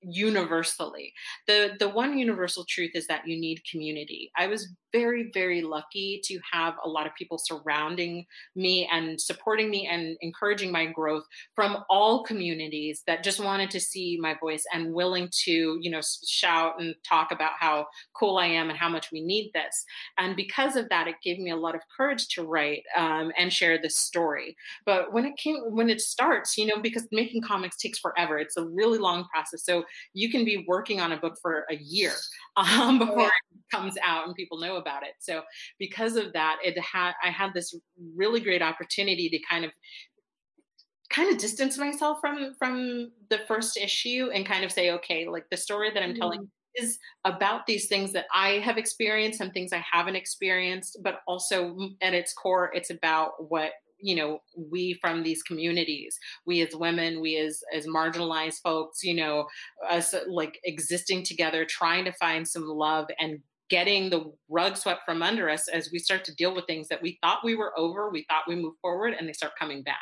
universally. 0.02 1.12
The 1.46 1.76
the 1.78 1.88
one 1.88 2.18
universal 2.18 2.64
truth 2.68 2.92
is 2.94 3.06
that 3.06 3.26
you 3.26 3.38
need 3.38 3.62
community. 3.70 4.30
I 4.36 4.46
was 4.46 4.68
very 4.92 5.30
very 5.34 5.62
lucky 5.62 6.20
to 6.24 6.38
have 6.52 6.74
a 6.84 6.88
lot 6.88 7.06
of 7.06 7.14
people 7.14 7.38
surrounding 7.38 8.24
me 8.54 8.88
and 8.90 9.20
supporting 9.20 9.68
me 9.68 9.86
and 9.86 10.16
encouraging 10.20 10.72
my 10.72 10.86
growth 10.86 11.24
from 11.54 11.84
all 11.90 12.22
communities 12.24 13.02
that 13.06 13.24
just 13.24 13.40
wanted 13.40 13.70
to 13.70 13.80
see 13.80 14.18
my 14.20 14.34
voice 14.40 14.64
and 14.72 14.94
willing 14.94 15.28
to, 15.44 15.78
you 15.80 15.90
know, 15.90 16.00
shout 16.26 16.74
and 16.78 16.94
talk 17.06 17.32
about 17.32 17.52
how 17.58 17.86
cool 18.14 18.38
I 18.38 18.46
am 18.46 18.70
and 18.70 18.78
how 18.78 18.88
much 18.88 19.10
we 19.12 19.22
need 19.22 19.50
this. 19.54 19.84
And 20.18 20.36
because 20.36 20.76
of 20.76 20.88
that, 20.88 21.08
it 21.08 21.16
gave 21.22 21.38
me 21.38 21.50
a 21.50 21.56
lot 21.56 21.74
of 21.74 21.80
courage 21.96 22.28
to 22.28 22.44
write 22.44 22.82
um, 22.96 23.32
and 23.36 23.52
share 23.52 23.78
this 23.80 23.98
story. 23.98 24.56
But 24.84 25.12
when 25.12 25.26
it 25.26 25.36
came 25.36 25.56
when 25.68 25.90
it 25.90 26.00
starts, 26.00 26.56
you 26.56 26.66
know, 26.66 26.80
because 26.80 27.06
making 27.12 27.42
comics 27.42 27.76
takes 27.76 27.98
forever. 27.98 28.38
It's 28.38 28.56
a 28.56 28.66
really 28.66 28.98
long 28.98 29.24
process. 29.32 29.64
So 29.64 29.84
you 30.14 30.30
can 30.30 30.44
be 30.44 30.64
working 30.68 31.00
on 31.00 31.12
a 31.12 31.16
book 31.16 31.36
for 31.40 31.64
a 31.70 31.76
year 31.76 32.12
um, 32.56 32.98
before 32.98 33.26
it 33.26 33.32
comes 33.72 33.94
out 34.04 34.26
and 34.26 34.34
people 34.34 34.58
know 34.58 34.76
about 34.76 35.02
it. 35.02 35.14
So 35.20 35.42
because 35.78 36.16
of 36.16 36.32
that, 36.32 36.58
it 36.64 36.78
had 36.78 37.12
I 37.22 37.30
had 37.30 37.52
this 37.54 37.74
really 38.16 38.40
great 38.40 38.62
opportunity 38.62 39.28
to 39.28 39.38
kind 39.48 39.64
of 39.64 39.70
kind 41.08 41.32
of 41.32 41.38
distance 41.38 41.78
myself 41.78 42.18
from 42.20 42.54
from 42.58 43.12
the 43.30 43.38
first 43.46 43.76
issue 43.76 44.30
and 44.34 44.44
kind 44.44 44.64
of 44.64 44.72
say 44.72 44.90
okay 44.90 45.28
like 45.28 45.44
the 45.52 45.56
story 45.56 45.88
that 45.94 46.02
i'm 46.02 46.10
mm-hmm. 46.10 46.18
telling 46.18 46.50
is 46.76 46.98
about 47.24 47.66
these 47.66 47.88
things 47.88 48.12
that 48.12 48.26
I 48.34 48.58
have 48.58 48.78
experienced, 48.78 49.38
some 49.38 49.50
things 49.50 49.72
I 49.72 49.84
haven't 49.90 50.16
experienced, 50.16 50.98
but 51.02 51.20
also 51.26 51.76
at 52.02 52.14
its 52.14 52.32
core, 52.32 52.70
it's 52.74 52.90
about 52.90 53.50
what 53.50 53.72
you 53.98 54.14
know 54.14 54.40
we 54.56 54.98
from 55.00 55.22
these 55.22 55.42
communities 55.42 56.18
we 56.46 56.60
as 56.60 56.74
women 56.74 57.20
we 57.20 57.36
as 57.36 57.62
as 57.74 57.86
marginalized 57.86 58.60
folks 58.62 59.02
you 59.02 59.14
know 59.14 59.46
us 59.88 60.14
like 60.28 60.58
existing 60.64 61.22
together 61.22 61.64
trying 61.64 62.04
to 62.04 62.12
find 62.12 62.46
some 62.46 62.66
love 62.66 63.06
and 63.18 63.38
getting 63.68 64.10
the 64.10 64.32
rug 64.48 64.76
swept 64.76 65.00
from 65.04 65.22
under 65.22 65.50
us 65.50 65.66
as 65.68 65.90
we 65.92 65.98
start 65.98 66.24
to 66.24 66.34
deal 66.36 66.54
with 66.54 66.66
things 66.66 66.86
that 66.88 67.02
we 67.02 67.18
thought 67.22 67.44
we 67.44 67.54
were 67.54 67.76
over 67.78 68.10
we 68.10 68.24
thought 68.28 68.44
we 68.46 68.54
moved 68.54 68.78
forward 68.80 69.14
and 69.18 69.28
they 69.28 69.32
start 69.32 69.52
coming 69.58 69.82
back 69.82 69.96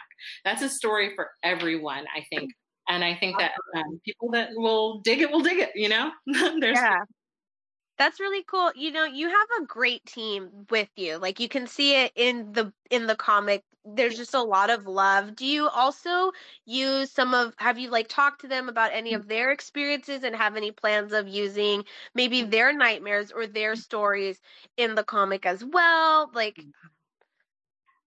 that's 0.45 0.63
a 0.63 0.69
story 0.69 1.13
for 1.15 1.31
everyone 1.43 2.05
i 2.17 2.25
think 2.31 2.51
and 2.89 3.05
i 3.05 3.15
think 3.15 3.39
that 3.39 3.53
um, 3.77 4.01
people 4.05 4.31
that 4.31 4.51
will 4.55 5.01
dig 5.01 5.21
it 5.21 5.31
will 5.31 5.41
dig 5.41 5.59
it 5.59 5.71
you 5.75 5.89
know 5.89 6.11
there's 6.61 6.77
yeah 6.77 7.05
that's 7.97 8.21
really 8.21 8.43
cool. 8.45 8.73
You 8.75 8.91
know, 8.91 9.05
you 9.05 9.29
have 9.29 9.49
a 9.61 9.67
great 9.67 10.05
team 10.05 10.67
with 10.71 10.89
you. 10.97 11.17
Like 11.19 11.39
you 11.39 11.49
can 11.49 11.67
see 11.67 12.03
it 12.03 12.13
in 12.17 12.53
the 12.53 12.73
in 12.91 13.07
the 13.07 13.15
comic. 13.15 13.63
There's 13.87 14.17
just 14.17 14.35
a 14.35 14.43
lot 14.43 14.71
of 14.71 14.87
love. 14.87 15.37
Do 15.37 15.45
you 15.47 15.69
also 15.69 16.33
use 16.65 17.11
some 17.11 17.35
of 17.35 17.55
have 17.59 17.79
you 17.79 17.91
like 17.91 18.09
talked 18.09 18.41
to 18.43 18.49
them 18.49 18.69
about 18.69 18.93
any 18.93 19.13
of 19.15 19.29
their 19.29 19.51
experiences 19.53 20.25
and 20.25 20.35
have 20.37 20.57
any 20.57 20.71
plans 20.71 21.13
of 21.13 21.29
using 21.29 21.85
maybe 22.15 22.43
their 22.43 22.73
nightmares 22.73 23.31
or 23.33 23.47
their 23.47 23.77
stories 23.77 24.41
in 24.79 24.95
the 24.95 25.05
comic 25.05 25.45
as 25.47 25.63
well? 25.65 26.31
Like 26.35 26.65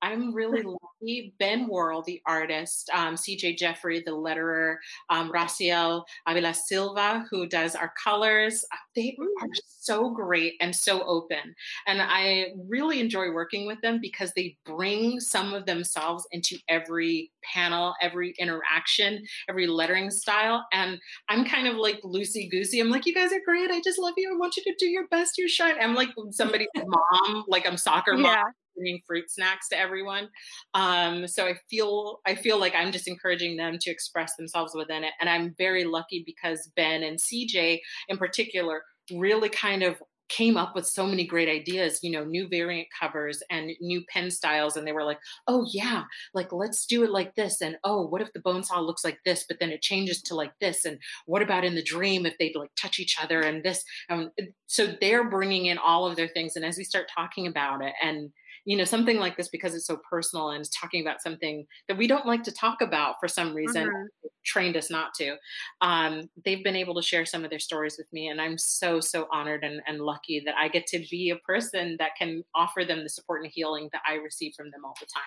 I'm 0.02 0.34
really 0.34 0.64
lucky. 0.64 1.34
Ben 1.40 1.68
Worrell, 1.68 2.04
the 2.04 2.22
artist, 2.26 2.90
um, 2.94 3.16
CJ 3.16 3.58
Jeffrey, 3.58 4.02
the 4.06 4.12
letterer, 4.12 4.78
um, 5.10 5.32
Raciel 5.32 6.04
Avila 6.28 6.54
Silva, 6.54 7.26
who 7.30 7.48
does 7.48 7.76
our 7.76 7.92
colors, 8.04 8.64
uh, 8.72 8.78
they 8.96 9.18
are 9.42 9.48
so 9.66 10.10
great 10.12 10.54
and 10.60 10.76
so 10.76 11.04
open. 11.04 11.56
And 11.88 12.02
I 12.02 12.48
really 12.68 13.00
enjoy 13.00 13.32
working 13.32 13.66
with 13.66 13.80
them 13.82 14.00
because 14.02 14.32
they 14.36 14.58
bring 14.66 15.20
some 15.20 15.54
of 15.54 15.66
themselves 15.66 16.28
into 16.32 16.58
every 16.68 17.32
panel, 17.54 17.96
every 18.02 18.34
interaction, 18.40 19.24
every 19.50 19.68
lettering 19.68 20.12
style. 20.12 20.66
And 20.74 21.00
I'm 21.30 21.46
kind 21.46 21.68
of 21.68 21.76
like 21.76 22.02
loosey 22.04 22.50
goosey. 22.50 22.80
I'm 22.80 22.90
like, 22.90 23.06
you 23.06 23.14
guys 23.14 23.32
are 23.32 23.42
great. 23.46 23.72
I 23.72 23.82
just 23.84 24.00
love 24.00 24.14
you. 24.18 24.32
I 24.34 24.38
want 24.38 24.58
you 24.58 24.64
to 24.64 24.76
do 24.78 24.88
your 24.88 25.08
best. 25.08 25.38
You 25.38 25.48
shine. 25.48 25.76
I'm 25.82 25.96
like 25.96 26.10
somebody's 26.32 26.68
mom, 26.76 27.46
like 27.48 27.68
I'm 27.68 27.78
soccer 27.78 28.14
mom. 28.14 28.26
Yeah 28.26 28.44
bringing 28.78 29.02
fruit 29.08 29.30
snacks 29.30 29.68
to 29.70 29.80
everyone. 29.80 30.30
Um, 30.74 31.28
so 31.28 31.46
I 31.46 31.56
feel 31.70 32.20
I 32.26 32.36
feel 32.36 32.60
like 32.60 32.76
I'm 32.76 32.92
just 32.92 33.08
encouraging 33.08 33.58
them 33.58 33.78
to 33.82 33.92
express 33.92 34.36
themselves 34.36 34.74
within 34.76 35.04
it, 35.04 35.14
and 35.20 35.30
I'm 35.30 35.56
very 35.58 35.84
lucky 35.84 36.24
because 36.26 36.72
Ben 36.76 37.04
and 37.04 37.20
CJ 37.20 37.80
in 38.10 38.18
particular 38.18 38.84
really 39.12 39.50
kind 39.50 39.84
of 39.84 40.02
came 40.30 40.58
up 40.58 40.76
with 40.76 40.86
so 40.86 41.08
many 41.08 41.26
great 41.26 41.48
ideas, 41.48 42.00
you 42.04 42.12
know, 42.12 42.24
new 42.24 42.48
variant 42.48 42.88
covers 43.00 43.42
and 43.50 43.72
new 43.80 44.04
pen 44.12 44.30
styles. 44.30 44.76
And 44.76 44.86
they 44.86 44.92
were 44.92 45.04
like, 45.04 45.20
oh, 45.48 45.66
yeah, 45.72 46.04
like 46.34 46.52
let's 46.52 46.86
do 46.86 47.04
it 47.04 47.12
like 47.12 47.36
this. 47.36 47.62
And 47.62 47.78
oh, 47.84 48.06
what 48.06 48.22
if 48.22 48.34
the 48.34 48.42
bone 48.42 48.64
saw 48.64 48.80
looks 48.80 49.04
like 49.04 49.20
this, 49.26 49.46
but 49.48 49.60
then 49.60 49.70
it 49.70 49.82
changes 49.82 50.22
to 50.24 50.36
like 50.36 50.54
this? 50.60 50.86
And 50.86 51.00
what 51.26 51.42
about 51.42 51.66
in 51.66 51.76
the 51.76 51.84
dream 51.84 52.26
if 52.26 52.38
they 52.38 52.52
like 52.56 52.72
touch 52.76 53.00
each 53.00 53.18
other 53.22 53.42
and 53.42 53.64
this? 53.64 53.84
Um, 54.10 54.32
so 54.66 54.88
they're 55.00 55.30
bringing 55.30 55.68
in 55.68 55.78
all 55.78 56.06
of 56.06 56.16
their 56.16 56.28
things. 56.28 56.56
And 56.56 56.66
as 56.66 56.78
we 56.78 56.84
start 56.84 57.08
talking 57.16 57.48
about 57.48 57.82
it 57.84 57.94
and 58.02 58.32
you 58.68 58.76
know 58.76 58.84
something 58.84 59.18
like 59.18 59.38
this 59.38 59.48
because 59.48 59.74
it's 59.74 59.88
so 59.88 59.98
personal 60.10 60.50
and 60.50 60.70
talking 60.72 61.02
about 61.02 61.22
something 61.22 61.66
that 61.88 61.98
we 61.98 62.06
don't 62.06 62.26
like 62.26 62.44
to 62.44 62.52
talk 62.52 62.82
about 62.82 63.16
for 63.18 63.28
some 63.30 63.56
reason 63.56 63.88
mm-hmm. 63.88 64.28
trained 64.46 64.76
us 64.76 64.92
not 64.92 65.14
to 65.14 65.36
um, 65.80 66.30
they've 66.44 66.66
been 66.66 66.76
able 66.76 66.94
to 66.94 67.02
share 67.02 67.26
some 67.26 67.46
of 67.46 67.50
their 67.50 67.60
stories 67.60 67.96
with 67.98 68.12
me 68.12 68.28
and 68.28 68.42
i'm 68.42 68.58
so 68.58 69.00
so 69.00 69.26
honored 69.32 69.64
and, 69.64 69.82
and 69.88 70.02
lucky 70.02 70.44
that 70.46 70.56
i 70.60 70.68
get 70.68 70.86
to 70.86 71.00
be 71.10 71.30
a 71.30 71.38
person 71.48 71.96
that 71.98 72.12
can 72.20 72.44
offer 72.54 72.84
them 72.84 73.04
the 73.04 73.10
support 73.10 73.42
and 73.42 73.52
healing 73.54 73.88
that 73.94 74.02
i 74.08 74.16
receive 74.16 74.54
from 74.56 74.70
them 74.72 74.84
all 74.86 74.96
the 75.00 75.08
time 75.14 75.24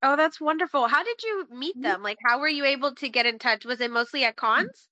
Oh, 0.00 0.14
that's 0.14 0.40
wonderful. 0.40 0.86
How 0.86 1.02
did 1.02 1.24
you 1.24 1.46
meet 1.50 1.74
mm-hmm. 1.74 1.82
them? 1.82 2.02
Like, 2.04 2.18
how 2.24 2.38
were 2.38 2.46
you 2.46 2.64
able 2.64 2.94
to 2.94 3.08
get 3.08 3.26
in 3.26 3.36
touch? 3.36 3.64
Was 3.64 3.80
it 3.80 3.90
mostly 3.90 4.22
at 4.22 4.36
cons? 4.36 4.88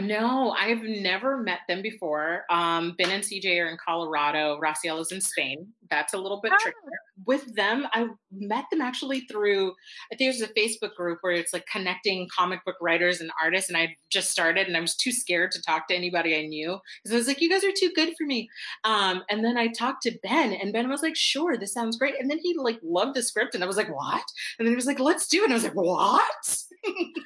No, 0.00 0.50
I've 0.50 0.82
never 0.82 1.38
met 1.38 1.60
them 1.68 1.82
before. 1.82 2.44
Um, 2.50 2.94
ben 2.98 3.10
and 3.10 3.22
CJ 3.22 3.60
are 3.62 3.68
in 3.68 3.76
Colorado. 3.84 4.58
Raciel 4.60 5.00
is 5.00 5.12
in 5.12 5.20
Spain. 5.20 5.66
That's 5.90 6.14
a 6.14 6.18
little 6.18 6.40
bit 6.40 6.52
oh. 6.52 6.58
trickier. 6.60 6.98
With 7.26 7.54
them, 7.54 7.86
I 7.92 8.08
met 8.30 8.64
them 8.70 8.80
actually 8.80 9.20
through, 9.20 9.72
I 10.12 10.16
think 10.16 10.32
there's 10.32 10.48
a 10.48 10.54
Facebook 10.54 10.94
group 10.94 11.18
where 11.22 11.32
it's 11.32 11.52
like 11.52 11.66
connecting 11.70 12.28
comic 12.36 12.64
book 12.64 12.76
writers 12.80 13.20
and 13.20 13.30
artists. 13.42 13.68
And 13.68 13.76
I 13.76 13.96
just 14.10 14.30
started 14.30 14.66
and 14.66 14.76
I 14.76 14.80
was 14.80 14.94
too 14.94 15.12
scared 15.12 15.50
to 15.52 15.62
talk 15.62 15.88
to 15.88 15.94
anybody 15.94 16.36
I 16.36 16.46
knew 16.46 16.78
because 17.02 17.14
I 17.14 17.18
was 17.18 17.26
like, 17.26 17.40
you 17.40 17.50
guys 17.50 17.64
are 17.64 17.72
too 17.76 17.90
good 17.94 18.14
for 18.16 18.26
me. 18.26 18.48
Um, 18.84 19.22
and 19.30 19.44
then 19.44 19.56
I 19.56 19.68
talked 19.68 20.02
to 20.02 20.18
Ben 20.22 20.52
and 20.52 20.72
Ben 20.72 20.88
was 20.88 21.02
like, 21.02 21.16
sure, 21.16 21.56
this 21.56 21.72
sounds 21.72 21.96
great. 21.96 22.14
And 22.18 22.30
then 22.30 22.38
he 22.42 22.54
like 22.56 22.78
loved 22.82 23.14
the 23.14 23.22
script 23.22 23.54
and 23.54 23.64
I 23.64 23.66
was 23.66 23.76
like, 23.76 23.94
what? 23.94 24.24
And 24.58 24.66
then 24.66 24.72
he 24.72 24.76
was 24.76 24.86
like, 24.86 25.00
let's 25.00 25.28
do 25.28 25.40
it. 25.40 25.44
And 25.44 25.52
I 25.52 25.56
was 25.56 25.64
like, 25.64 25.74
what? 25.74 26.22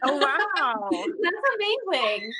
oh, 0.05 0.17
wow. 0.17 0.89
That's 0.91 1.93
amazing. 1.93 2.33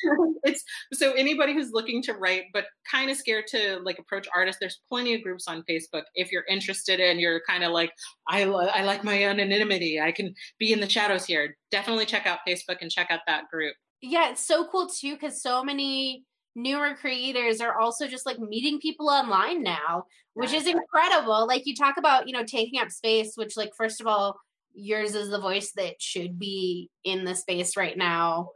it's 0.45 0.65
so 0.95 1.13
anybody 1.13 1.53
who's 1.53 1.73
looking 1.73 2.03
to 2.03 2.15
write, 2.15 2.45
but 2.53 2.67
kind 2.91 3.11
of 3.11 3.17
scared 3.17 3.47
to 3.49 3.81
like 3.85 3.99
approach 3.99 4.27
artists, 4.35 4.59
there's 4.61 4.81
plenty 4.89 5.15
of 5.15 5.23
groups 5.23 5.47
on 5.49 5.65
Facebook. 5.69 6.03
If 6.15 6.33
you're 6.33 6.45
interested 6.49 7.01
and 7.01 7.21
you're 7.21 7.42
kind 7.49 7.65
of 7.65 7.73
like, 7.73 7.93
I, 8.29 8.43
I 8.45 8.83
like 8.85 9.05
my 9.05 9.23
anonymity, 9.25 10.01
I 10.01 10.13
can 10.13 10.35
be 10.59 10.73
in 10.73 10.81
the 10.81 10.89
shadows 10.89 11.25
here. 11.25 11.57
Definitely 11.71 12.07
check 12.07 12.27
out 12.27 12.41
Facebook 12.47 12.79
and 12.81 12.91
check 12.91 13.09
out 13.11 13.21
that 13.27 13.45
group. 13.51 13.75
Yeah, 14.01 14.31
it's 14.31 14.47
so 14.47 14.67
cool 14.67 14.89
too 14.89 15.15
because 15.15 15.43
so 15.43 15.63
many 15.63 16.25
newer 16.55 16.95
creators 16.95 17.61
are 17.61 17.79
also 17.79 18.07
just 18.07 18.27
like 18.27 18.39
meeting 18.39 18.79
people 18.81 19.09
online 19.09 19.63
now, 19.63 20.05
which 20.35 20.53
is 20.53 20.67
incredible. 20.67 21.47
Like 21.47 21.63
you 21.67 21.75
talk 21.75 21.97
about, 21.99 22.27
you 22.27 22.35
know, 22.35 22.45
taking 22.45 22.81
up 22.81 22.91
space, 22.91 23.33
which 23.37 23.57
like 23.57 23.71
first 23.77 24.01
of 24.01 24.07
all, 24.07 24.37
yours 24.75 25.15
is 25.15 25.31
the 25.31 25.41
voice 25.41 25.73
that 25.77 26.01
should 26.01 26.39
be 26.39 26.91
in 27.05 27.25
the 27.25 27.35
space 27.35 27.77
right 27.77 27.97
now 27.97 28.49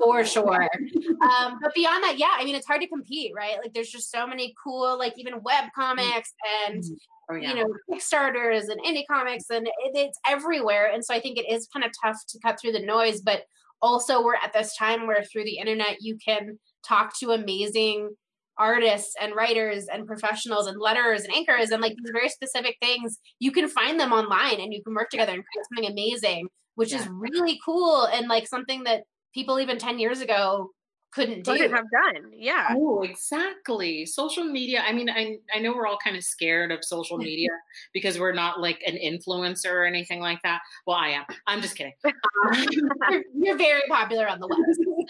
for 0.00 0.24
sure. 0.24 0.68
um, 1.22 1.58
but 1.62 1.74
beyond 1.74 2.04
that, 2.04 2.14
yeah, 2.18 2.34
I 2.36 2.44
mean, 2.44 2.54
it's 2.54 2.66
hard 2.66 2.80
to 2.80 2.88
compete, 2.88 3.32
right? 3.36 3.56
Like, 3.62 3.72
there's 3.74 3.90
just 3.90 4.10
so 4.10 4.26
many 4.26 4.54
cool, 4.62 4.98
like, 4.98 5.14
even 5.16 5.42
web 5.42 5.64
comics 5.74 6.32
and, 6.66 6.82
mm-hmm. 6.82 7.34
oh, 7.34 7.34
yeah. 7.36 7.48
you 7.48 7.54
know, 7.56 7.74
Kickstarters 7.90 8.68
and 8.68 8.80
indie 8.84 9.04
comics, 9.10 9.44
and 9.50 9.66
it, 9.66 9.72
it's 9.94 10.18
everywhere. 10.26 10.90
And 10.92 11.04
so 11.04 11.14
I 11.14 11.20
think 11.20 11.38
it 11.38 11.50
is 11.50 11.68
kind 11.72 11.84
of 11.84 11.92
tough 12.02 12.18
to 12.28 12.38
cut 12.40 12.58
through 12.60 12.72
the 12.72 12.84
noise, 12.84 13.20
but 13.20 13.44
also 13.82 14.22
we're 14.22 14.36
at 14.36 14.52
this 14.52 14.76
time 14.76 15.06
where 15.06 15.22
through 15.24 15.44
the 15.44 15.58
internet 15.58 15.96
you 16.00 16.16
can 16.24 16.58
talk 16.86 17.18
to 17.18 17.30
amazing 17.30 18.10
artists 18.58 19.14
and 19.20 19.34
writers 19.34 19.86
and 19.92 20.06
professionals 20.06 20.66
and 20.66 20.78
letters 20.78 21.24
and 21.24 21.34
anchors 21.34 21.70
and 21.70 21.80
like 21.82 21.94
these 21.96 22.12
very 22.12 22.28
specific 22.28 22.76
things 22.82 23.18
you 23.40 23.50
can 23.50 23.66
find 23.66 23.98
them 23.98 24.12
online 24.12 24.60
and 24.60 24.74
you 24.74 24.82
can 24.84 24.94
work 24.94 25.08
together 25.08 25.32
and 25.32 25.42
create 25.42 25.66
something 25.68 25.90
amazing 25.90 26.46
which 26.74 26.92
yeah. 26.92 27.00
is 27.00 27.08
really 27.08 27.58
cool 27.64 28.04
and 28.12 28.28
like 28.28 28.46
something 28.46 28.84
that 28.84 29.02
people 29.34 29.58
even 29.60 29.78
10 29.78 29.98
years 29.98 30.20
ago 30.20 30.70
couldn't 31.12 31.44
do. 31.44 31.52
Couldn't 31.52 31.72
have 31.72 31.90
done. 31.90 32.32
Yeah. 32.34 32.74
Oh, 32.76 33.02
exactly. 33.02 34.06
Social 34.06 34.44
media. 34.44 34.82
I 34.86 34.92
mean, 34.92 35.10
I 35.10 35.36
I 35.54 35.58
know 35.58 35.74
we're 35.74 35.86
all 35.86 35.98
kind 36.02 36.16
of 36.16 36.24
scared 36.24 36.72
of 36.72 36.84
social 36.84 37.18
media 37.30 37.50
because 37.92 38.18
we're 38.18 38.32
not 38.32 38.60
like 38.60 38.82
an 38.86 38.96
influencer 38.96 39.72
or 39.72 39.84
anything 39.84 40.20
like 40.20 40.40
that. 40.42 40.60
Well, 40.86 40.96
I 40.96 41.08
am. 41.10 41.24
I'm 41.46 41.60
just 41.60 41.76
kidding. 41.76 41.92
you're, 42.04 42.12
um, 43.08 43.22
you're, 43.34 43.58
very 43.58 43.82
popular 43.88 44.26
on 44.26 44.40
the 44.40 44.48
web. 44.48 44.58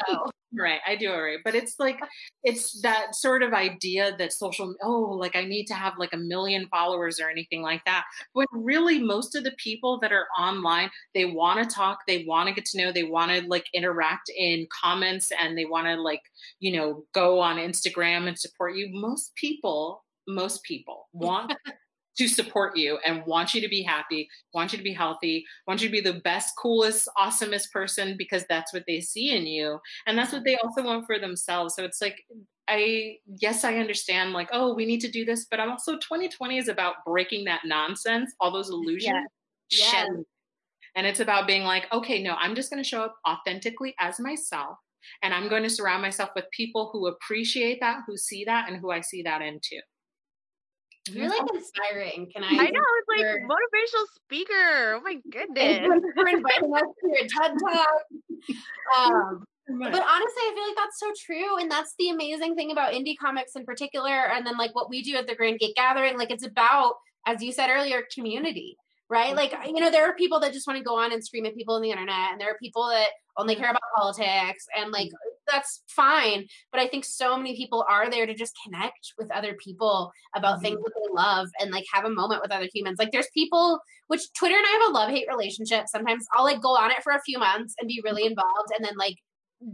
So. 0.09 0.31
Right, 0.55 0.81
I 0.87 0.97
do 0.97 1.11
all 1.11 1.23
right, 1.23 1.39
but 1.43 1.55
it's 1.55 1.77
like 1.79 1.99
it's 2.45 2.83
that 2.83 3.15
sort 3.15 3.43
of 3.43 3.55
idea 3.55 4.15
that 4.19 4.35
social 4.35 4.75
oh, 4.83 5.17
like 5.19 5.35
I 5.35 5.45
need 5.45 5.65
to 5.67 5.75
have 5.75 5.95
like 5.99 6.13
a 6.13 6.19
million 6.19 6.67
followers 6.71 7.19
or 7.19 7.31
anything 7.31 7.63
like 7.63 7.83
that. 7.87 8.05
When 8.35 8.47
really 8.53 8.99
most 8.99 9.35
of 9.35 9.45
the 9.45 9.53
people 9.53 9.99
that 10.01 10.13
are 10.13 10.27
online, 10.39 10.91
they 11.15 11.25
want 11.25 11.63
to 11.63 11.75
talk, 11.75 12.01
they 12.07 12.25
want 12.27 12.49
to 12.49 12.55
get 12.55 12.67
to 12.67 12.79
know, 12.79 12.93
they 12.93 13.03
want 13.03 13.31
to 13.31 13.49
like 13.49 13.65
interact 13.73 14.31
in 14.37 14.67
comments 14.69 15.33
and 15.41 15.57
they 15.57 15.65
want 15.65 15.87
to 15.87 15.92
like, 16.01 16.23
you 16.61 16.77
know, 16.77 17.05
go 17.13 17.41
on 17.41 17.57
Instagram 17.57 18.29
and 18.29 18.39
support 18.39 18.77
you. 18.77 18.89
Most 18.93 19.35
people, 19.35 20.05
most 20.27 20.63
people 20.63 21.09
want 21.13 21.53
to 22.19 22.29
support 22.29 22.77
you 22.77 22.99
and 23.07 23.25
want 23.25 23.55
you 23.55 23.61
to 23.61 23.69
be 23.69 23.83
happy, 23.83 24.29
want 24.53 24.73
you 24.73 24.79
to 24.79 24.85
be 24.85 24.93
healthy, 24.93 25.45
want 25.67 25.81
you 25.81 25.89
to 25.89 25.93
be 25.93 26.01
the 26.01 26.21
best, 26.21 26.55
coolest, 26.59 27.09
awesomest 27.19 27.71
person 27.71 28.17
because 28.19 28.45
that's 28.49 28.73
what 28.73 28.85
they 28.87 29.01
see 29.01 29.35
in 29.35 29.47
you. 29.47 29.79
And 30.07 30.19
that's 30.19 30.33
what 30.33 30.45
they 30.45 30.57
also 30.57 30.83
want 30.83 31.07
for 31.07 31.19
themselves. 31.19 31.75
So 31.75 31.85
it's 31.85 32.03
like, 32.03 32.23
I, 32.69 33.17
yes, 33.27 33.65
I 33.65 33.77
understand, 33.77 34.33
like, 34.33 34.49
oh, 34.53 34.75
we 34.75 34.87
need 34.87 35.01
to 35.01 35.11
do 35.11 35.25
this, 35.25 35.47
but 35.51 35.59
I'm 35.59 35.71
also 35.71 35.95
2020 35.95 36.59
is 36.59 36.69
about 36.69 36.97
breaking 37.05 37.45
that 37.47 37.63
nonsense, 37.65 38.33
all 38.41 38.53
those 38.53 38.71
illusions. 38.71 39.27
Yeah. 39.71 40.05
yeah. 40.05 40.07
And 40.95 41.07
it's 41.07 41.21
about 41.21 41.47
being 41.47 41.65
like, 41.65 41.87
okay, 41.93 42.23
no, 42.23 42.35
I'm 42.35 42.55
just 42.55 42.71
going 42.71 42.83
to 42.83 42.89
show 42.89 43.03
up 43.03 43.17
authentically 43.27 43.95
as 43.99 44.21
myself. 44.21 44.77
And 45.23 45.33
I'm 45.35 45.49
going 45.49 45.63
to 45.63 45.71
surround 45.71 46.03
myself 46.03 46.31
with 46.35 46.45
people 46.51 46.91
who 46.93 47.07
appreciate 47.07 47.81
that, 47.81 48.01
who 48.07 48.17
see 48.17 48.45
that, 48.45 48.69
and 48.69 48.79
who 48.79 48.91
I 48.91 49.01
see 49.01 49.23
that 49.23 49.43
into. 49.43 49.81
You're 51.11 51.29
like 51.29 51.41
inspiring. 51.53 52.31
Can 52.33 52.45
I? 52.45 52.49
I 52.49 52.71
know. 52.71 52.81
It's 52.99 53.09
like 53.09 53.21
your... 53.21 53.41
motivational 53.49 54.07
speaker. 54.15 54.95
Oh 54.95 55.01
my 55.03 55.17
goodness. 55.33 55.79
For 56.15 56.29
inviting 56.29 56.75
us 56.75 56.83
to 56.83 57.09
your 57.09 57.27
TED 57.27 57.59
Talk. 57.59 58.03
Um, 58.97 59.45
but 59.67 59.89
honestly, 59.89 60.43
I 60.43 60.53
feel 60.55 60.67
like 60.67 60.77
that's 60.77 61.01
so 61.01 61.11
true. 61.27 61.59
And 61.59 61.71
that's 61.71 61.95
the 61.99 62.11
amazing 62.11 62.55
thing 62.55 62.71
about 62.71 62.93
indie 62.93 63.17
comics 63.21 63.57
in 63.57 63.65
particular. 63.65 64.29
And 64.29 64.47
then 64.47 64.57
like 64.57 64.75
what 64.75 64.91
we 64.91 65.03
do 65.03 65.17
at 65.17 65.27
the 65.27 65.35
Grand 65.35 65.59
Gate 65.59 65.75
Gathering, 65.75 66.17
like 66.19 66.31
it's 66.31 66.47
about, 66.47 66.95
as 67.27 67.43
you 67.43 67.51
said 67.51 67.69
earlier, 67.69 68.03
community 68.15 68.77
right? 69.13 69.37
Like, 69.37 69.55
you 69.67 69.79
know, 69.79 69.91
there 69.91 70.09
are 70.09 70.15
people 70.15 70.41
that 70.41 70.55
just 70.55 70.67
want 70.67 70.79
to 70.79 70.85
go 70.85 70.99
on 70.99 71.13
and 71.13 71.23
scream 71.23 71.45
at 71.45 71.55
people 71.55 71.75
on 71.75 71.83
the 71.83 71.91
internet, 71.91 72.33
and 72.33 72.41
there 72.41 72.51
are 72.51 72.57
people 72.61 72.89
that 72.89 73.09
only 73.37 73.55
care 73.55 73.69
about 73.69 73.83
politics, 73.95 74.65
and 74.75 74.91
like, 74.91 75.11
that's 75.47 75.83
fine. 75.87 76.47
But 76.73 76.81
I 76.81 76.89
think 76.89 77.05
so 77.05 77.37
many 77.37 77.55
people 77.55 77.85
are 77.91 78.11
there 78.11 78.25
to 78.25 78.35
just 78.35 78.55
connect 78.65 79.13
with 79.19 79.31
other 79.31 79.55
people 79.63 80.11
about 80.35 80.55
mm-hmm. 80.55 80.63
things 80.63 80.81
that 80.83 80.93
they 80.97 81.13
love 81.13 81.49
and 81.61 81.71
like 81.71 81.85
have 81.93 82.07
a 82.07 82.11
moment 82.11 82.41
with 82.41 82.53
other 82.53 82.69
humans. 82.73 82.99
Like, 82.99 83.13
there's 83.13 83.29
people, 83.35 83.81
which 84.07 84.33
Twitter 84.33 84.57
and 84.57 84.67
I 84.67 84.71
have 84.71 84.91
a 84.91 84.95
love 84.95 85.11
hate 85.11 85.29
relationship. 85.29 85.89
Sometimes 85.89 86.27
I'll 86.33 86.45
like 86.45 86.63
go 86.63 86.71
on 86.71 86.91
it 86.91 87.03
for 87.03 87.13
a 87.13 87.21
few 87.21 87.39
months 87.39 87.75
and 87.79 87.89
be 87.89 88.01
really 88.03 88.25
involved, 88.25 88.71
and 88.75 88.83
then 88.83 88.97
like, 88.97 89.17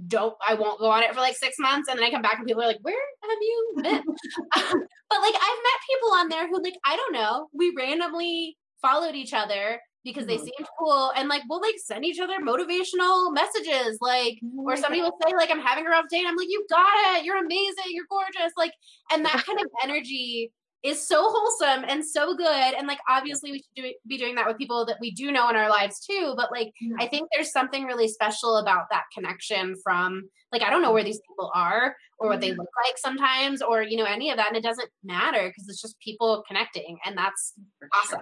don't 0.07 0.35
I 0.46 0.55
won't 0.55 0.81
go 0.81 0.90
on 0.90 1.03
it 1.03 1.14
for 1.14 1.20
like 1.20 1.35
six 1.35 1.57
months 1.59 1.88
and 1.88 1.98
then 1.98 2.05
I 2.05 2.11
come 2.11 2.20
back 2.20 2.37
and 2.37 2.46
people 2.46 2.62
are 2.62 2.66
like, 2.66 2.83
Where 2.83 2.94
have 3.22 3.38
you 3.40 3.72
been? 3.77 4.03
but 4.55 5.22
like 5.22 5.35
I've 5.35 5.64
met 5.64 5.88
people 5.88 6.12
on 6.12 6.29
there 6.29 6.46
who 6.46 6.62
like 6.62 6.77
I 6.85 6.94
don't 6.94 7.14
know, 7.14 7.48
we 7.55 7.72
randomly 7.74 8.59
followed 8.81 9.14
each 9.14 9.33
other 9.33 9.81
because 10.05 10.27
they 10.27 10.37
mm-hmm. 10.37 10.45
seemed 10.45 10.69
cool 10.79 11.12
and 11.17 11.29
like 11.29 11.43
we'll 11.49 11.61
like 11.61 11.75
send 11.85 12.05
each 12.05 12.21
other 12.21 12.35
motivational 12.41 13.33
messages 13.33 13.99
like 14.01 14.38
or 14.57 14.77
somebody 14.77 15.03
will 15.03 15.17
say 15.25 15.35
like 15.35 15.51
i'm 15.51 15.61
having 15.61 15.87
a 15.87 15.91
rough 15.91 16.07
day 16.11 16.19
and 16.19 16.29
i'm 16.29 16.37
like 16.37 16.49
you 16.49 16.64
got 16.71 17.17
it. 17.17 17.25
You're 17.25 17.43
amazing. 17.43 17.85
You're 17.91 18.07
gorgeous. 18.09 18.53
Like 18.57 18.73
and 19.12 19.25
that 19.25 19.45
kind 19.45 19.61
of 19.61 19.67
energy 19.83 20.53
is 20.85 21.07
so 21.07 21.29
wholesome 21.29 21.85
and 21.88 22.05
so 22.05 22.37
good. 22.37 22.75
And 22.75 22.87
like 22.87 23.01
obviously 23.09 23.51
we 23.51 23.59
should 23.59 23.85
do, 23.85 23.93
be 24.07 24.17
doing 24.17 24.37
that 24.37 24.47
with 24.47 24.59
people 24.59 24.87
that 24.87 24.99
we 25.01 25.11
do 25.11 25.33
know 25.33 25.49
in 25.51 25.57
our 25.57 25.69
lives 25.69 26.01
too. 26.01 26.35
But 26.37 26.51
like 26.53 26.73
i 26.99 27.07
think 27.07 27.29
there's 27.33 27.53
something 27.53 27.85
really 27.85 28.09
special 28.09 28.57
about 28.59 28.87
that 28.91 29.05
connection 29.12 29.75
from 29.83 30.23
like 30.53 30.62
i 30.62 30.71
don't 30.71 30.83
know 30.83 30.93
where 30.93 31.05
these 31.05 31.21
people 31.29 31.51
are 31.55 31.95
or 32.19 32.29
what 32.29 32.41
they 32.41 32.51
look 32.51 32.71
like 32.85 32.97
sometimes 32.97 33.62
or 33.62 33.83
you 33.83 33.97
know 33.97 34.05
any 34.05 34.31
of 34.31 34.37
that. 34.37 34.49
And 34.49 34.57
it 34.57 34.62
doesn't 34.62 34.88
matter 35.05 35.49
because 35.49 35.69
it's 35.69 35.83
just 35.83 35.99
people 36.01 36.45
connecting 36.47 36.99
and 37.05 37.19
that's 37.19 37.55
awesome 38.03 38.21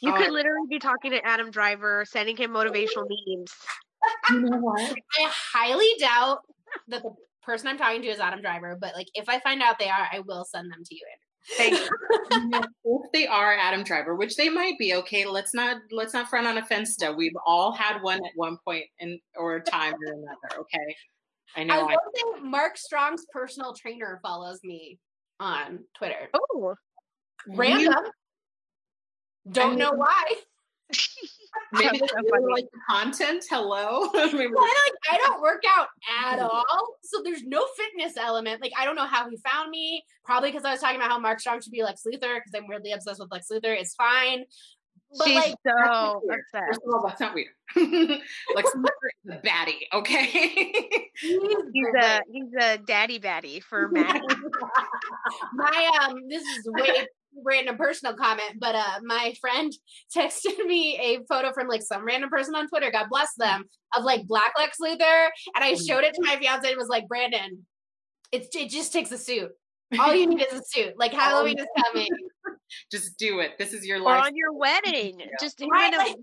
you 0.00 0.12
could 0.12 0.28
um, 0.28 0.32
literally 0.32 0.66
be 0.68 0.78
talking 0.78 1.10
to 1.12 1.24
Adam 1.26 1.50
Driver, 1.50 2.04
sending 2.08 2.36
him 2.36 2.52
motivational 2.52 3.06
memes. 3.08 3.52
You 4.30 4.40
know 4.40 4.58
what? 4.58 4.80
I 4.80 5.30
highly 5.30 5.90
doubt 5.98 6.40
that 6.88 7.02
the 7.02 7.10
person 7.42 7.68
I'm 7.68 7.78
talking 7.78 8.02
to 8.02 8.08
is 8.08 8.20
Adam 8.20 8.40
Driver, 8.40 8.76
but 8.80 8.94
like 8.94 9.08
if 9.14 9.28
I 9.28 9.40
find 9.40 9.62
out 9.62 9.78
they 9.78 9.88
are, 9.88 10.08
I 10.12 10.20
will 10.20 10.44
send 10.44 10.70
them 10.70 10.82
to 10.84 10.94
you. 10.94 11.02
Thank 11.56 11.74
you. 11.74 11.88
if 12.84 13.12
they 13.12 13.26
are 13.26 13.54
Adam 13.54 13.82
Driver, 13.82 14.14
which 14.14 14.36
they 14.36 14.48
might 14.48 14.78
be, 14.78 14.94
okay, 14.94 15.26
let's 15.26 15.54
not 15.54 15.78
let's 15.90 16.14
not 16.14 16.28
front 16.28 16.46
on 16.46 16.58
a 16.58 16.64
fence 16.64 16.92
still. 16.92 17.16
We've 17.16 17.36
all 17.46 17.72
had 17.72 18.02
one 18.02 18.18
at 18.18 18.32
one 18.34 18.58
point 18.64 18.84
in 18.98 19.18
or 19.36 19.60
time 19.60 19.94
or 19.94 20.12
another, 20.12 20.60
okay? 20.60 20.96
I 21.56 21.64
know. 21.64 21.74
I 21.74 21.96
will 21.96 21.98
say 22.14 22.42
Mark 22.42 22.76
Strong's 22.76 23.24
personal 23.32 23.74
trainer 23.74 24.20
follows 24.22 24.60
me 24.62 24.98
on 25.40 25.80
Twitter. 25.96 26.28
Oh, 26.34 26.74
random. 27.48 27.94
Don't 29.50 29.78
know 29.78 29.92
why. 29.92 30.34
Maybe 31.72 32.00
really 32.00 32.52
like 32.52 32.68
the 32.72 32.80
content. 32.88 33.44
Hello. 33.48 34.08
I, 34.14 34.24
like, 34.24 34.50
I 35.10 35.18
don't 35.18 35.40
work 35.40 35.62
out 35.68 35.88
at 36.24 36.38
all. 36.38 36.64
So 37.02 37.22
there's 37.24 37.42
no 37.44 37.64
fitness 37.76 38.16
element. 38.16 38.60
Like 38.60 38.72
I 38.78 38.84
don't 38.84 38.96
know 38.96 39.06
how 39.06 39.28
he 39.28 39.36
found 39.36 39.70
me. 39.70 40.04
Probably 40.24 40.50
because 40.50 40.64
I 40.64 40.72
was 40.72 40.80
talking 40.80 40.96
about 40.96 41.10
how 41.10 41.18
Mark 41.18 41.40
Strong 41.40 41.62
should 41.62 41.72
be 41.72 41.82
Lex 41.82 42.02
Luthor 42.06 42.36
because 42.36 42.52
I'm 42.54 42.68
weirdly 42.68 42.92
obsessed 42.92 43.20
with 43.20 43.30
Lex 43.30 43.48
Luthor. 43.50 43.78
It's 43.78 43.94
fine. 43.94 44.44
But 45.18 45.26
She's 45.26 45.36
like, 45.36 45.54
so 45.66 46.22
upset. 46.30 46.68
First 46.68 46.80
of 46.86 46.94
all, 46.94 47.04
that's 47.06 47.20
not 47.20 47.34
weird. 47.34 47.48
Lex 48.54 48.70
Luthor 48.76 49.10
is 49.24 49.34
a 49.34 49.46
baddie, 49.46 49.86
okay? 49.92 50.26
he's 51.14 51.94
a 52.00 52.20
he's 52.30 52.54
a 52.60 52.78
daddy 52.78 53.18
baddie 53.18 53.60
for 53.60 53.88
Maddie. 53.88 54.20
My 55.54 55.90
um, 56.02 56.28
this 56.28 56.42
is 56.42 56.68
way 56.70 57.06
random 57.44 57.76
personal 57.76 58.14
comment, 58.14 58.58
but 58.58 58.74
uh 58.74 59.00
my 59.02 59.34
friend 59.40 59.72
texted 60.16 60.64
me 60.66 60.96
a 60.98 61.24
photo 61.28 61.52
from 61.52 61.68
like 61.68 61.82
some 61.82 62.04
random 62.04 62.30
person 62.30 62.54
on 62.54 62.68
Twitter, 62.68 62.90
God 62.90 63.06
bless 63.10 63.34
them, 63.36 63.64
of 63.96 64.04
like 64.04 64.26
Black 64.26 64.52
Lex 64.58 64.78
Luthor. 64.78 65.28
And 65.54 65.64
I 65.64 65.74
showed 65.74 66.04
it 66.04 66.14
to 66.14 66.22
my 66.22 66.36
fiance 66.36 66.68
and 66.68 66.76
was 66.76 66.88
like, 66.88 67.08
Brandon, 67.08 67.66
it's 68.32 68.54
it 68.54 68.70
just 68.70 68.92
takes 68.92 69.12
a 69.12 69.18
suit. 69.18 69.50
All 69.98 70.14
you 70.14 70.26
need 70.28 70.46
is 70.50 70.60
a 70.60 70.62
suit. 70.64 70.94
Like 70.98 71.12
Halloween 71.12 71.58
is 71.58 71.66
coming. 71.86 72.08
Just 72.90 73.18
do 73.18 73.40
it. 73.40 73.58
This 73.58 73.72
is 73.72 73.84
your 73.84 73.98
life. 73.98 74.22
Or 74.22 74.26
on 74.26 74.36
your 74.36 74.52
wedding. 74.52 75.20
Just 75.40 75.60
right, 75.60 75.92
like, 75.92 76.16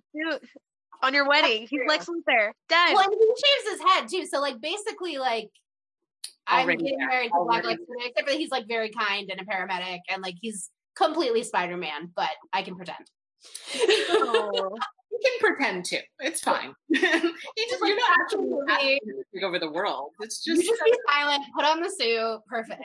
on 1.03 1.13
your 1.13 1.27
wedding. 1.27 1.67
He's 1.69 1.81
Lex 1.87 2.05
Luthor. 2.05 2.51
Done. 2.69 2.93
Well, 2.93 3.09
he 3.09 3.27
shaves 3.27 3.71
his 3.71 3.81
head 3.81 4.07
too. 4.07 4.25
So 4.25 4.39
like 4.39 4.61
basically 4.61 5.17
like 5.17 5.49
I'm 6.47 6.67
getting 6.67 6.97
married 6.99 7.31
to 7.31 7.43
Black 7.45 7.65
Lex 7.65 7.81
Luthor, 7.81 8.07
except 8.07 8.27
that 8.27 8.37
he's 8.37 8.49
like 8.49 8.67
very 8.67 8.89
kind 8.89 9.29
and 9.29 9.41
a 9.41 9.45
paramedic 9.45 9.99
and 10.09 10.21
like 10.21 10.35
he's 10.41 10.69
completely 10.97 11.43
Spider-Man, 11.43 12.11
but 12.15 12.29
I 12.53 12.63
can 12.63 12.75
pretend. 12.75 13.05
Oh. 14.09 14.75
you 15.11 15.19
can 15.23 15.39
pretend 15.39 15.85
too. 15.85 15.99
It's 16.19 16.41
fine. 16.41 16.73
you 16.89 16.99
just 16.99 17.81
you're 17.81 17.95
not 17.95 18.19
actually 18.21 18.99
take 19.33 19.43
over 19.43 19.59
the 19.59 19.71
world. 19.71 20.11
It's 20.21 20.43
just 20.43 20.61
you 20.61 20.69
just 20.69 20.81
be 20.83 20.93
silent, 21.09 21.43
put 21.55 21.65
on 21.65 21.81
the 21.81 21.89
suit, 21.89 22.39
perfect. 22.47 22.83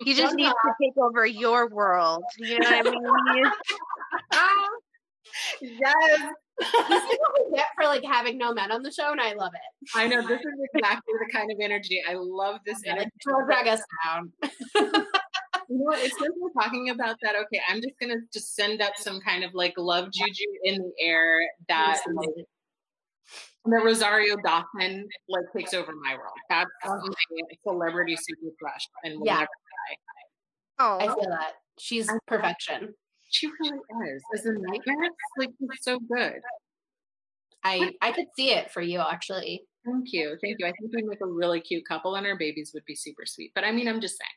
You 0.00 0.14
just 0.14 0.28
Don't 0.28 0.36
need 0.36 0.48
to 0.48 0.72
take 0.80 0.96
over 0.98 1.26
your 1.26 1.68
world. 1.68 2.24
You 2.38 2.58
know 2.58 2.70
what 2.70 2.86
I 2.86 3.34
mean? 3.34 3.44
yes. 5.62 6.20
this 6.58 7.02
is 7.02 7.18
what 7.18 7.50
we 7.50 7.56
get 7.56 7.66
for 7.76 7.84
like 7.84 8.04
having 8.04 8.38
no 8.38 8.52
men 8.52 8.72
on 8.72 8.82
the 8.82 8.90
show, 8.90 9.12
and 9.12 9.20
I 9.20 9.34
love 9.34 9.52
it. 9.54 9.90
I 9.94 10.06
know 10.06 10.26
this 10.26 10.40
is 10.40 10.68
exactly 10.74 11.14
the 11.20 11.32
kind 11.32 11.50
of 11.50 11.58
energy. 11.60 12.02
I 12.08 12.14
love 12.14 12.60
this 12.64 12.80
energy. 12.86 13.10
Drag 13.46 13.68
us 13.68 13.82
down. 14.04 14.32
You 15.68 15.78
know 15.78 15.84
what? 15.84 15.98
It's 15.98 16.18
since 16.18 16.34
we're 16.38 16.62
talking 16.62 16.90
about 16.90 17.16
that, 17.22 17.34
okay, 17.36 17.60
I'm 17.68 17.76
just 17.76 17.94
gonna 18.00 18.20
just 18.32 18.54
send 18.54 18.82
up 18.82 18.94
some 18.96 19.20
kind 19.20 19.44
of 19.44 19.54
like 19.54 19.74
love 19.76 20.10
juju 20.12 20.44
in 20.64 20.78
the 20.78 20.92
air 21.00 21.40
that 21.68 22.00
like, 22.14 22.28
that 23.66 23.84
Rosario 23.84 24.36
Dawson 24.44 25.08
like 25.28 25.44
takes 25.56 25.74
over 25.74 25.92
my 26.02 26.14
world. 26.14 26.36
That's 26.48 26.70
my 26.84 27.40
celebrity 27.66 28.16
super 28.16 28.54
crush 28.60 28.86
and 29.04 29.18
will 29.18 29.26
yeah. 29.26 29.34
never 29.34 29.46
die. 29.46 29.96
Oh, 30.78 30.98
I 31.00 31.06
feel 31.06 31.30
that 31.30 31.52
she's 31.78 32.10
perfection. 32.26 32.94
She 33.30 33.48
really 33.60 33.78
is. 34.14 34.22
As 34.34 34.46
a 34.46 34.52
nightmare, 34.52 35.10
like 35.38 35.50
it's 35.60 35.84
so 35.84 35.98
good. 35.98 36.40
I 37.64 37.92
I 38.00 38.12
could 38.12 38.26
see 38.36 38.52
it 38.52 38.70
for 38.70 38.82
you 38.82 39.00
actually. 39.00 39.62
Thank 39.84 40.12
you, 40.12 40.36
thank 40.42 40.56
you. 40.58 40.66
I 40.66 40.72
think 40.72 40.92
we'd 40.94 41.06
make 41.06 41.20
a 41.20 41.26
really 41.26 41.60
cute 41.60 41.84
couple, 41.88 42.16
and 42.16 42.26
our 42.26 42.36
babies 42.36 42.72
would 42.74 42.84
be 42.86 42.94
super 42.94 43.24
sweet. 43.24 43.52
But 43.54 43.64
I 43.64 43.72
mean, 43.72 43.88
I'm 43.88 44.00
just 44.00 44.18
saying. 44.18 44.30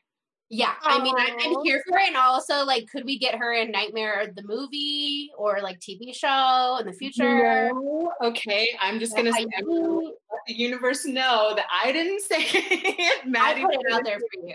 Yeah, 0.52 0.72
Aww. 0.82 0.98
I 0.98 1.02
mean, 1.02 1.14
I, 1.16 1.26
am 1.44 1.62
here 1.62 1.80
for 1.88 1.96
it. 1.96 2.08
And 2.08 2.16
also, 2.16 2.64
like, 2.64 2.88
could 2.90 3.04
we 3.04 3.20
get 3.20 3.36
her 3.36 3.52
in 3.54 3.70
Nightmare 3.70 4.32
the 4.34 4.42
movie 4.42 5.30
or 5.38 5.60
like 5.62 5.78
TV 5.78 6.12
show 6.12 6.78
in 6.80 6.86
the 6.86 6.92
future? 6.92 7.70
No. 7.72 8.12
Okay, 8.20 8.68
I'm 8.80 8.98
just 8.98 9.14
gonna 9.14 9.32
say, 9.32 9.46
let 9.46 9.64
the 9.64 10.12
universe 10.52 11.04
know 11.06 11.52
that 11.54 11.66
I 11.72 11.92
didn't 11.92 12.20
say 12.24 12.38
it. 12.40 13.28
Maddie 13.28 13.62
I 13.62 13.64
put 13.64 13.74
it 13.74 13.92
out 13.92 14.04
there 14.04 14.18
for 14.18 14.44
you. 14.44 14.54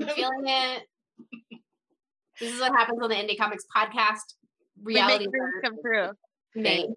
I'm 0.00 0.08
feeling 0.16 0.46
it. 0.46 0.82
This 2.40 2.52
is 2.52 2.60
what 2.60 2.72
happens 2.72 2.98
on 3.00 3.08
the 3.08 3.14
Indie 3.14 3.38
Comics 3.38 3.64
podcast. 3.74 4.34
Reality 4.82 5.26
come 5.62 5.76
true. 5.80 6.10
Me. 6.56 6.88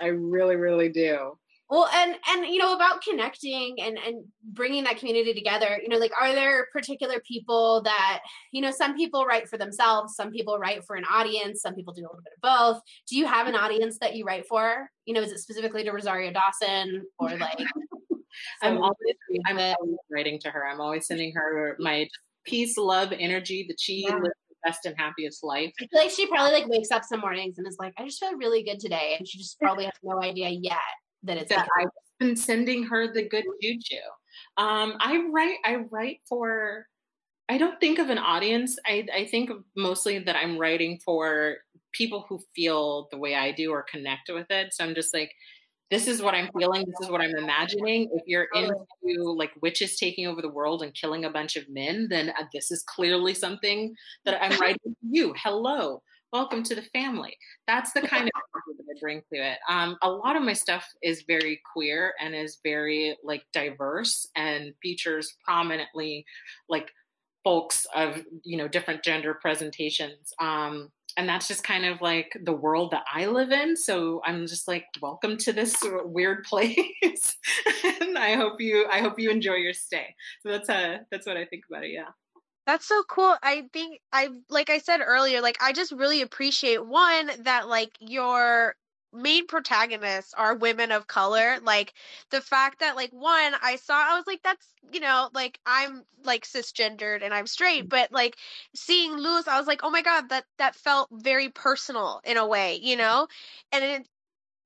I 0.00 0.06
really, 0.06 0.56
really 0.56 0.90
do. 0.90 1.36
Well, 1.70 1.86
and 1.92 2.16
and 2.30 2.46
you 2.46 2.58
know 2.58 2.74
about 2.74 3.02
connecting 3.02 3.76
and 3.78 3.98
and 3.98 4.24
bringing 4.42 4.84
that 4.84 4.96
community 4.96 5.34
together. 5.34 5.78
You 5.82 5.90
know, 5.90 5.98
like 5.98 6.12
are 6.18 6.34
there 6.34 6.68
particular 6.72 7.20
people 7.26 7.82
that 7.82 8.20
you 8.52 8.62
know? 8.62 8.70
Some 8.70 8.96
people 8.96 9.26
write 9.26 9.48
for 9.48 9.58
themselves. 9.58 10.14
Some 10.16 10.30
people 10.30 10.58
write 10.58 10.84
for 10.84 10.96
an 10.96 11.04
audience. 11.04 11.60
Some 11.60 11.74
people 11.74 11.92
do 11.92 12.02
a 12.02 12.08
little 12.08 12.22
bit 12.24 12.32
of 12.36 12.40
both. 12.42 12.82
Do 13.06 13.18
you 13.18 13.26
have 13.26 13.46
an 13.46 13.54
mm-hmm. 13.54 13.64
audience 13.64 13.98
that 14.00 14.16
you 14.16 14.24
write 14.24 14.46
for? 14.46 14.88
You 15.04 15.12
know, 15.12 15.20
is 15.20 15.30
it 15.30 15.40
specifically 15.40 15.84
to 15.84 15.90
Rosario 15.90 16.32
Dawson 16.32 17.04
or 17.18 17.36
like? 17.36 17.58
I'm 18.62 18.78
always 18.78 19.16
I'm 19.46 19.58
always 19.58 19.98
writing 20.10 20.38
to 20.40 20.50
her. 20.50 20.66
I'm 20.66 20.80
always 20.80 21.06
sending 21.06 21.34
her 21.34 21.76
my 21.78 22.08
peace, 22.46 22.78
love, 22.78 23.12
energy 23.12 23.66
that 23.68 23.78
she 23.78 24.06
yeah. 24.08 24.14
lives 24.14 24.34
the 24.48 24.56
best 24.64 24.86
and 24.86 24.94
happiest 24.96 25.44
life. 25.44 25.72
I 25.78 25.86
feel 25.86 26.00
like 26.00 26.10
she 26.10 26.26
probably 26.28 26.52
like 26.52 26.68
wakes 26.68 26.90
up 26.90 27.04
some 27.04 27.20
mornings 27.20 27.58
and 27.58 27.66
is 27.66 27.76
like, 27.78 27.92
I 27.98 28.04
just 28.04 28.20
feel 28.20 28.34
really 28.36 28.62
good 28.62 28.80
today, 28.80 29.16
and 29.18 29.28
she 29.28 29.36
just 29.36 29.58
probably 29.58 29.84
has 29.84 29.94
no 30.02 30.22
idea 30.22 30.48
yet 30.48 30.78
that 31.24 31.38
it's 31.38 31.48
that 31.50 31.68
I've 31.78 31.88
been 32.18 32.36
sending 32.36 32.84
her 32.84 33.12
the 33.12 33.28
good 33.28 33.44
juju. 33.62 33.96
Um, 34.56 34.94
I 35.00 35.24
write 35.32 35.58
I 35.64 35.76
write 35.90 36.20
for 36.28 36.86
I 37.48 37.58
don't 37.58 37.80
think 37.80 37.98
of 37.98 38.10
an 38.10 38.18
audience. 38.18 38.76
I, 38.86 39.06
I 39.14 39.24
think 39.24 39.50
mostly 39.76 40.18
that 40.18 40.36
I'm 40.36 40.58
writing 40.58 41.00
for 41.02 41.56
people 41.92 42.26
who 42.28 42.40
feel 42.54 43.08
the 43.10 43.16
way 43.16 43.34
I 43.34 43.52
do 43.52 43.70
or 43.70 43.84
connect 43.90 44.30
with 44.30 44.46
it. 44.50 44.74
So 44.74 44.84
I'm 44.84 44.94
just 44.94 45.14
like, 45.14 45.32
this 45.90 46.06
is 46.06 46.20
what 46.20 46.34
I'm 46.34 46.50
feeling. 46.58 46.84
This 46.84 47.06
is 47.06 47.10
what 47.10 47.22
I'm 47.22 47.34
imagining. 47.34 48.10
If 48.12 48.24
you're 48.26 48.48
into 48.54 49.32
like 49.32 49.52
witches 49.62 49.96
taking 49.96 50.26
over 50.26 50.42
the 50.42 50.50
world 50.50 50.82
and 50.82 50.92
killing 50.92 51.24
a 51.24 51.30
bunch 51.30 51.56
of 51.56 51.64
men, 51.70 52.08
then 52.10 52.28
uh, 52.28 52.44
this 52.52 52.70
is 52.70 52.82
clearly 52.82 53.32
something 53.32 53.94
that 54.26 54.42
I'm 54.42 54.60
writing 54.60 54.76
to 54.84 54.94
you. 55.00 55.32
Hello 55.42 56.02
welcome 56.32 56.62
to 56.62 56.74
the 56.74 56.82
family. 56.82 57.36
That's 57.66 57.92
the 57.92 58.02
kind 58.02 58.24
of 58.24 58.30
that 58.78 58.96
I 58.96 59.00
bring 59.00 59.22
to 59.32 59.38
it. 59.38 59.58
Um, 59.68 59.96
a 60.02 60.10
lot 60.10 60.36
of 60.36 60.42
my 60.42 60.52
stuff 60.52 60.86
is 61.02 61.24
very 61.26 61.60
queer 61.72 62.14
and 62.20 62.34
is 62.34 62.58
very 62.62 63.16
like 63.24 63.44
diverse 63.52 64.28
and 64.36 64.74
features 64.82 65.36
prominently 65.44 66.24
like 66.68 66.90
folks 67.44 67.86
of 67.94 68.22
you 68.44 68.58
know 68.58 68.68
different 68.68 69.02
gender 69.02 69.34
presentations. 69.34 70.32
Um, 70.40 70.90
and 71.16 71.28
that's 71.28 71.48
just 71.48 71.64
kind 71.64 71.84
of 71.84 72.00
like 72.00 72.36
the 72.44 72.52
world 72.52 72.92
that 72.92 73.04
I 73.12 73.26
live 73.26 73.50
in. 73.50 73.76
So 73.76 74.20
I'm 74.24 74.46
just 74.46 74.68
like, 74.68 74.84
welcome 75.02 75.36
to 75.38 75.52
this 75.52 75.76
weird 75.82 76.44
place, 76.44 76.76
and 78.00 78.16
I 78.18 78.34
hope 78.34 78.60
you 78.60 78.86
I 78.90 79.00
hope 79.00 79.18
you 79.18 79.30
enjoy 79.30 79.54
your 79.54 79.72
stay. 79.72 80.14
So 80.42 80.50
that's 80.50 80.68
uh 80.68 80.98
that's 81.10 81.26
what 81.26 81.36
I 81.36 81.44
think 81.46 81.64
about 81.70 81.84
it. 81.84 81.92
Yeah. 81.92 82.10
That's 82.68 82.86
so 82.86 83.02
cool. 83.04 83.34
I 83.42 83.64
think 83.72 84.02
I 84.12 84.28
like 84.50 84.68
I 84.68 84.76
said 84.76 85.00
earlier, 85.02 85.40
like 85.40 85.56
I 85.62 85.72
just 85.72 85.90
really 85.90 86.20
appreciate 86.20 86.84
one 86.84 87.30
that 87.44 87.66
like 87.66 87.96
your 87.98 88.76
main 89.10 89.46
protagonists 89.46 90.34
are 90.34 90.54
women 90.54 90.92
of 90.92 91.06
color 91.06 91.56
like 91.62 91.94
the 92.30 92.42
fact 92.42 92.80
that 92.80 92.94
like 92.94 93.08
one 93.10 93.54
i 93.62 93.76
saw 93.76 93.94
i 93.94 94.14
was 94.14 94.26
like 94.26 94.42
that's 94.44 94.66
you 94.92 95.00
know 95.00 95.30
like 95.32 95.58
i'm 95.64 96.02
like 96.24 96.44
cisgendered 96.44 97.22
and 97.22 97.32
i'm 97.32 97.46
straight 97.46 97.86
mm. 97.86 97.88
but 97.88 98.12
like 98.12 98.36
seeing 98.76 99.12
Lewis 99.12 99.48
i 99.48 99.58
was 99.58 99.66
like 99.66 99.80
oh 99.82 99.88
my 99.88 100.02
god 100.02 100.28
that 100.28 100.44
that 100.58 100.74
felt 100.74 101.08
very 101.10 101.48
personal 101.48 102.20
in 102.22 102.36
a 102.36 102.46
way 102.46 102.78
you 102.82 102.98
know 102.98 103.26
and 103.72 103.82
it, 103.82 104.06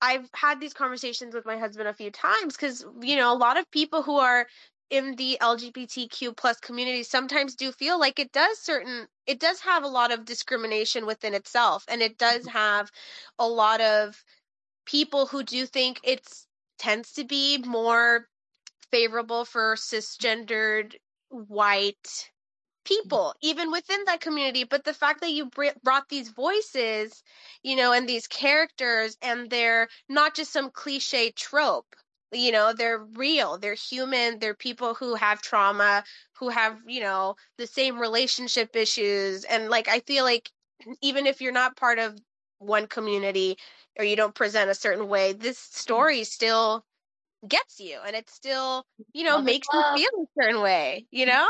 I've 0.02 0.28
had 0.34 0.60
these 0.60 0.74
conversations 0.74 1.32
with 1.32 1.46
my 1.46 1.56
husband 1.56 1.88
a 1.88 1.94
few 1.94 2.10
times 2.10 2.56
because 2.56 2.84
you 3.00 3.14
know 3.14 3.32
a 3.32 3.38
lot 3.38 3.56
of 3.56 3.70
people 3.70 4.02
who 4.02 4.16
are 4.16 4.48
in 4.92 5.16
the 5.16 5.38
LGBTQ 5.40 6.36
plus 6.36 6.60
community 6.60 7.02
sometimes 7.02 7.56
do 7.56 7.72
feel 7.72 7.98
like 7.98 8.18
it 8.18 8.30
does 8.30 8.58
certain 8.58 9.08
it 9.26 9.40
does 9.40 9.58
have 9.60 9.84
a 9.84 9.88
lot 9.88 10.12
of 10.12 10.26
discrimination 10.26 11.06
within 11.06 11.32
itself 11.32 11.82
and 11.88 12.02
it 12.02 12.18
does 12.18 12.42
mm-hmm. 12.42 12.58
have 12.58 12.90
a 13.38 13.48
lot 13.48 13.80
of 13.80 14.22
people 14.84 15.24
who 15.26 15.42
do 15.42 15.64
think 15.64 15.98
it's 16.04 16.46
tends 16.78 17.12
to 17.12 17.24
be 17.24 17.56
more 17.66 18.28
favorable 18.90 19.46
for 19.46 19.76
cisgendered 19.76 20.94
white 21.30 21.96
mm-hmm. 22.04 22.84
people 22.84 23.34
even 23.40 23.72
within 23.72 24.04
that 24.04 24.20
community 24.20 24.64
but 24.64 24.84
the 24.84 24.92
fact 24.92 25.22
that 25.22 25.32
you 25.32 25.48
brought 25.82 26.06
these 26.10 26.28
voices 26.28 27.22
you 27.62 27.76
know 27.76 27.92
and 27.92 28.06
these 28.06 28.26
characters 28.26 29.16
and 29.22 29.48
they're 29.48 29.88
not 30.10 30.34
just 30.34 30.52
some 30.52 30.70
cliche 30.70 31.30
trope 31.30 31.96
you 32.32 32.52
know 32.52 32.72
they're 32.72 32.98
real 33.16 33.58
they're 33.58 33.74
human 33.74 34.38
they're 34.38 34.54
people 34.54 34.94
who 34.94 35.14
have 35.14 35.42
trauma 35.42 36.02
who 36.38 36.48
have 36.48 36.78
you 36.86 37.00
know 37.00 37.34
the 37.58 37.66
same 37.66 37.98
relationship 37.98 38.74
issues 38.74 39.44
and 39.44 39.68
like 39.68 39.88
i 39.88 40.00
feel 40.00 40.24
like 40.24 40.50
even 41.02 41.26
if 41.26 41.40
you're 41.40 41.52
not 41.52 41.76
part 41.76 41.98
of 41.98 42.18
one 42.58 42.86
community 42.86 43.56
or 43.98 44.04
you 44.04 44.16
don't 44.16 44.34
present 44.34 44.70
a 44.70 44.74
certain 44.74 45.08
way 45.08 45.32
this 45.32 45.58
story 45.58 46.24
still 46.24 46.84
gets 47.48 47.80
you 47.80 47.98
and 48.06 48.14
it 48.16 48.28
still 48.30 48.84
you 49.12 49.24
know 49.24 49.40
makes 49.42 49.66
you 49.72 49.82
feel 49.94 50.10
a 50.22 50.42
certain 50.42 50.60
way 50.62 51.06
you 51.10 51.26
know 51.26 51.48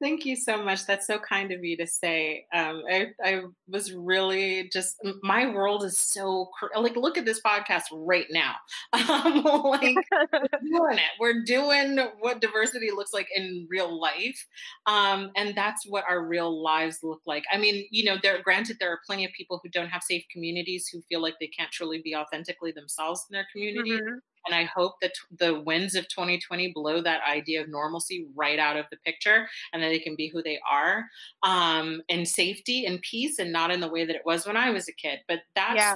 Thank 0.00 0.24
you 0.24 0.34
so 0.34 0.62
much. 0.64 0.86
That's 0.86 1.06
so 1.06 1.18
kind 1.18 1.52
of 1.52 1.62
you 1.62 1.76
to 1.76 1.86
say. 1.86 2.46
Um, 2.54 2.82
I, 2.90 3.08
I 3.22 3.42
was 3.68 3.92
really 3.92 4.70
just 4.72 4.96
my 5.22 5.52
world 5.52 5.84
is 5.84 5.98
so 5.98 6.48
like 6.74 6.96
look 6.96 7.18
at 7.18 7.26
this 7.26 7.40
podcast 7.42 7.84
right 7.92 8.26
now. 8.30 8.54
Um, 9.10 9.42
like 9.42 9.96
we're 10.32 10.60
doing 10.70 10.98
it. 10.98 11.10
We're 11.18 11.42
doing 11.44 11.98
what 12.20 12.40
diversity 12.40 12.90
looks 12.90 13.12
like 13.12 13.28
in 13.34 13.66
real 13.68 14.00
life, 14.00 14.46
um, 14.86 15.30
and 15.36 15.54
that's 15.54 15.84
what 15.86 16.04
our 16.08 16.24
real 16.24 16.62
lives 16.62 16.98
look 17.02 17.20
like. 17.26 17.44
I 17.52 17.58
mean, 17.58 17.86
you 17.90 18.04
know, 18.04 18.16
there 18.22 18.40
granted 18.42 18.76
there 18.78 18.90
are 18.92 19.00
plenty 19.06 19.24
of 19.24 19.32
people 19.32 19.60
who 19.62 19.68
don't 19.68 19.88
have 19.88 20.02
safe 20.02 20.24
communities 20.32 20.88
who 20.90 21.02
feel 21.08 21.20
like 21.20 21.34
they 21.40 21.48
can't 21.48 21.70
truly 21.70 22.00
be 22.02 22.14
authentically 22.14 22.72
themselves 22.72 23.26
in 23.28 23.34
their 23.34 23.46
community. 23.52 23.92
Mm-hmm. 23.92 24.18
And 24.46 24.54
I 24.54 24.64
hope 24.64 24.94
that 25.02 25.12
the 25.38 25.60
winds 25.60 25.94
of 25.94 26.08
2020 26.08 26.72
blow 26.72 27.00
that 27.02 27.20
idea 27.28 27.62
of 27.62 27.68
normalcy 27.68 28.26
right 28.34 28.58
out 28.58 28.76
of 28.76 28.86
the 28.90 28.96
picture 28.98 29.48
and 29.72 29.82
that 29.82 29.88
they 29.88 29.98
can 29.98 30.16
be 30.16 30.28
who 30.28 30.42
they 30.42 30.58
are 30.70 31.06
um, 31.42 32.02
in 32.08 32.24
safety 32.24 32.86
and 32.86 33.00
peace 33.02 33.38
and 33.38 33.52
not 33.52 33.70
in 33.70 33.80
the 33.80 33.88
way 33.88 34.04
that 34.04 34.16
it 34.16 34.22
was 34.24 34.46
when 34.46 34.56
I 34.56 34.70
was 34.70 34.88
a 34.88 34.92
kid. 34.92 35.20
But 35.28 35.40
that's. 35.54 35.76
Yeah. 35.76 35.94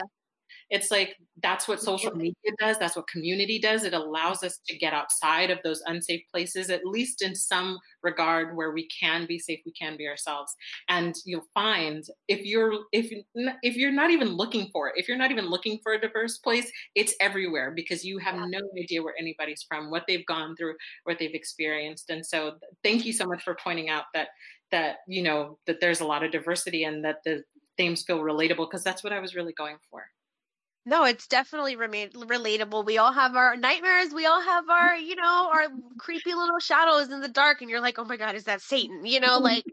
It's 0.75 0.91
like 0.91 1.17
that's 1.43 1.69
what 1.69 1.81
social 1.81 2.15
media 2.15 2.53
does 2.59 2.79
that's 2.79 2.97
what 2.97 3.07
community 3.07 3.59
does 3.59 3.85
it 3.85 3.95
allows 3.95 4.43
us 4.43 4.59
to 4.67 4.77
get 4.77 4.93
outside 4.93 5.51
of 5.51 5.59
those 5.63 5.83
unsafe 5.87 6.23
places 6.33 6.69
at 6.71 6.85
least 6.85 7.23
in 7.23 7.35
some 7.35 7.79
regard 8.03 8.57
where 8.57 8.73
we 8.73 8.87
can 8.89 9.27
be 9.27 9.39
safe 9.39 9.61
we 9.65 9.73
can 9.73 9.97
be 9.97 10.07
ourselves. 10.07 10.55
And 10.89 11.15
you'll 11.25 11.47
find 11.55 12.05
if 12.29 12.45
you're 12.45 12.73
if 12.93 13.11
if 13.63 13.77
you're 13.77 13.93
not 13.93 14.11
even 14.11 14.29
looking 14.29 14.69
for 14.73 14.89
it 14.89 14.95
if 14.97 15.09
you're 15.09 15.19
not 15.19 15.31
even 15.31 15.47
looking 15.47 15.79
for 15.83 15.95
a 15.95 16.01
diverse 16.01 16.39
place 16.39 16.71
it's 16.95 17.15
everywhere 17.21 17.73
because 17.75 18.05
you 18.05 18.19
have 18.19 18.37
no 18.37 18.61
idea 18.79 19.03
where 19.03 19.15
anybody's 19.19 19.63
from 19.63 19.91
what 19.91 20.05
they've 20.07 20.27
gone 20.27 20.55
through 20.57 20.75
what 21.05 21.19
they've 21.19 21.35
experienced. 21.35 22.11
And 22.11 22.25
so 22.25 22.57
thank 22.83 23.05
you 23.05 23.13
so 23.13 23.27
much 23.27 23.43
for 23.43 23.57
pointing 23.63 23.89
out 23.89 24.05
that 24.15 24.29
that 24.71 24.97
you 25.09 25.23
know 25.23 25.59
that 25.67 25.81
there's 25.81 26.01
a 26.01 26.07
lot 26.07 26.23
of 26.25 26.31
diversity 26.31 26.85
and 26.85 27.05
that 27.05 27.19
the 27.25 27.43
themes 27.77 28.03
feel 28.03 28.21
relatable 28.21 28.69
because 28.71 28.85
that's 28.85 29.03
what 29.03 29.13
I 29.13 29.21
was 29.21 29.35
really 29.35 29.53
going 29.53 29.77
for. 29.91 30.05
No, 30.87 31.05
it's 31.05 31.27
definitely 31.27 31.77
remain 31.77 32.11
relatable. 32.11 32.85
We 32.85 32.99
all 32.99 33.13
have 33.13 33.37
our 33.37 33.57
nightmares. 33.57 34.13
We 34.13 34.27
all 34.27 34.43
have 34.43 34.69
our, 34.69 34.95
you 34.95 35.17
know, 35.17 35.51
our 35.51 35.69
creepy 35.97 36.35
little 36.35 36.59
shadows 36.59 37.11
in 37.11 37.21
the 37.21 37.29
dark, 37.29 37.63
and 37.63 37.71
you're 37.71 37.81
like, 37.81 37.99
oh 37.99 38.05
my 38.05 38.19
god, 38.19 38.35
is 38.35 38.45
that 38.45 38.61
Satan? 38.61 39.07
You 39.07 39.21
know, 39.21 39.39
like, 39.43 39.65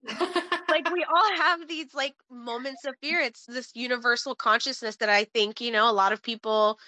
like 0.70 0.90
we 0.90 1.04
all 1.04 1.36
have 1.36 1.68
these 1.68 1.94
like 1.94 2.16
moments 2.30 2.86
of 2.86 2.96
fear. 3.02 3.20
It's 3.20 3.46
this 3.46 3.72
universal 3.76 4.36
consciousness 4.36 4.96
that 4.98 5.10
I 5.10 5.26
think 5.26 5.60
you 5.60 5.72
know 5.72 5.90
a 5.90 5.92
lot 5.92 6.14
of 6.14 6.24
people 6.24 6.80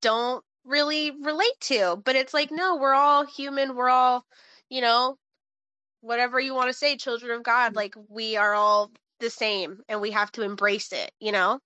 don't 0.00 0.42
really 0.64 1.10
relate 1.10 1.60
to. 1.60 2.00
But 2.02 2.16
it's 2.16 2.32
like, 2.32 2.50
no, 2.50 2.76
we're 2.76 2.94
all 2.94 3.26
human. 3.26 3.76
We're 3.76 3.90
all, 3.90 4.24
you 4.70 4.80
know, 4.80 5.18
whatever 6.00 6.40
you 6.40 6.54
want 6.54 6.68
to 6.68 6.74
say, 6.74 6.96
children 6.96 7.32
of 7.32 7.42
God. 7.42 7.72
Mm. 7.74 7.76
Like 7.76 7.94
we 8.08 8.36
are 8.36 8.54
all 8.54 8.90
the 9.20 9.28
same, 9.28 9.80
and 9.90 10.00
we 10.00 10.12
have 10.12 10.32
to 10.32 10.42
embrace 10.42 10.92
it. 10.92 11.12
You 11.20 11.32
know. 11.32 11.60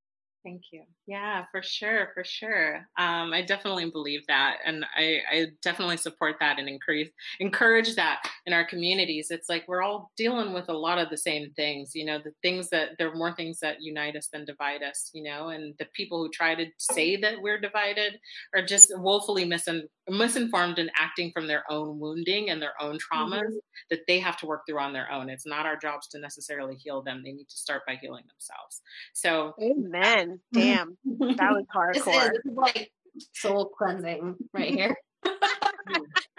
Thank 0.44 0.62
you. 0.72 0.82
Yeah, 1.06 1.44
for 1.52 1.62
sure, 1.62 2.08
for 2.14 2.24
sure. 2.24 2.88
Um, 2.98 3.32
I 3.32 3.42
definitely 3.42 3.90
believe 3.90 4.22
that, 4.26 4.56
and 4.66 4.84
I, 4.96 5.18
I, 5.30 5.46
definitely 5.62 5.98
support 5.98 6.36
that 6.40 6.58
and 6.58 6.68
encourage 6.68 7.10
encourage 7.38 7.94
that 7.94 8.22
in 8.46 8.52
our 8.52 8.64
communities. 8.64 9.28
It's 9.30 9.48
like 9.48 9.64
we're 9.68 9.82
all 9.82 10.10
dealing 10.16 10.52
with 10.52 10.68
a 10.68 10.76
lot 10.76 10.98
of 10.98 11.10
the 11.10 11.16
same 11.16 11.52
things. 11.54 11.92
You 11.94 12.06
know, 12.06 12.18
the 12.18 12.32
things 12.42 12.70
that 12.70 12.90
there 12.98 13.08
are 13.08 13.14
more 13.14 13.32
things 13.32 13.60
that 13.60 13.82
unite 13.82 14.16
us 14.16 14.28
than 14.32 14.44
divide 14.44 14.82
us. 14.82 15.10
You 15.14 15.22
know, 15.22 15.50
and 15.50 15.74
the 15.78 15.86
people 15.94 16.22
who 16.22 16.30
try 16.30 16.56
to 16.56 16.66
say 16.76 17.16
that 17.16 17.40
we're 17.40 17.60
divided 17.60 18.18
are 18.52 18.64
just 18.64 18.92
woefully 18.96 19.44
misin- 19.44 19.86
misinformed 20.08 20.80
and 20.80 20.90
acting 20.96 21.30
from 21.32 21.46
their 21.46 21.62
own 21.70 22.00
wounding 22.00 22.50
and 22.50 22.60
their 22.60 22.74
own 22.80 22.98
traumas 22.98 23.42
mm-hmm. 23.42 23.56
that 23.90 24.00
they 24.08 24.18
have 24.18 24.36
to 24.38 24.46
work 24.46 24.62
through 24.66 24.80
on 24.80 24.92
their 24.92 25.10
own. 25.10 25.28
It's 25.28 25.46
not 25.46 25.66
our 25.66 25.76
jobs 25.76 26.08
to 26.08 26.18
necessarily 26.18 26.74
heal 26.74 27.02
them. 27.02 27.22
They 27.24 27.32
need 27.32 27.48
to 27.48 27.56
start 27.56 27.82
by 27.86 27.96
healing 28.00 28.24
themselves. 28.28 28.82
So, 29.12 29.54
amen. 29.62 30.31
Damn, 30.52 30.96
that 31.04 31.52
was 31.52 31.64
hardcore. 31.74 31.92
This 31.94 32.06
is, 32.06 32.30
this 32.30 32.52
is 32.52 32.56
like 32.56 32.92
soul 33.34 33.66
cleansing 33.76 34.36
right 34.52 34.70
here. 34.70 34.96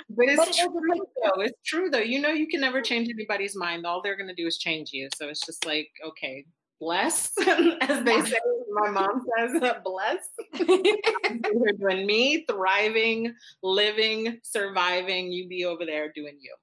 but 0.10 0.26
it's 0.28 0.38
but 0.38 0.54
true 0.54 0.90
like, 0.90 1.02
though. 1.24 1.42
It's 1.42 1.60
true 1.66 1.90
though. 1.90 2.00
You 2.00 2.22
know, 2.22 2.30
you 2.30 2.48
can 2.48 2.62
never 2.62 2.82
change 2.82 3.10
anybody's 3.10 3.56
mind. 3.56 3.86
All 3.86 4.02
they're 4.02 4.18
going 4.18 4.30
to 4.30 4.36
do 4.36 4.48
is 4.48 4.58
change 4.58 4.92
you. 4.92 5.10
So 5.16 5.30
it's 5.30 5.46
just 5.46 5.66
like, 5.66 5.90
okay, 6.06 6.46
bless, 6.80 7.32
as 7.82 8.04
they 8.04 8.22
say. 8.22 8.38
My 8.72 8.90
mom 8.90 9.24
says, 9.38 9.62
bless. 9.84 10.18
You're 10.68 11.74
doing 11.74 12.08
me, 12.08 12.46
thriving, 12.50 13.34
living, 13.62 14.40
surviving. 14.44 15.32
You 15.32 15.48
be 15.48 15.66
over 15.66 15.86
there 15.86 16.12
doing 16.12 16.38
you. 16.42 16.56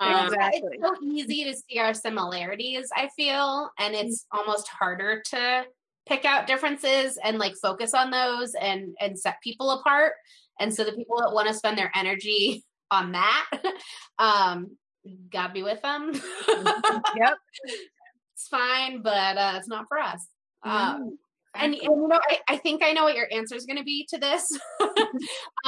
Um, 0.00 0.26
exactly. 0.26 0.70
It's 0.72 0.82
so 0.82 0.94
easy 1.04 1.44
to 1.44 1.54
see 1.54 1.78
our 1.78 1.94
similarities, 1.94 2.90
I 2.96 3.08
feel, 3.16 3.70
and 3.78 3.94
it's 3.94 4.26
almost 4.32 4.66
harder 4.68 5.22
to 5.26 5.64
pick 6.06 6.24
out 6.24 6.46
differences 6.46 7.18
and 7.22 7.38
like 7.38 7.54
focus 7.56 7.94
on 7.94 8.10
those 8.10 8.54
and 8.54 8.94
and 9.00 9.18
set 9.18 9.36
people 9.42 9.70
apart. 9.70 10.14
And 10.60 10.72
so 10.72 10.84
the 10.84 10.92
people 10.92 11.18
that 11.18 11.32
want 11.32 11.48
to 11.48 11.54
spend 11.54 11.78
their 11.78 11.92
energy 11.94 12.64
on 12.90 13.12
that, 13.12 13.50
um, 14.18 14.76
God 15.30 15.52
be 15.52 15.62
with 15.62 15.82
them. 15.82 16.12
yep 17.16 17.36
it's 18.42 18.48
fine, 18.48 19.02
but 19.02 19.36
uh, 19.36 19.54
it's 19.56 19.68
not 19.68 19.86
for 19.88 19.98
us. 19.98 20.26
Um, 20.64 21.18
and, 21.54 21.74
and, 21.74 21.82
you 21.82 22.08
know, 22.08 22.20
I, 22.30 22.38
I 22.48 22.56
think 22.56 22.82
I 22.82 22.92
know 22.92 23.04
what 23.04 23.14
your 23.14 23.28
answer 23.30 23.54
is 23.54 23.66
going 23.66 23.76
to 23.76 23.84
be 23.84 24.06
to 24.10 24.18
this. 24.18 24.46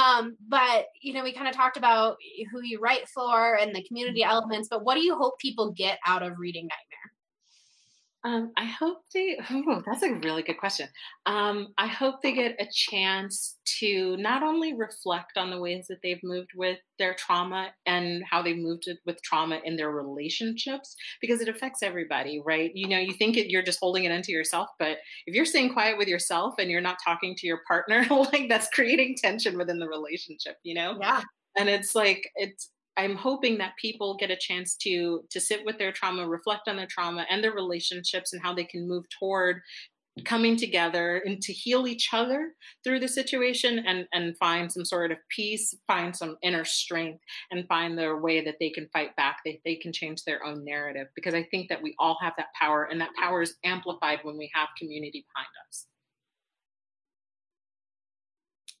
um, 0.03 0.35
but 0.47 0.85
you 1.01 1.13
know, 1.13 1.23
we 1.23 1.33
kind 1.33 1.47
of 1.47 1.55
talked 1.55 1.77
about 1.77 2.17
who 2.51 2.61
you 2.63 2.79
write 2.79 3.07
for 3.07 3.55
and 3.55 3.73
the 3.73 3.83
community 3.83 4.23
elements. 4.23 4.67
But 4.69 4.83
what 4.83 4.95
do 4.95 5.01
you 5.01 5.15
hope 5.15 5.39
people 5.39 5.71
get 5.71 5.99
out 6.05 6.23
of 6.23 6.37
reading 6.37 6.63
Nightmare? 6.63 7.04
Um, 8.25 8.51
I 8.57 8.65
hope 8.65 9.03
they, 9.13 9.37
oh, 9.51 9.83
that's 9.85 10.01
a 10.01 10.15
really 10.15 10.41
good 10.41 10.57
question. 10.57 10.89
Um, 11.27 11.67
I 11.77 11.85
hope 11.85 12.23
they 12.23 12.33
get 12.33 12.55
a 12.59 12.65
chance 12.73 13.59
to 13.79 14.17
not 14.17 14.41
only 14.41 14.73
reflect 14.73 15.37
on 15.37 15.51
the 15.51 15.59
ways 15.59 15.85
that 15.89 15.99
they've 16.01 16.23
moved 16.23 16.49
with 16.55 16.79
their 16.97 17.13
trauma 17.13 17.67
and 17.85 18.23
how 18.27 18.41
they 18.41 18.55
moved 18.55 18.89
with 19.05 19.21
trauma 19.21 19.59
in 19.63 19.75
their 19.75 19.91
relationships, 19.91 20.95
because 21.21 21.39
it 21.39 21.49
affects 21.49 21.83
everybody, 21.83 22.41
right? 22.43 22.71
You 22.73 22.87
know, 22.87 22.97
you 22.97 23.13
think 23.13 23.37
it, 23.37 23.51
you're 23.51 23.61
just 23.61 23.79
holding 23.79 24.05
it 24.05 24.11
into 24.11 24.31
yourself, 24.31 24.69
but 24.79 24.97
if 25.27 25.35
you're 25.35 25.45
staying 25.45 25.73
quiet 25.73 25.99
with 25.99 26.07
yourself 26.07 26.55
and 26.57 26.71
you're 26.71 26.81
not 26.81 26.97
talking 27.05 27.35
to 27.37 27.45
your 27.45 27.61
partner, 27.67 28.07
like 28.09 28.49
that's 28.49 28.69
creating 28.69 29.17
tension 29.21 29.55
within 29.55 29.77
the 29.77 29.87
relationship, 29.87 30.57
you 30.63 30.73
know? 30.73 30.97
Yeah. 30.99 31.21
And 31.57 31.69
it's 31.69 31.93
like, 31.93 32.27
it's, 32.35 32.71
I'm 32.97 33.15
hoping 33.15 33.57
that 33.57 33.73
people 33.79 34.17
get 34.17 34.31
a 34.31 34.37
chance 34.37 34.75
to 34.77 35.21
to 35.29 35.39
sit 35.39 35.65
with 35.65 35.77
their 35.77 35.91
trauma, 35.91 36.27
reflect 36.27 36.67
on 36.67 36.77
their 36.77 36.87
trauma 36.87 37.25
and 37.29 37.43
their 37.43 37.53
relationships 37.53 38.33
and 38.33 38.41
how 38.41 38.53
they 38.53 38.65
can 38.65 38.87
move 38.87 39.05
toward 39.19 39.61
coming 40.23 40.55
together 40.55 41.21
and 41.25 41.41
to 41.41 41.51
heal 41.51 41.87
each 41.87 42.09
other 42.13 42.53
through 42.83 42.99
the 43.01 43.07
situation 43.07 43.79
and 43.79 44.07
and 44.13 44.37
find 44.37 44.71
some 44.71 44.85
sort 44.85 45.11
of 45.11 45.17
peace 45.29 45.73
find 45.87 46.15
some 46.15 46.37
inner 46.41 46.63
strength 46.63 47.19
and 47.51 47.67
find 47.67 47.97
their 47.97 48.17
way 48.17 48.43
that 48.43 48.55
they 48.59 48.69
can 48.69 48.87
fight 48.93 49.13
back 49.17 49.39
they, 49.43 49.59
they 49.65 49.75
can 49.75 49.91
change 49.91 50.23
their 50.23 50.43
own 50.45 50.63
narrative. 50.63 51.07
Because 51.15 51.33
i 51.33 51.43
think 51.51 51.67
that 51.67 51.83
we 51.83 51.93
all 51.99 52.17
have 52.21 52.33
that 52.37 52.53
power 52.59 52.87
and 52.89 53.01
that 53.01 53.13
power 53.19 53.41
is 53.41 53.55
amplified 53.65 54.19
when 54.23 54.37
we 54.37 54.49
have 54.53 54.69
community 54.79 55.25
behind 55.33 55.49
us 55.67 55.85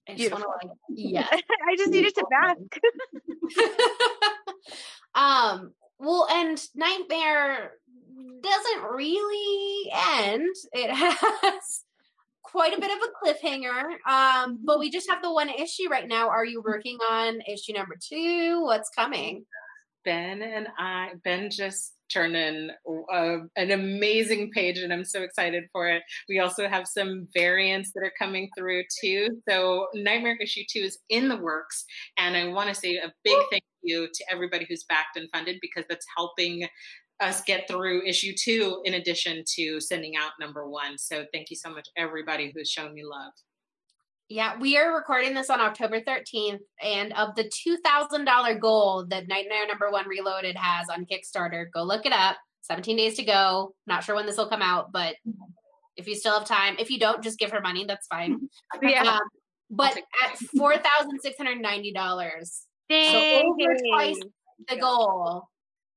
I 0.07 0.15
just 0.15 0.31
want 0.31 0.43
to 0.43 0.67
like, 0.67 0.77
yeah. 0.89 1.27
I 1.67 1.75
just 1.77 1.91
needed 1.91 2.13
to 2.15 2.25
bask. 2.29 2.59
um, 5.15 5.73
well, 5.99 6.27
and 6.29 6.61
Nightmare 6.75 7.71
doesn't 8.41 8.83
really 8.91 9.91
end. 9.93 10.55
It 10.73 10.91
has 10.91 11.83
quite 12.43 12.77
a 12.77 12.79
bit 12.79 12.91
of 12.91 12.99
a 12.99 13.25
cliffhanger. 13.25 14.09
Um, 14.09 14.59
but 14.63 14.79
we 14.79 14.89
just 14.89 15.09
have 15.09 15.21
the 15.21 15.33
one 15.33 15.49
issue 15.49 15.89
right 15.89 16.07
now. 16.07 16.29
Are 16.29 16.45
you 16.45 16.61
working 16.63 16.97
on 17.09 17.41
issue 17.41 17.73
number 17.73 17.95
two? 17.99 18.61
What's 18.63 18.89
coming? 18.89 19.45
Ben 20.03 20.41
and 20.41 20.67
I, 20.77 21.13
Ben 21.23 21.49
just 21.49 21.94
turned 22.11 22.35
in 22.35 22.71
uh, 23.13 23.37
an 23.55 23.71
amazing 23.71 24.51
page 24.51 24.77
and 24.77 24.93
I'm 24.93 25.05
so 25.05 25.21
excited 25.23 25.63
for 25.71 25.87
it. 25.87 26.03
We 26.29 26.39
also 26.39 26.67
have 26.67 26.87
some 26.87 27.27
variants 27.35 27.91
that 27.93 28.03
are 28.03 28.13
coming 28.17 28.49
through 28.57 28.83
too. 29.01 29.41
So 29.49 29.87
Nightmare 29.93 30.37
issue 30.41 30.63
two 30.71 30.81
is 30.81 30.99
in 31.09 31.29
the 31.29 31.37
works. 31.37 31.85
And 32.17 32.35
I 32.35 32.47
want 32.47 32.69
to 32.69 32.75
say 32.75 32.97
a 32.97 33.11
big 33.23 33.37
thank 33.51 33.63
you 33.81 34.07
to 34.13 34.25
everybody 34.31 34.65
who's 34.67 34.85
backed 34.87 35.17
and 35.17 35.29
funded 35.33 35.57
because 35.61 35.85
that's 35.89 36.05
helping 36.15 36.67
us 37.21 37.41
get 37.45 37.67
through 37.67 38.05
issue 38.05 38.33
two 38.37 38.81
in 38.83 38.95
addition 38.95 39.43
to 39.55 39.79
sending 39.79 40.15
out 40.17 40.31
number 40.39 40.69
one. 40.69 40.97
So 40.97 41.25
thank 41.33 41.49
you 41.49 41.55
so 41.55 41.69
much, 41.69 41.87
everybody 41.97 42.51
who's 42.53 42.69
shown 42.69 42.93
me 42.93 43.03
love. 43.05 43.31
Yeah, 44.27 44.57
we 44.59 44.75
are 44.77 44.95
recording 44.95 45.35
this 45.35 45.51
on 45.51 45.61
October 45.61 46.01
13th. 46.01 46.59
And 46.81 47.13
of 47.13 47.35
the 47.35 47.43
$2,000 47.43 48.59
goal 48.59 49.05
that 49.09 49.27
Nightmare 49.27 49.67
Number 49.67 49.91
One 49.91 50.07
Reloaded 50.07 50.57
has 50.57 50.89
on 50.89 51.05
Kickstarter, 51.05 51.67
go 51.71 51.83
look 51.83 52.05
it 52.05 52.13
up. 52.13 52.37
17 52.61 52.97
days 52.97 53.15
to 53.17 53.23
go. 53.23 53.75
Not 53.85 54.03
sure 54.03 54.15
when 54.15 54.25
this 54.25 54.37
will 54.37 54.49
come 54.49 54.63
out, 54.63 54.91
but 54.91 55.15
if 55.95 56.07
you 56.07 56.15
still 56.15 56.39
have 56.39 56.47
time, 56.47 56.75
if 56.79 56.89
you 56.89 56.99
don't, 56.99 57.23
just 57.23 57.37
give 57.37 57.51
her 57.51 57.61
money. 57.61 57.85
That's 57.85 58.07
fine. 58.07 58.49
Yeah. 58.81 59.03
Um, 59.03 59.19
but 59.69 59.95
at 60.23 60.37
$4,690, 60.57 62.61
so 62.91 62.91
over 62.91 63.75
twice 63.89 64.19
the 64.69 64.77
goal, 64.77 65.47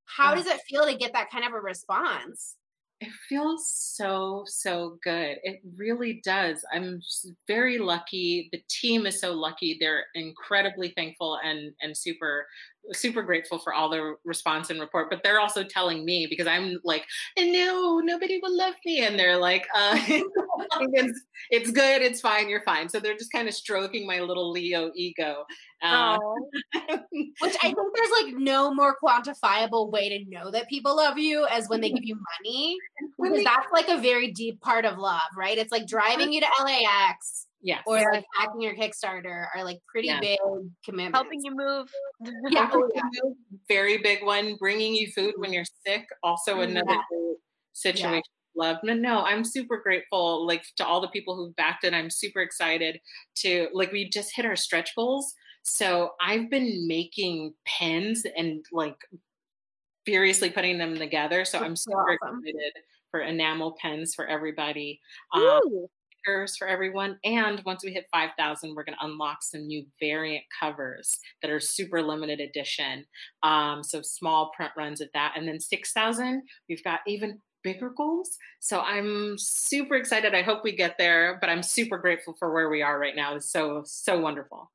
how 0.05 0.35
does 0.35 0.47
it 0.47 0.61
feel 0.69 0.87
to 0.87 0.97
get 0.97 1.15
that 1.15 1.31
kind 1.31 1.45
of 1.45 1.53
a 1.53 1.61
response? 1.61 2.57
It 3.01 3.13
feels 3.29 3.71
so, 3.73 4.43
so 4.47 4.99
good. 5.05 5.37
It 5.45 5.61
really 5.77 6.21
does. 6.25 6.65
I'm 6.73 7.01
very 7.47 7.79
lucky. 7.79 8.49
The 8.51 8.61
team 8.69 9.07
is 9.07 9.21
so 9.21 9.35
lucky. 9.35 9.77
They're 9.79 10.07
incredibly 10.17 10.89
thankful 10.97 11.39
and 11.45 11.73
and 11.81 11.97
super 11.97 12.49
super 12.93 13.23
grateful 13.23 13.59
for 13.59 13.75
all 13.75 13.89
the 13.89 14.17
response 14.25 14.71
and 14.71 14.81
report, 14.81 15.11
but 15.11 15.23
they're 15.23 15.41
also 15.41 15.65
telling 15.65 16.05
me 16.05 16.27
because 16.29 16.47
I'm 16.47 16.79
like, 16.85 17.05
no, 17.39 18.01
nobody 18.03 18.39
will 18.43 18.57
love 18.57 18.75
me. 18.85 19.05
And 19.05 19.19
they're 19.19 19.37
like, 19.37 19.67
uh, 19.75 19.99
it's, 20.09 21.21
it's 21.51 21.71
good, 21.71 22.03
it's 22.03 22.21
fine, 22.21 22.49
you're 22.49 22.63
fine. 22.63 22.89
So 22.89 23.01
they're 23.01 23.17
just 23.17 23.33
kind 23.33 23.49
of 23.49 23.55
stroking 23.55 24.07
my 24.07 24.21
little 24.21 24.51
Leo 24.51 24.91
ego. 24.95 25.45
Uh, 25.83 26.19
Which 27.13 27.57
I 27.63 27.73
think 27.73 27.77
there's 27.95 28.23
like 28.23 28.35
no 28.35 28.75
more 28.75 28.97
quantifiable 29.03 29.91
way 29.91 30.09
to 30.09 30.25
know 30.29 30.51
that 30.51 30.69
people 30.69 30.97
love 30.97 31.19
you 31.19 31.47
as 31.47 31.69
when 31.69 31.81
they 31.81 31.91
give 31.91 32.05
you 32.05 32.19
money. 32.39 32.77
Because 33.21 33.43
that's 33.43 33.67
like 33.73 33.89
a 33.89 34.01
very 34.01 34.31
deep 34.31 34.61
part 34.61 34.85
of 34.85 34.97
love, 34.97 35.21
right? 35.37 35.59
It's 35.59 35.73
like 35.73 35.89
driving 35.89 36.33
you 36.33 36.41
to 36.41 36.47
LAX 36.63 37.48
Yes. 37.61 37.83
Or 37.87 38.01
like 38.13 38.25
hacking 38.39 38.63
your 38.63 38.75
Kickstarter 38.75 39.47
are 39.55 39.65
like 39.65 39.79
pretty 39.89 40.09
yes. 40.09 40.21
big 40.21 40.39
commitments. 40.85 41.19
Helping 41.19 41.41
you 41.43 41.55
move. 41.55 41.89
yeah. 42.51 42.71
Oh, 42.73 42.89
yeah. 42.95 43.03
Very 43.69 43.99
big 43.99 44.25
one. 44.25 44.57
Bringing 44.57 44.95
you 44.95 45.11
food 45.11 45.35
when 45.37 45.53
you're 45.53 45.65
sick. 45.87 46.07
Also 46.23 46.57
mm, 46.57 46.65
another 46.65 46.93
yeah. 46.93 47.33
situation. 47.73 48.15
Yeah. 48.15 48.21
Love. 48.57 48.79
No, 48.83 48.93
no, 48.95 49.25
I'm 49.25 49.45
super 49.45 49.81
grateful, 49.81 50.45
like 50.45 50.65
to 50.79 50.85
all 50.87 51.01
the 51.01 51.09
people 51.09 51.37
who've 51.37 51.55
backed 51.55 51.85
it. 51.85 51.95
I'm 51.95 52.11
super 52.11 52.41
excited 52.41 52.99
to 53.37 53.69
like 53.73 53.93
we 53.93 54.09
just 54.09 54.35
hit 54.35 54.47
our 54.47 54.57
stretch 54.57 54.97
goals. 54.97 55.33
So 55.63 56.13
I've 56.21 56.51
been 56.51 56.89
making 56.89 57.55
pens 57.65 58.25
and 58.37 58.65
like 58.73 58.97
furiously 60.05 60.51
putting 60.51 60.79
them 60.79 60.97
together. 60.97 61.45
So 61.45 61.59
That's 61.59 61.69
I'm 61.69 61.77
super 61.77 62.19
awesome. 62.21 62.41
excited 62.45 62.73
for 63.11 63.21
enamel 63.21 63.77
pens 63.81 64.15
for 64.15 64.27
everybody. 64.27 65.01
Um, 65.33 65.61
stickers 66.19 66.57
for 66.57 66.67
everyone. 66.67 67.19
And 67.25 67.63
once 67.65 67.85
we 67.85 67.93
hit 67.93 68.07
5,000, 68.13 68.75
we're 68.75 68.85
going 68.85 68.97
to 68.99 69.07
unlock 69.07 69.43
some 69.43 69.67
new 69.67 69.85
variant 70.01 70.45
covers 70.61 71.19
that 71.43 71.51
are 71.51 71.61
super 71.61 72.03
limited 72.03 72.41
edition. 72.41 73.05
Um, 73.43 73.83
so 73.83 74.03
small 74.03 74.51
print 74.57 74.73
runs 74.77 75.01
of 75.01 75.09
that. 75.15 75.35
And 75.37 75.47
then 75.47 75.61
6,000, 75.61 76.43
we've 76.69 76.85
got 76.85 77.01
even 77.07 77.41
bigger 77.63 77.91
goals. 77.91 78.37
So 78.61 78.81
I'm 78.81 79.37
super 79.39 79.97
excited. 79.97 80.35
I 80.35 80.43
hope 80.43 80.63
we 80.63 80.75
get 80.75 80.97
there, 80.99 81.39
but 81.41 81.51
I'm 81.51 81.63
super 81.63 81.99
grateful 81.99 82.35
for 82.39 82.53
where 82.53 82.69
we 82.69 82.83
are 82.83 82.99
right 82.99 83.17
now. 83.17 83.37
It's 83.37 83.51
so, 83.51 83.83
so 83.85 84.21
wonderful. 84.21 84.71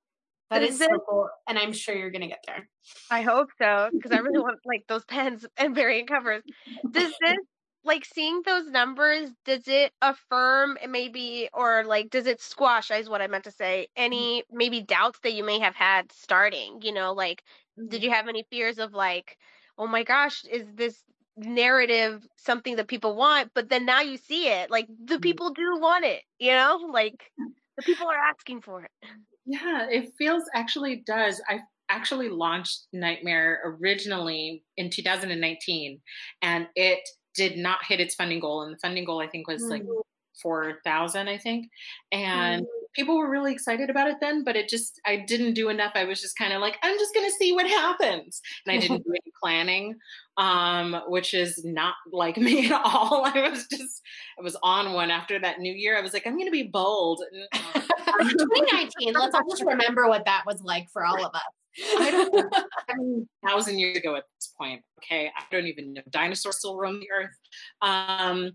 That 0.49 0.61
is 0.61 0.77
so 0.77 0.87
cool, 1.09 1.29
and 1.47 1.57
I'm 1.57 1.73
sure 1.73 1.95
you're 1.95 2.11
gonna 2.11 2.27
get 2.27 2.43
there. 2.45 2.69
I 3.09 3.23
hope 3.23 3.49
so 3.57 3.89
because 3.91 4.11
I 4.11 4.17
really 4.17 4.37
want 4.37 4.59
like 4.65 4.83
those 4.87 5.03
pens 5.05 5.47
and 5.57 5.73
variant 5.73 6.07
covers. 6.07 6.43
Does 6.91 7.11
this 7.21 7.37
like 7.86 8.05
seeing 8.05 8.41
those 8.45 8.67
numbers 8.67 9.29
does 9.45 9.67
it 9.67 9.91
affirm 10.01 10.77
maybe 10.89 11.49
or 11.53 11.84
like 11.86 12.09
does 12.09 12.27
it 12.27 12.41
squash 12.41 12.91
is 12.91 13.09
what 13.09 13.21
i 13.21 13.27
meant 13.27 13.43
to 13.43 13.51
say 13.51 13.88
mm-hmm. 13.97 14.03
any 14.03 14.43
maybe 14.51 14.81
doubts 14.81 15.19
that 15.19 15.34
you 15.34 15.43
may 15.43 15.59
have 15.59 15.75
had 15.75 16.11
starting 16.11 16.79
you 16.81 16.93
know 16.93 17.13
like 17.13 17.43
did 17.77 17.89
mm-hmm. 17.89 18.03
you 18.03 18.11
have 18.11 18.27
any 18.27 18.45
fears 18.49 18.79
of 18.79 18.93
like 18.93 19.38
oh 19.77 19.88
my 19.88 20.03
gosh 20.03 20.43
is 20.45 20.65
this 20.75 21.03
narrative 21.36 22.25
something 22.36 22.75
that 22.75 22.88
people 22.88 23.15
want 23.15 23.49
but 23.55 23.69
then 23.69 23.86
now 23.86 24.01
you 24.01 24.17
see 24.17 24.47
it 24.47 24.69
like 24.69 24.88
the 24.88 25.15
mm-hmm. 25.15 25.21
people 25.21 25.49
do 25.49 25.79
want 25.79 26.05
it 26.05 26.21
you 26.39 26.51
know 26.51 26.79
like 26.91 27.31
the 27.77 27.84
people 27.84 28.07
are 28.07 28.15
asking 28.15 28.61
for 28.61 28.84
it 28.84 28.91
yeah 29.45 29.88
it 29.89 30.11
feels 30.17 30.43
actually 30.53 31.03
does 31.07 31.41
i 31.49 31.59
actually 31.89 32.29
launched 32.29 32.84
nightmare 32.93 33.61
originally 33.65 34.63
in 34.77 34.89
2019 34.89 35.99
and 36.41 36.67
it 36.75 36.99
did 37.36 37.57
not 37.57 37.79
hit 37.86 37.99
its 37.99 38.15
funding 38.15 38.39
goal, 38.39 38.63
and 38.63 38.73
the 38.73 38.79
funding 38.79 39.05
goal 39.05 39.21
I 39.21 39.27
think 39.27 39.47
was 39.47 39.63
mm. 39.63 39.69
like 39.69 39.84
four 40.41 40.79
thousand, 40.84 41.27
I 41.27 41.38
think, 41.38 41.69
and 42.11 42.63
mm. 42.63 42.67
people 42.95 43.17
were 43.17 43.29
really 43.29 43.53
excited 43.53 43.89
about 43.89 44.07
it 44.07 44.17
then. 44.21 44.43
But 44.43 44.55
it 44.55 44.69
just 44.69 44.99
I 45.05 45.17
didn't 45.27 45.53
do 45.53 45.69
enough. 45.69 45.93
I 45.95 46.05
was 46.05 46.21
just 46.21 46.38
kind 46.38 46.53
of 46.53 46.61
like 46.61 46.77
I'm 46.84 46.97
just 46.97 47.13
going 47.13 47.25
to 47.25 47.36
see 47.36 47.53
what 47.53 47.67
happens, 47.67 48.41
and 48.65 48.75
I 48.75 48.79
didn't 48.79 49.03
do 49.05 49.11
any 49.11 49.31
planning, 49.41 49.95
um, 50.38 51.01
which 51.07 51.34
is 51.34 51.63
not 51.63 51.95
like 52.11 52.38
me 52.38 52.67
at 52.67 52.81
all. 52.84 53.25
I 53.25 53.49
was 53.49 53.67
just 53.67 54.01
I 54.39 54.41
was 54.41 54.57
on 54.63 54.93
one 54.93 55.11
after 55.11 55.39
that 55.39 55.59
New 55.59 55.73
Year. 55.73 55.97
I 55.97 56.01
was 56.01 56.13
like 56.13 56.25
I'm 56.27 56.34
going 56.34 56.47
to 56.47 56.51
be 56.51 56.63
bold. 56.63 57.23
Uh, 57.53 57.81
2019. 58.19 59.13
Let's 59.13 59.36
all 59.36 59.41
just 59.49 59.63
remember 59.63 60.07
what 60.07 60.25
that 60.25 60.43
was 60.45 60.61
like 60.61 60.89
for 60.91 61.05
all 61.05 61.25
of 61.25 61.34
us. 61.34 61.41
I 61.97 62.11
don't 62.11 62.34
know. 62.34 62.49
I 62.89 62.93
mean, 62.97 63.28
thousand 63.45 63.80
years 63.80 63.97
ago 63.97 64.15
at 64.15 64.24
this 64.39 64.53
point. 64.57 64.82
Okay, 64.99 65.32
I 65.36 65.43
don't 65.51 65.67
even 65.67 65.93
know. 65.93 66.01
Dinosaurs 66.09 66.57
still 66.57 66.78
roam 66.78 66.99
the 66.99 67.11
earth. 67.11 67.36
Um, 67.82 68.51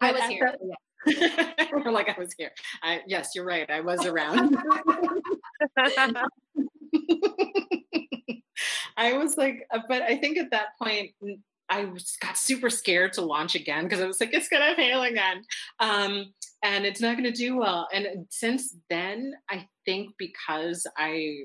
I 0.00 0.12
was 0.12 0.22
here. 0.22 0.54
Like 1.84 2.08
I 2.08 2.14
was 2.18 2.32
here. 2.38 2.50
I, 2.82 3.02
yes, 3.06 3.32
you're 3.34 3.44
right. 3.44 3.70
I 3.70 3.80
was 3.80 4.06
around. 4.06 4.56
I 8.96 9.12
was 9.12 9.36
like, 9.36 9.66
uh, 9.70 9.80
but 9.86 10.02
I 10.02 10.16
think 10.16 10.38
at 10.38 10.50
that 10.52 10.68
point, 10.80 11.10
I 11.68 11.90
got 12.20 12.38
super 12.38 12.70
scared 12.70 13.12
to 13.14 13.22
launch 13.22 13.54
again 13.54 13.84
because 13.84 14.00
I 14.00 14.06
was 14.06 14.20
like, 14.20 14.32
it's 14.32 14.48
gonna 14.48 14.74
fail 14.76 15.02
again, 15.02 15.42
um, 15.80 16.32
and 16.62 16.86
it's 16.86 17.00
not 17.00 17.16
gonna 17.16 17.32
do 17.32 17.56
well. 17.56 17.88
And 17.92 18.26
since 18.30 18.74
then, 18.88 19.34
I 19.50 19.66
think 19.84 20.14
because 20.18 20.86
I 20.96 21.44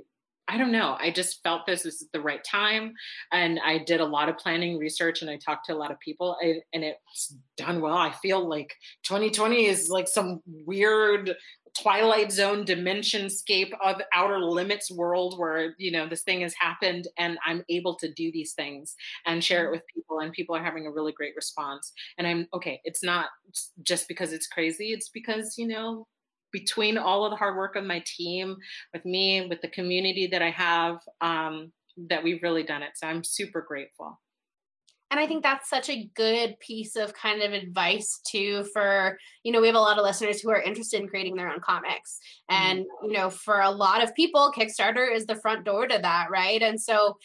I 0.49 0.57
don't 0.57 0.71
know. 0.71 0.97
I 0.99 1.11
just 1.11 1.43
felt 1.43 1.67
this 1.67 1.85
was 1.85 2.07
the 2.11 2.21
right 2.21 2.43
time. 2.43 2.93
And 3.31 3.59
I 3.63 3.77
did 3.77 4.01
a 4.01 4.05
lot 4.05 4.29
of 4.29 4.37
planning 4.37 4.79
research 4.79 5.21
and 5.21 5.29
I 5.29 5.37
talked 5.37 5.67
to 5.67 5.73
a 5.73 5.77
lot 5.77 5.91
of 5.91 5.99
people 5.99 6.35
and 6.41 6.83
it's 6.83 7.35
done 7.55 7.81
well. 7.81 7.95
I 7.95 8.11
feel 8.11 8.49
like 8.49 8.73
2020 9.03 9.67
is 9.67 9.89
like 9.89 10.07
some 10.07 10.41
weird 10.65 11.35
twilight 11.79 12.31
zone 12.31 12.65
dimension 12.65 13.29
scape 13.29 13.71
of 13.83 14.01
outer 14.13 14.39
limits 14.39 14.89
world 14.89 15.37
where 15.37 15.75
you 15.77 15.91
know 15.91 16.07
this 16.09 16.23
thing 16.23 16.41
has 16.41 16.53
happened 16.59 17.07
and 17.19 17.37
i'm 17.45 17.63
able 17.69 17.95
to 17.95 18.11
do 18.13 18.31
these 18.31 18.53
things 18.53 18.95
and 19.27 19.43
share 19.43 19.61
it 19.61 19.65
mm-hmm. 19.65 19.73
with 19.73 19.83
people 19.93 20.19
and 20.19 20.33
people 20.33 20.55
are 20.55 20.63
having 20.63 20.87
a 20.87 20.91
really 20.91 21.11
great 21.11 21.35
response 21.35 21.93
and 22.17 22.25
i'm 22.25 22.47
okay 22.53 22.81
it's 22.85 23.03
not 23.03 23.27
just 23.83 24.07
because 24.07 24.33
it's 24.33 24.47
crazy 24.47 24.87
it's 24.87 25.09
because 25.09 25.55
you 25.59 25.67
know 25.67 26.07
between 26.51 26.97
all 26.97 27.25
of 27.25 27.31
the 27.31 27.37
hard 27.37 27.57
work 27.57 27.75
of 27.75 27.83
my 27.83 28.03
team, 28.05 28.57
with 28.93 29.05
me, 29.05 29.47
with 29.47 29.61
the 29.61 29.67
community 29.69 30.27
that 30.27 30.41
I 30.41 30.51
have, 30.51 30.97
um, 31.21 31.71
that 32.09 32.23
we've 32.23 32.41
really 32.43 32.63
done 32.63 32.83
it. 32.83 32.91
So 32.95 33.07
I'm 33.07 33.23
super 33.23 33.61
grateful. 33.61 34.19
And 35.11 35.19
I 35.19 35.25
think 35.25 35.41
that's 35.41 35.69
such 35.69 35.89
a 35.89 36.07
good 36.13 36.59
piece 36.59 36.95
of 36.95 37.15
kind 37.15 37.41
of 37.41 37.51
advice 37.51 38.21
too 38.27 38.63
for, 38.73 39.17
you 39.43 39.51
know, 39.51 39.59
we 39.59 39.65
have 39.65 39.75
a 39.75 39.79
lot 39.79 39.97
of 39.97 40.03
listeners 40.03 40.39
who 40.39 40.51
are 40.51 40.61
interested 40.61 41.01
in 41.01 41.07
creating 41.07 41.35
their 41.35 41.49
own 41.49 41.61
comics. 41.61 42.19
And, 42.47 42.81
mm-hmm. 42.81 43.07
you 43.07 43.13
know, 43.13 43.31
for 43.31 43.61
a 43.61 43.71
lot 43.71 44.03
of 44.03 44.13
people, 44.13 44.53
Kickstarter 44.55 45.11
is 45.11 45.25
the 45.25 45.35
front 45.35 45.65
door 45.65 45.87
to 45.87 45.97
that, 45.99 46.27
right? 46.29 46.61
And 46.61 46.79
so 46.79 47.17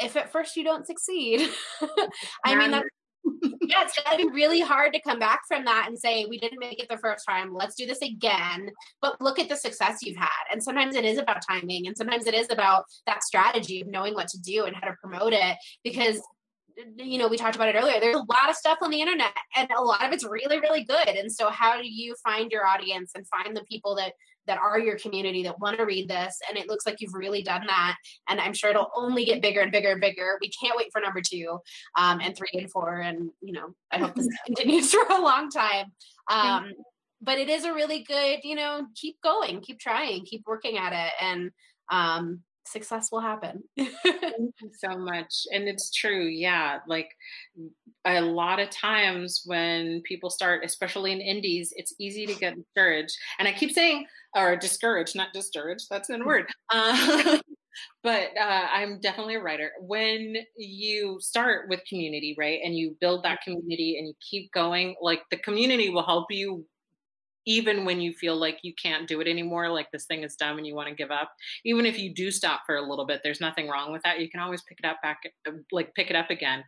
if 0.00 0.16
at 0.16 0.30
first 0.30 0.56
you 0.56 0.62
don't 0.62 0.86
succeed, 0.86 1.48
I 2.44 2.54
mean, 2.54 2.70
that's 2.70 2.88
yeah, 3.24 3.82
it's 3.82 3.98
gonna 4.02 4.16
be 4.16 4.30
really 4.30 4.60
hard 4.60 4.92
to 4.94 5.00
come 5.00 5.18
back 5.18 5.40
from 5.46 5.64
that 5.64 5.86
and 5.88 5.98
say 5.98 6.26
we 6.26 6.38
didn't 6.38 6.58
make 6.58 6.82
it 6.82 6.88
the 6.88 6.98
first 6.98 7.24
time. 7.28 7.54
Let's 7.54 7.74
do 7.74 7.86
this 7.86 8.02
again. 8.02 8.70
But 9.00 9.20
look 9.20 9.38
at 9.38 9.48
the 9.48 9.56
success 9.56 9.98
you've 10.02 10.16
had. 10.16 10.28
And 10.50 10.62
sometimes 10.62 10.96
it 10.96 11.04
is 11.04 11.18
about 11.18 11.42
timing, 11.48 11.86
and 11.86 11.96
sometimes 11.96 12.26
it 12.26 12.34
is 12.34 12.48
about 12.50 12.84
that 13.06 13.22
strategy 13.22 13.80
of 13.80 13.88
knowing 13.88 14.14
what 14.14 14.28
to 14.28 14.40
do 14.40 14.64
and 14.64 14.74
how 14.74 14.88
to 14.88 14.96
promote 15.02 15.32
it. 15.32 15.56
Because 15.84 16.20
you 16.96 17.18
know, 17.18 17.28
we 17.28 17.36
talked 17.36 17.56
about 17.56 17.68
it 17.68 17.74
earlier. 17.76 18.00
There's 18.00 18.16
a 18.16 18.18
lot 18.18 18.48
of 18.48 18.56
stuff 18.56 18.78
on 18.82 18.90
the 18.90 19.00
internet, 19.00 19.32
and 19.56 19.68
a 19.76 19.82
lot 19.82 20.04
of 20.04 20.12
it's 20.12 20.24
really, 20.24 20.60
really 20.60 20.84
good. 20.84 21.08
And 21.08 21.30
so, 21.30 21.50
how 21.50 21.80
do 21.80 21.88
you 21.88 22.14
find 22.24 22.50
your 22.50 22.66
audience 22.66 23.12
and 23.14 23.26
find 23.26 23.56
the 23.56 23.64
people 23.64 23.94
that 23.96 24.12
that 24.46 24.58
are 24.58 24.78
your 24.78 24.98
community 24.98 25.42
that 25.44 25.60
want 25.60 25.78
to 25.78 25.84
read 25.84 26.08
this? 26.08 26.38
And 26.48 26.58
it 26.58 26.68
looks 26.68 26.86
like 26.86 27.00
you've 27.00 27.14
really 27.14 27.42
done 27.42 27.66
that. 27.66 27.96
And 28.28 28.40
I'm 28.40 28.52
sure 28.52 28.70
it'll 28.70 28.90
only 28.96 29.24
get 29.24 29.42
bigger 29.42 29.60
and 29.60 29.72
bigger 29.72 29.92
and 29.92 30.00
bigger. 30.00 30.38
We 30.40 30.50
can't 30.50 30.76
wait 30.76 30.88
for 30.92 31.00
number 31.00 31.20
two, 31.20 31.58
um, 31.96 32.20
and 32.20 32.36
three 32.36 32.48
and 32.54 32.70
four. 32.70 33.00
And 33.00 33.30
you 33.40 33.52
know, 33.52 33.74
I 33.90 33.98
hope 33.98 34.14
this 34.14 34.28
continues 34.46 34.90
for 34.92 35.04
a 35.10 35.20
long 35.20 35.50
time. 35.50 35.92
Um, 36.28 36.72
but 37.22 37.38
it 37.38 37.50
is 37.50 37.64
a 37.64 37.74
really 37.74 38.02
good, 38.02 38.40
you 38.44 38.56
know, 38.56 38.86
keep 38.94 39.16
going, 39.22 39.60
keep 39.60 39.78
trying, 39.78 40.24
keep 40.24 40.42
working 40.46 40.78
at 40.78 40.92
it, 40.92 41.12
and 41.20 41.50
um, 41.90 42.40
success 42.70 43.10
will 43.10 43.20
happen. 43.20 43.62
Thank 43.78 44.54
you 44.62 44.70
so 44.78 44.96
much. 44.96 45.46
And 45.52 45.68
it's 45.68 45.90
true. 45.90 46.24
Yeah. 46.26 46.78
Like 46.86 47.10
a 48.04 48.20
lot 48.20 48.60
of 48.60 48.70
times 48.70 49.42
when 49.44 50.02
people 50.02 50.30
start, 50.30 50.64
especially 50.64 51.12
in 51.12 51.20
indies, 51.20 51.72
it's 51.76 51.94
easy 51.98 52.26
to 52.26 52.34
get 52.34 52.56
discouraged. 52.56 53.14
And 53.38 53.48
I 53.48 53.52
keep 53.52 53.72
saying, 53.72 54.06
or 54.34 54.56
discouraged, 54.56 55.16
not 55.16 55.32
discouraged. 55.32 55.86
That's 55.90 56.10
a 56.10 56.18
word. 56.18 56.46
Uh, 56.72 57.38
but 58.02 58.30
uh, 58.38 58.66
I'm 58.72 59.00
definitely 59.00 59.36
a 59.36 59.42
writer. 59.42 59.70
When 59.80 60.36
you 60.56 61.18
start 61.20 61.68
with 61.68 61.80
community, 61.88 62.34
right, 62.38 62.60
and 62.62 62.76
you 62.76 62.96
build 63.00 63.24
that 63.24 63.42
community 63.42 63.96
and 63.98 64.06
you 64.08 64.14
keep 64.28 64.52
going, 64.52 64.96
like 65.00 65.22
the 65.30 65.36
community 65.38 65.88
will 65.88 66.04
help 66.04 66.26
you 66.30 66.66
even 67.46 67.84
when 67.84 68.00
you 68.00 68.12
feel 68.12 68.36
like 68.36 68.58
you 68.62 68.72
can't 68.80 69.08
do 69.08 69.20
it 69.20 69.26
anymore, 69.26 69.68
like 69.68 69.90
this 69.90 70.04
thing 70.04 70.22
is 70.22 70.36
dumb 70.36 70.58
and 70.58 70.66
you 70.66 70.74
want 70.74 70.88
to 70.88 70.94
give 70.94 71.10
up, 71.10 71.32
even 71.64 71.86
if 71.86 71.98
you 71.98 72.12
do 72.14 72.30
stop 72.30 72.62
for 72.66 72.76
a 72.76 72.82
little 72.82 73.06
bit, 73.06 73.22
there's 73.24 73.40
nothing 73.40 73.68
wrong 73.68 73.92
with 73.92 74.02
that. 74.02 74.20
You 74.20 74.28
can 74.28 74.40
always 74.40 74.62
pick 74.62 74.78
it 74.82 74.86
up 74.86 74.98
back, 75.02 75.20
like 75.72 75.94
pick 75.94 76.10
it 76.10 76.16
up 76.16 76.30
again. 76.30 76.64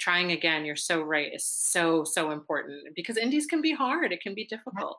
Trying 0.00 0.32
again, 0.32 0.64
you're 0.64 0.74
so 0.74 1.02
right, 1.02 1.32
is 1.32 1.46
so, 1.46 2.02
so 2.02 2.30
important 2.30 2.94
because 2.96 3.16
indies 3.16 3.46
can 3.46 3.62
be 3.62 3.72
hard. 3.72 4.12
It 4.12 4.20
can 4.20 4.34
be 4.34 4.46
difficult. 4.46 4.98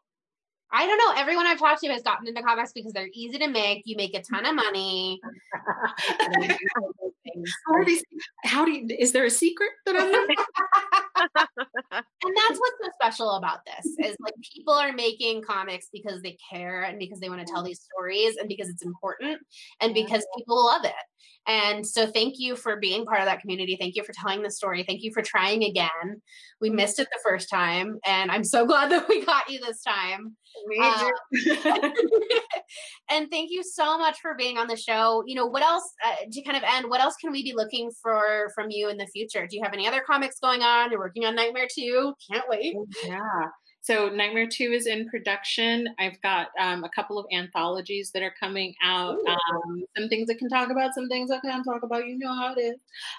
I 0.72 0.86
don't 0.86 0.98
know. 0.98 1.14
Everyone 1.22 1.46
I've 1.46 1.60
talked 1.60 1.82
to 1.82 1.88
has 1.88 2.02
gotten 2.04 2.28
into 2.28 2.42
comics 2.42 2.74
because 2.74 2.92
they're 2.92 3.10
easy 3.14 3.38
to 3.38 3.48
make. 3.48 3.84
You 3.86 3.96
make 3.96 4.14
a 4.16 4.22
ton 4.22 4.46
of 4.46 4.54
money. 4.56 5.20
how, 7.68 7.84
do 7.84 7.92
you, 7.92 8.02
how 8.44 8.66
do 8.66 8.72
you, 8.72 8.88
is 9.00 9.14
there 9.14 9.26
a 9.26 9.30
secret 9.30 9.70
that 9.86 9.96
I'm? 9.98 10.28
and 12.28 12.36
that's 12.36 12.60
what's 12.60 12.78
so 12.84 12.90
special 13.02 13.32
about 13.32 13.60
this 13.66 13.86
is 14.06 14.16
like 14.20 14.34
people 14.54 14.74
are 14.74 14.92
making 14.92 15.42
comics 15.42 15.88
because 15.92 16.22
they 16.22 16.38
care 16.52 16.84
and 16.84 17.00
because 17.00 17.20
they 17.20 17.30
want 17.30 17.46
to 17.46 17.52
tell 17.52 17.64
these 17.64 17.82
stories 17.82 18.36
and 18.38 18.50
because 18.50 18.70
it's 18.70 18.86
important 18.86 19.40
and 19.82 19.94
because 19.94 20.26
people 20.38 20.66
love 20.66 20.84
it 20.86 20.94
and 21.48 21.88
so 21.88 22.06
thank 22.06 22.36
you 22.38 22.58
for 22.58 22.76
being 22.76 23.06
part 23.06 23.22
of 23.22 23.26
that 23.26 23.40
community. 23.40 23.78
Thank 23.80 23.96
you 23.96 24.04
for 24.04 24.12
telling 24.12 24.44
the 24.44 24.52
story. 24.52 24.84
Thank 24.84 25.02
you 25.02 25.12
for 25.14 25.22
trying 25.22 25.64
again. 25.64 26.22
We 26.60 26.70
missed 26.70 27.00
it 27.00 27.08
the 27.10 27.20
first 27.24 27.50
time, 27.50 28.00
and 28.06 28.30
I'm 28.30 28.44
so 28.44 28.66
glad 28.66 28.92
that 28.92 29.08
we 29.08 29.26
got 29.26 29.50
you 29.50 29.60
this 29.60 29.82
time. 29.82 30.36
Uh, 30.82 31.10
and 33.10 33.30
thank 33.32 33.50
you 33.52 33.64
so 33.64 33.98
much 33.98 34.18
for 34.22 34.36
being 34.36 34.58
on 34.58 34.68
the 34.68 34.76
show. 34.76 35.24
You 35.26 35.36
know, 35.36 35.46
what 35.46 35.64
else 35.64 35.90
uh, 36.06 36.16
to 36.30 36.42
kind 36.44 36.58
of 36.58 36.64
end? 36.64 36.90
What 36.90 37.00
else 37.00 37.16
can 37.16 37.32
we 37.32 37.44
be 37.44 37.54
looking 37.56 37.92
for 38.02 38.52
from 38.54 38.68
you 38.70 38.90
in 38.90 38.98
the 38.98 39.08
future? 39.08 39.48
Do 39.48 39.56
you 39.56 39.64
have 39.64 39.74
any 39.74 39.88
other 39.88 40.04
comics 40.06 40.40
going 40.40 40.64
on? 40.64 40.92
You're 40.92 41.00
working 41.00 41.26
on 41.26 41.36
Nightmare 41.36 41.68
2. 41.74 42.14
Can't 42.30 42.46
wait. 42.50 42.76
Yeah. 43.06 43.20
So 43.88 44.10
Nightmare 44.10 44.50
2 44.52 44.74
is 44.74 44.86
in 44.86 45.08
production. 45.08 45.88
I've 45.98 46.22
got 46.22 46.48
um, 46.60 46.84
a 46.84 46.90
couple 46.90 47.18
of 47.18 47.26
anthologies 47.32 48.12
that 48.14 48.22
are 48.22 48.34
coming 48.38 48.74
out. 48.84 49.16
Um, 49.26 49.84
some 49.98 50.10
things 50.10 50.30
I 50.30 50.34
can 50.34 50.50
talk 50.50 50.70
about, 50.70 50.94
some 50.94 51.08
things 51.08 51.32
I 51.32 51.40
can't 51.40 51.64
talk 51.64 51.84
about. 51.84 52.06
You 52.06 52.18
know 52.18 52.34
how 52.34 52.54
it 52.54 52.60
is. 52.60 52.76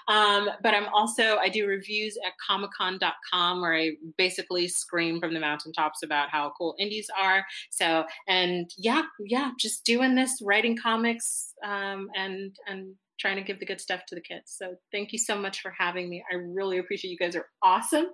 Um, 0.07 0.47
but 0.61 0.75
I'm 0.75 0.85
also, 0.93 1.37
I 1.37 1.49
do 1.49 1.65
reviews 1.65 2.19
at 2.23 2.33
comiccon.com 2.47 3.61
where 3.61 3.73
I 3.73 3.93
basically 4.19 4.67
scream 4.67 5.19
from 5.19 5.33
the 5.33 5.39
mountaintops 5.39 6.03
about 6.03 6.29
how 6.29 6.53
cool 6.55 6.75
indies 6.77 7.09
are. 7.19 7.43
So, 7.71 8.03
and 8.27 8.69
yeah, 8.77 9.01
yeah, 9.25 9.49
just 9.59 9.83
doing 9.85 10.13
this, 10.13 10.39
writing 10.39 10.77
comics 10.77 11.55
um, 11.65 12.09
and, 12.15 12.55
and, 12.67 12.93
trying 13.19 13.35
to 13.35 13.43
give 13.43 13.59
the 13.59 13.65
good 13.65 13.81
stuff 13.81 14.05
to 14.07 14.15
the 14.15 14.21
kids. 14.21 14.55
So 14.57 14.75
thank 14.93 15.11
you 15.11 15.19
so 15.19 15.37
much 15.37 15.59
for 15.59 15.73
having 15.77 16.09
me. 16.09 16.23
I 16.31 16.35
really 16.35 16.77
appreciate 16.77 17.11
you 17.11 17.17
guys 17.17 17.35
are 17.35 17.47
awesome. 17.61 18.05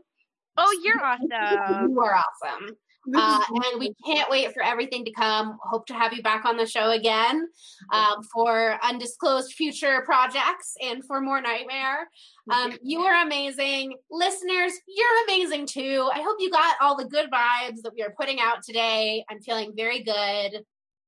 Oh, 0.57 0.79
you're 0.83 1.03
awesome. 1.03 1.91
you 1.91 1.99
are 1.99 2.15
awesome. 2.15 2.75
Uh, 3.13 3.39
and 3.49 3.79
we 3.79 3.93
can't 4.05 4.29
wait 4.31 4.51
for 4.53 4.63
everything 4.63 5.05
to 5.05 5.11
come. 5.11 5.57
Hope 5.61 5.85
to 5.87 5.93
have 5.93 6.13
you 6.13 6.23
back 6.23 6.43
on 6.45 6.57
the 6.57 6.65
show 6.65 6.89
again 6.91 7.47
um, 7.93 8.23
for 8.33 8.79
undisclosed 8.83 9.53
future 9.53 10.01
projects 10.05 10.73
and 10.81 11.05
for 11.05 11.21
more 11.21 11.39
Nightmare. 11.39 12.09
Um, 12.51 12.73
you 12.81 13.01
are 13.01 13.23
amazing. 13.23 13.93
Listeners, 14.09 14.73
you're 14.87 15.23
amazing 15.25 15.67
too. 15.67 16.09
I 16.13 16.21
hope 16.21 16.37
you 16.39 16.49
got 16.49 16.75
all 16.81 16.97
the 16.97 17.05
good 17.05 17.29
vibes 17.29 17.81
that 17.83 17.91
we 17.95 18.01
are 18.01 18.13
putting 18.19 18.39
out 18.39 18.63
today. 18.63 19.23
I'm 19.29 19.41
feeling 19.41 19.73
very 19.75 20.01
good. 20.01 20.63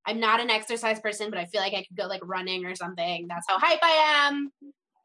I'm 0.05 0.19
not 0.19 0.39
an 0.39 0.49
exercise 0.49 0.99
person, 0.99 1.29
but 1.29 1.39
I 1.39 1.45
feel 1.45 1.61
like 1.61 1.73
I 1.73 1.83
could 1.83 1.97
go 1.97 2.05
like 2.05 2.21
running 2.23 2.65
or 2.65 2.75
something. 2.75 3.25
That's 3.27 3.45
how 3.49 3.57
hype 3.59 3.83
I 3.83 4.27
am 4.27 4.51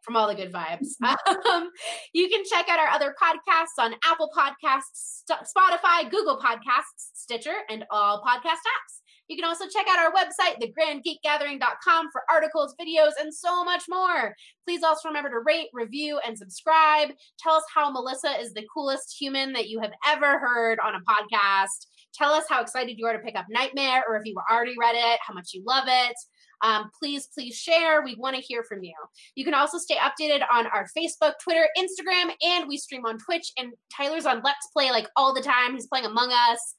from 0.02 0.16
all 0.16 0.28
the 0.28 0.34
good 0.34 0.52
vibes. 0.52 0.88
Um, 1.52 1.70
you 2.12 2.28
can 2.28 2.42
check 2.44 2.68
out 2.68 2.78
our 2.78 2.88
other 2.88 3.14
podcasts 3.20 3.82
on 3.82 3.94
Apple 4.04 4.30
Podcasts, 4.36 5.22
Spotify, 5.30 6.10
Google 6.10 6.38
Podcasts, 6.38 7.10
Stitcher, 7.14 7.54
and 7.68 7.84
all 7.90 8.22
podcast 8.22 8.62
apps. 8.62 9.02
You 9.28 9.36
can 9.36 9.44
also 9.44 9.64
check 9.66 9.86
out 9.88 9.98
our 9.98 10.12
website, 10.12 10.60
thegrandgeekgathering.com, 10.60 12.08
for 12.12 12.22
articles, 12.30 12.74
videos, 12.80 13.12
and 13.20 13.32
so 13.34 13.64
much 13.64 13.84
more. 13.88 14.34
Please 14.66 14.82
also 14.82 15.08
remember 15.08 15.30
to 15.30 15.40
rate, 15.44 15.68
review, 15.72 16.20
and 16.26 16.36
subscribe. 16.36 17.10
Tell 17.38 17.54
us 17.54 17.64
how 17.74 17.90
Melissa 17.90 18.40
is 18.40 18.52
the 18.52 18.66
coolest 18.72 19.16
human 19.18 19.52
that 19.52 19.68
you 19.68 19.80
have 19.80 19.92
ever 20.06 20.38
heard 20.38 20.78
on 20.84 20.94
a 20.94 21.00
podcast. 21.00 21.86
Tell 22.14 22.32
us 22.32 22.44
how 22.48 22.60
excited 22.60 22.98
you 22.98 23.06
are 23.06 23.14
to 23.14 23.22
pick 23.24 23.36
up 23.36 23.46
Nightmare, 23.48 24.04
or 24.08 24.16
if 24.16 24.22
you 24.24 24.34
already 24.50 24.74
read 24.78 24.96
it, 24.96 25.20
how 25.26 25.34
much 25.34 25.50
you 25.54 25.62
love 25.66 25.84
it 25.86 26.16
um, 26.62 26.90
please, 26.98 27.28
please 27.34 27.56
share. 27.56 28.02
We 28.02 28.14
want 28.16 28.36
to 28.36 28.42
hear 28.42 28.62
from 28.62 28.82
you. 28.82 28.94
You 29.34 29.44
can 29.44 29.54
also 29.54 29.78
stay 29.78 29.96
updated 29.96 30.42
on 30.52 30.66
our 30.66 30.86
Facebook, 30.96 31.34
Twitter, 31.42 31.66
Instagram, 31.78 32.32
and 32.42 32.68
we 32.68 32.76
stream 32.76 33.04
on 33.04 33.18
Twitch. 33.18 33.52
And 33.58 33.72
Tyler's 33.94 34.26
on 34.26 34.42
Let's 34.44 34.68
Play 34.72 34.90
like 34.90 35.08
all 35.16 35.34
the 35.34 35.42
time. 35.42 35.74
He's 35.74 35.86
playing 35.86 36.06
Among 36.06 36.32
Us. 36.32 36.74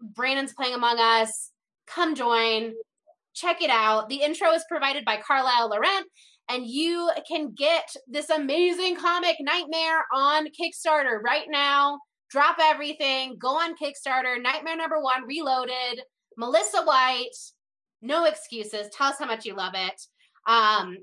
Brandon's 0.00 0.52
playing 0.52 0.74
Among 0.74 0.98
Us. 0.98 1.50
Come 1.86 2.14
join. 2.14 2.72
Check 3.34 3.62
it 3.62 3.70
out. 3.70 4.08
The 4.08 4.22
intro 4.22 4.52
is 4.52 4.64
provided 4.68 5.04
by 5.04 5.16
Carlisle 5.16 5.70
Laurent 5.70 6.06
and 6.50 6.66
you 6.66 7.10
can 7.26 7.52
get 7.52 7.88
this 8.06 8.30
amazing 8.30 8.96
comic 8.96 9.36
Nightmare 9.40 10.04
on 10.12 10.48
Kickstarter 10.48 11.22
right 11.22 11.46
now. 11.48 11.98
Drop 12.30 12.56
everything, 12.60 13.36
go 13.38 13.48
on 13.48 13.74
Kickstarter. 13.76 14.40
Nightmare 14.40 14.76
number 14.76 15.00
one, 15.00 15.24
reloaded. 15.26 16.02
Melissa 16.36 16.82
White, 16.82 17.28
no 18.04 18.24
excuses. 18.26 18.88
Tell 18.96 19.08
us 19.08 19.16
how 19.18 19.26
much 19.26 19.44
you 19.44 19.54
love 19.54 19.72
it. 19.74 20.00
Um, 20.46 20.98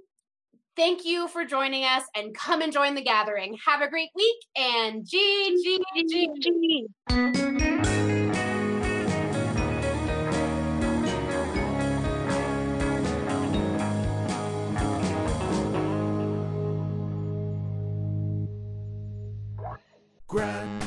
thank 0.75 1.03
you 1.03 1.27
for 1.27 1.43
joining 1.43 1.83
us 1.83 2.03
and 2.15 2.33
come 2.33 2.61
and 2.61 2.71
join 2.71 2.95
the 2.95 3.01
gathering. 3.01 3.57
Have 3.65 3.81
a 3.81 3.89
great 3.89 4.09
week 4.15 4.37
and 4.55 5.05
G 5.05 5.17
G 5.63 5.83
G 6.07 6.29
G. 6.39 6.87
Grand. 20.27 20.80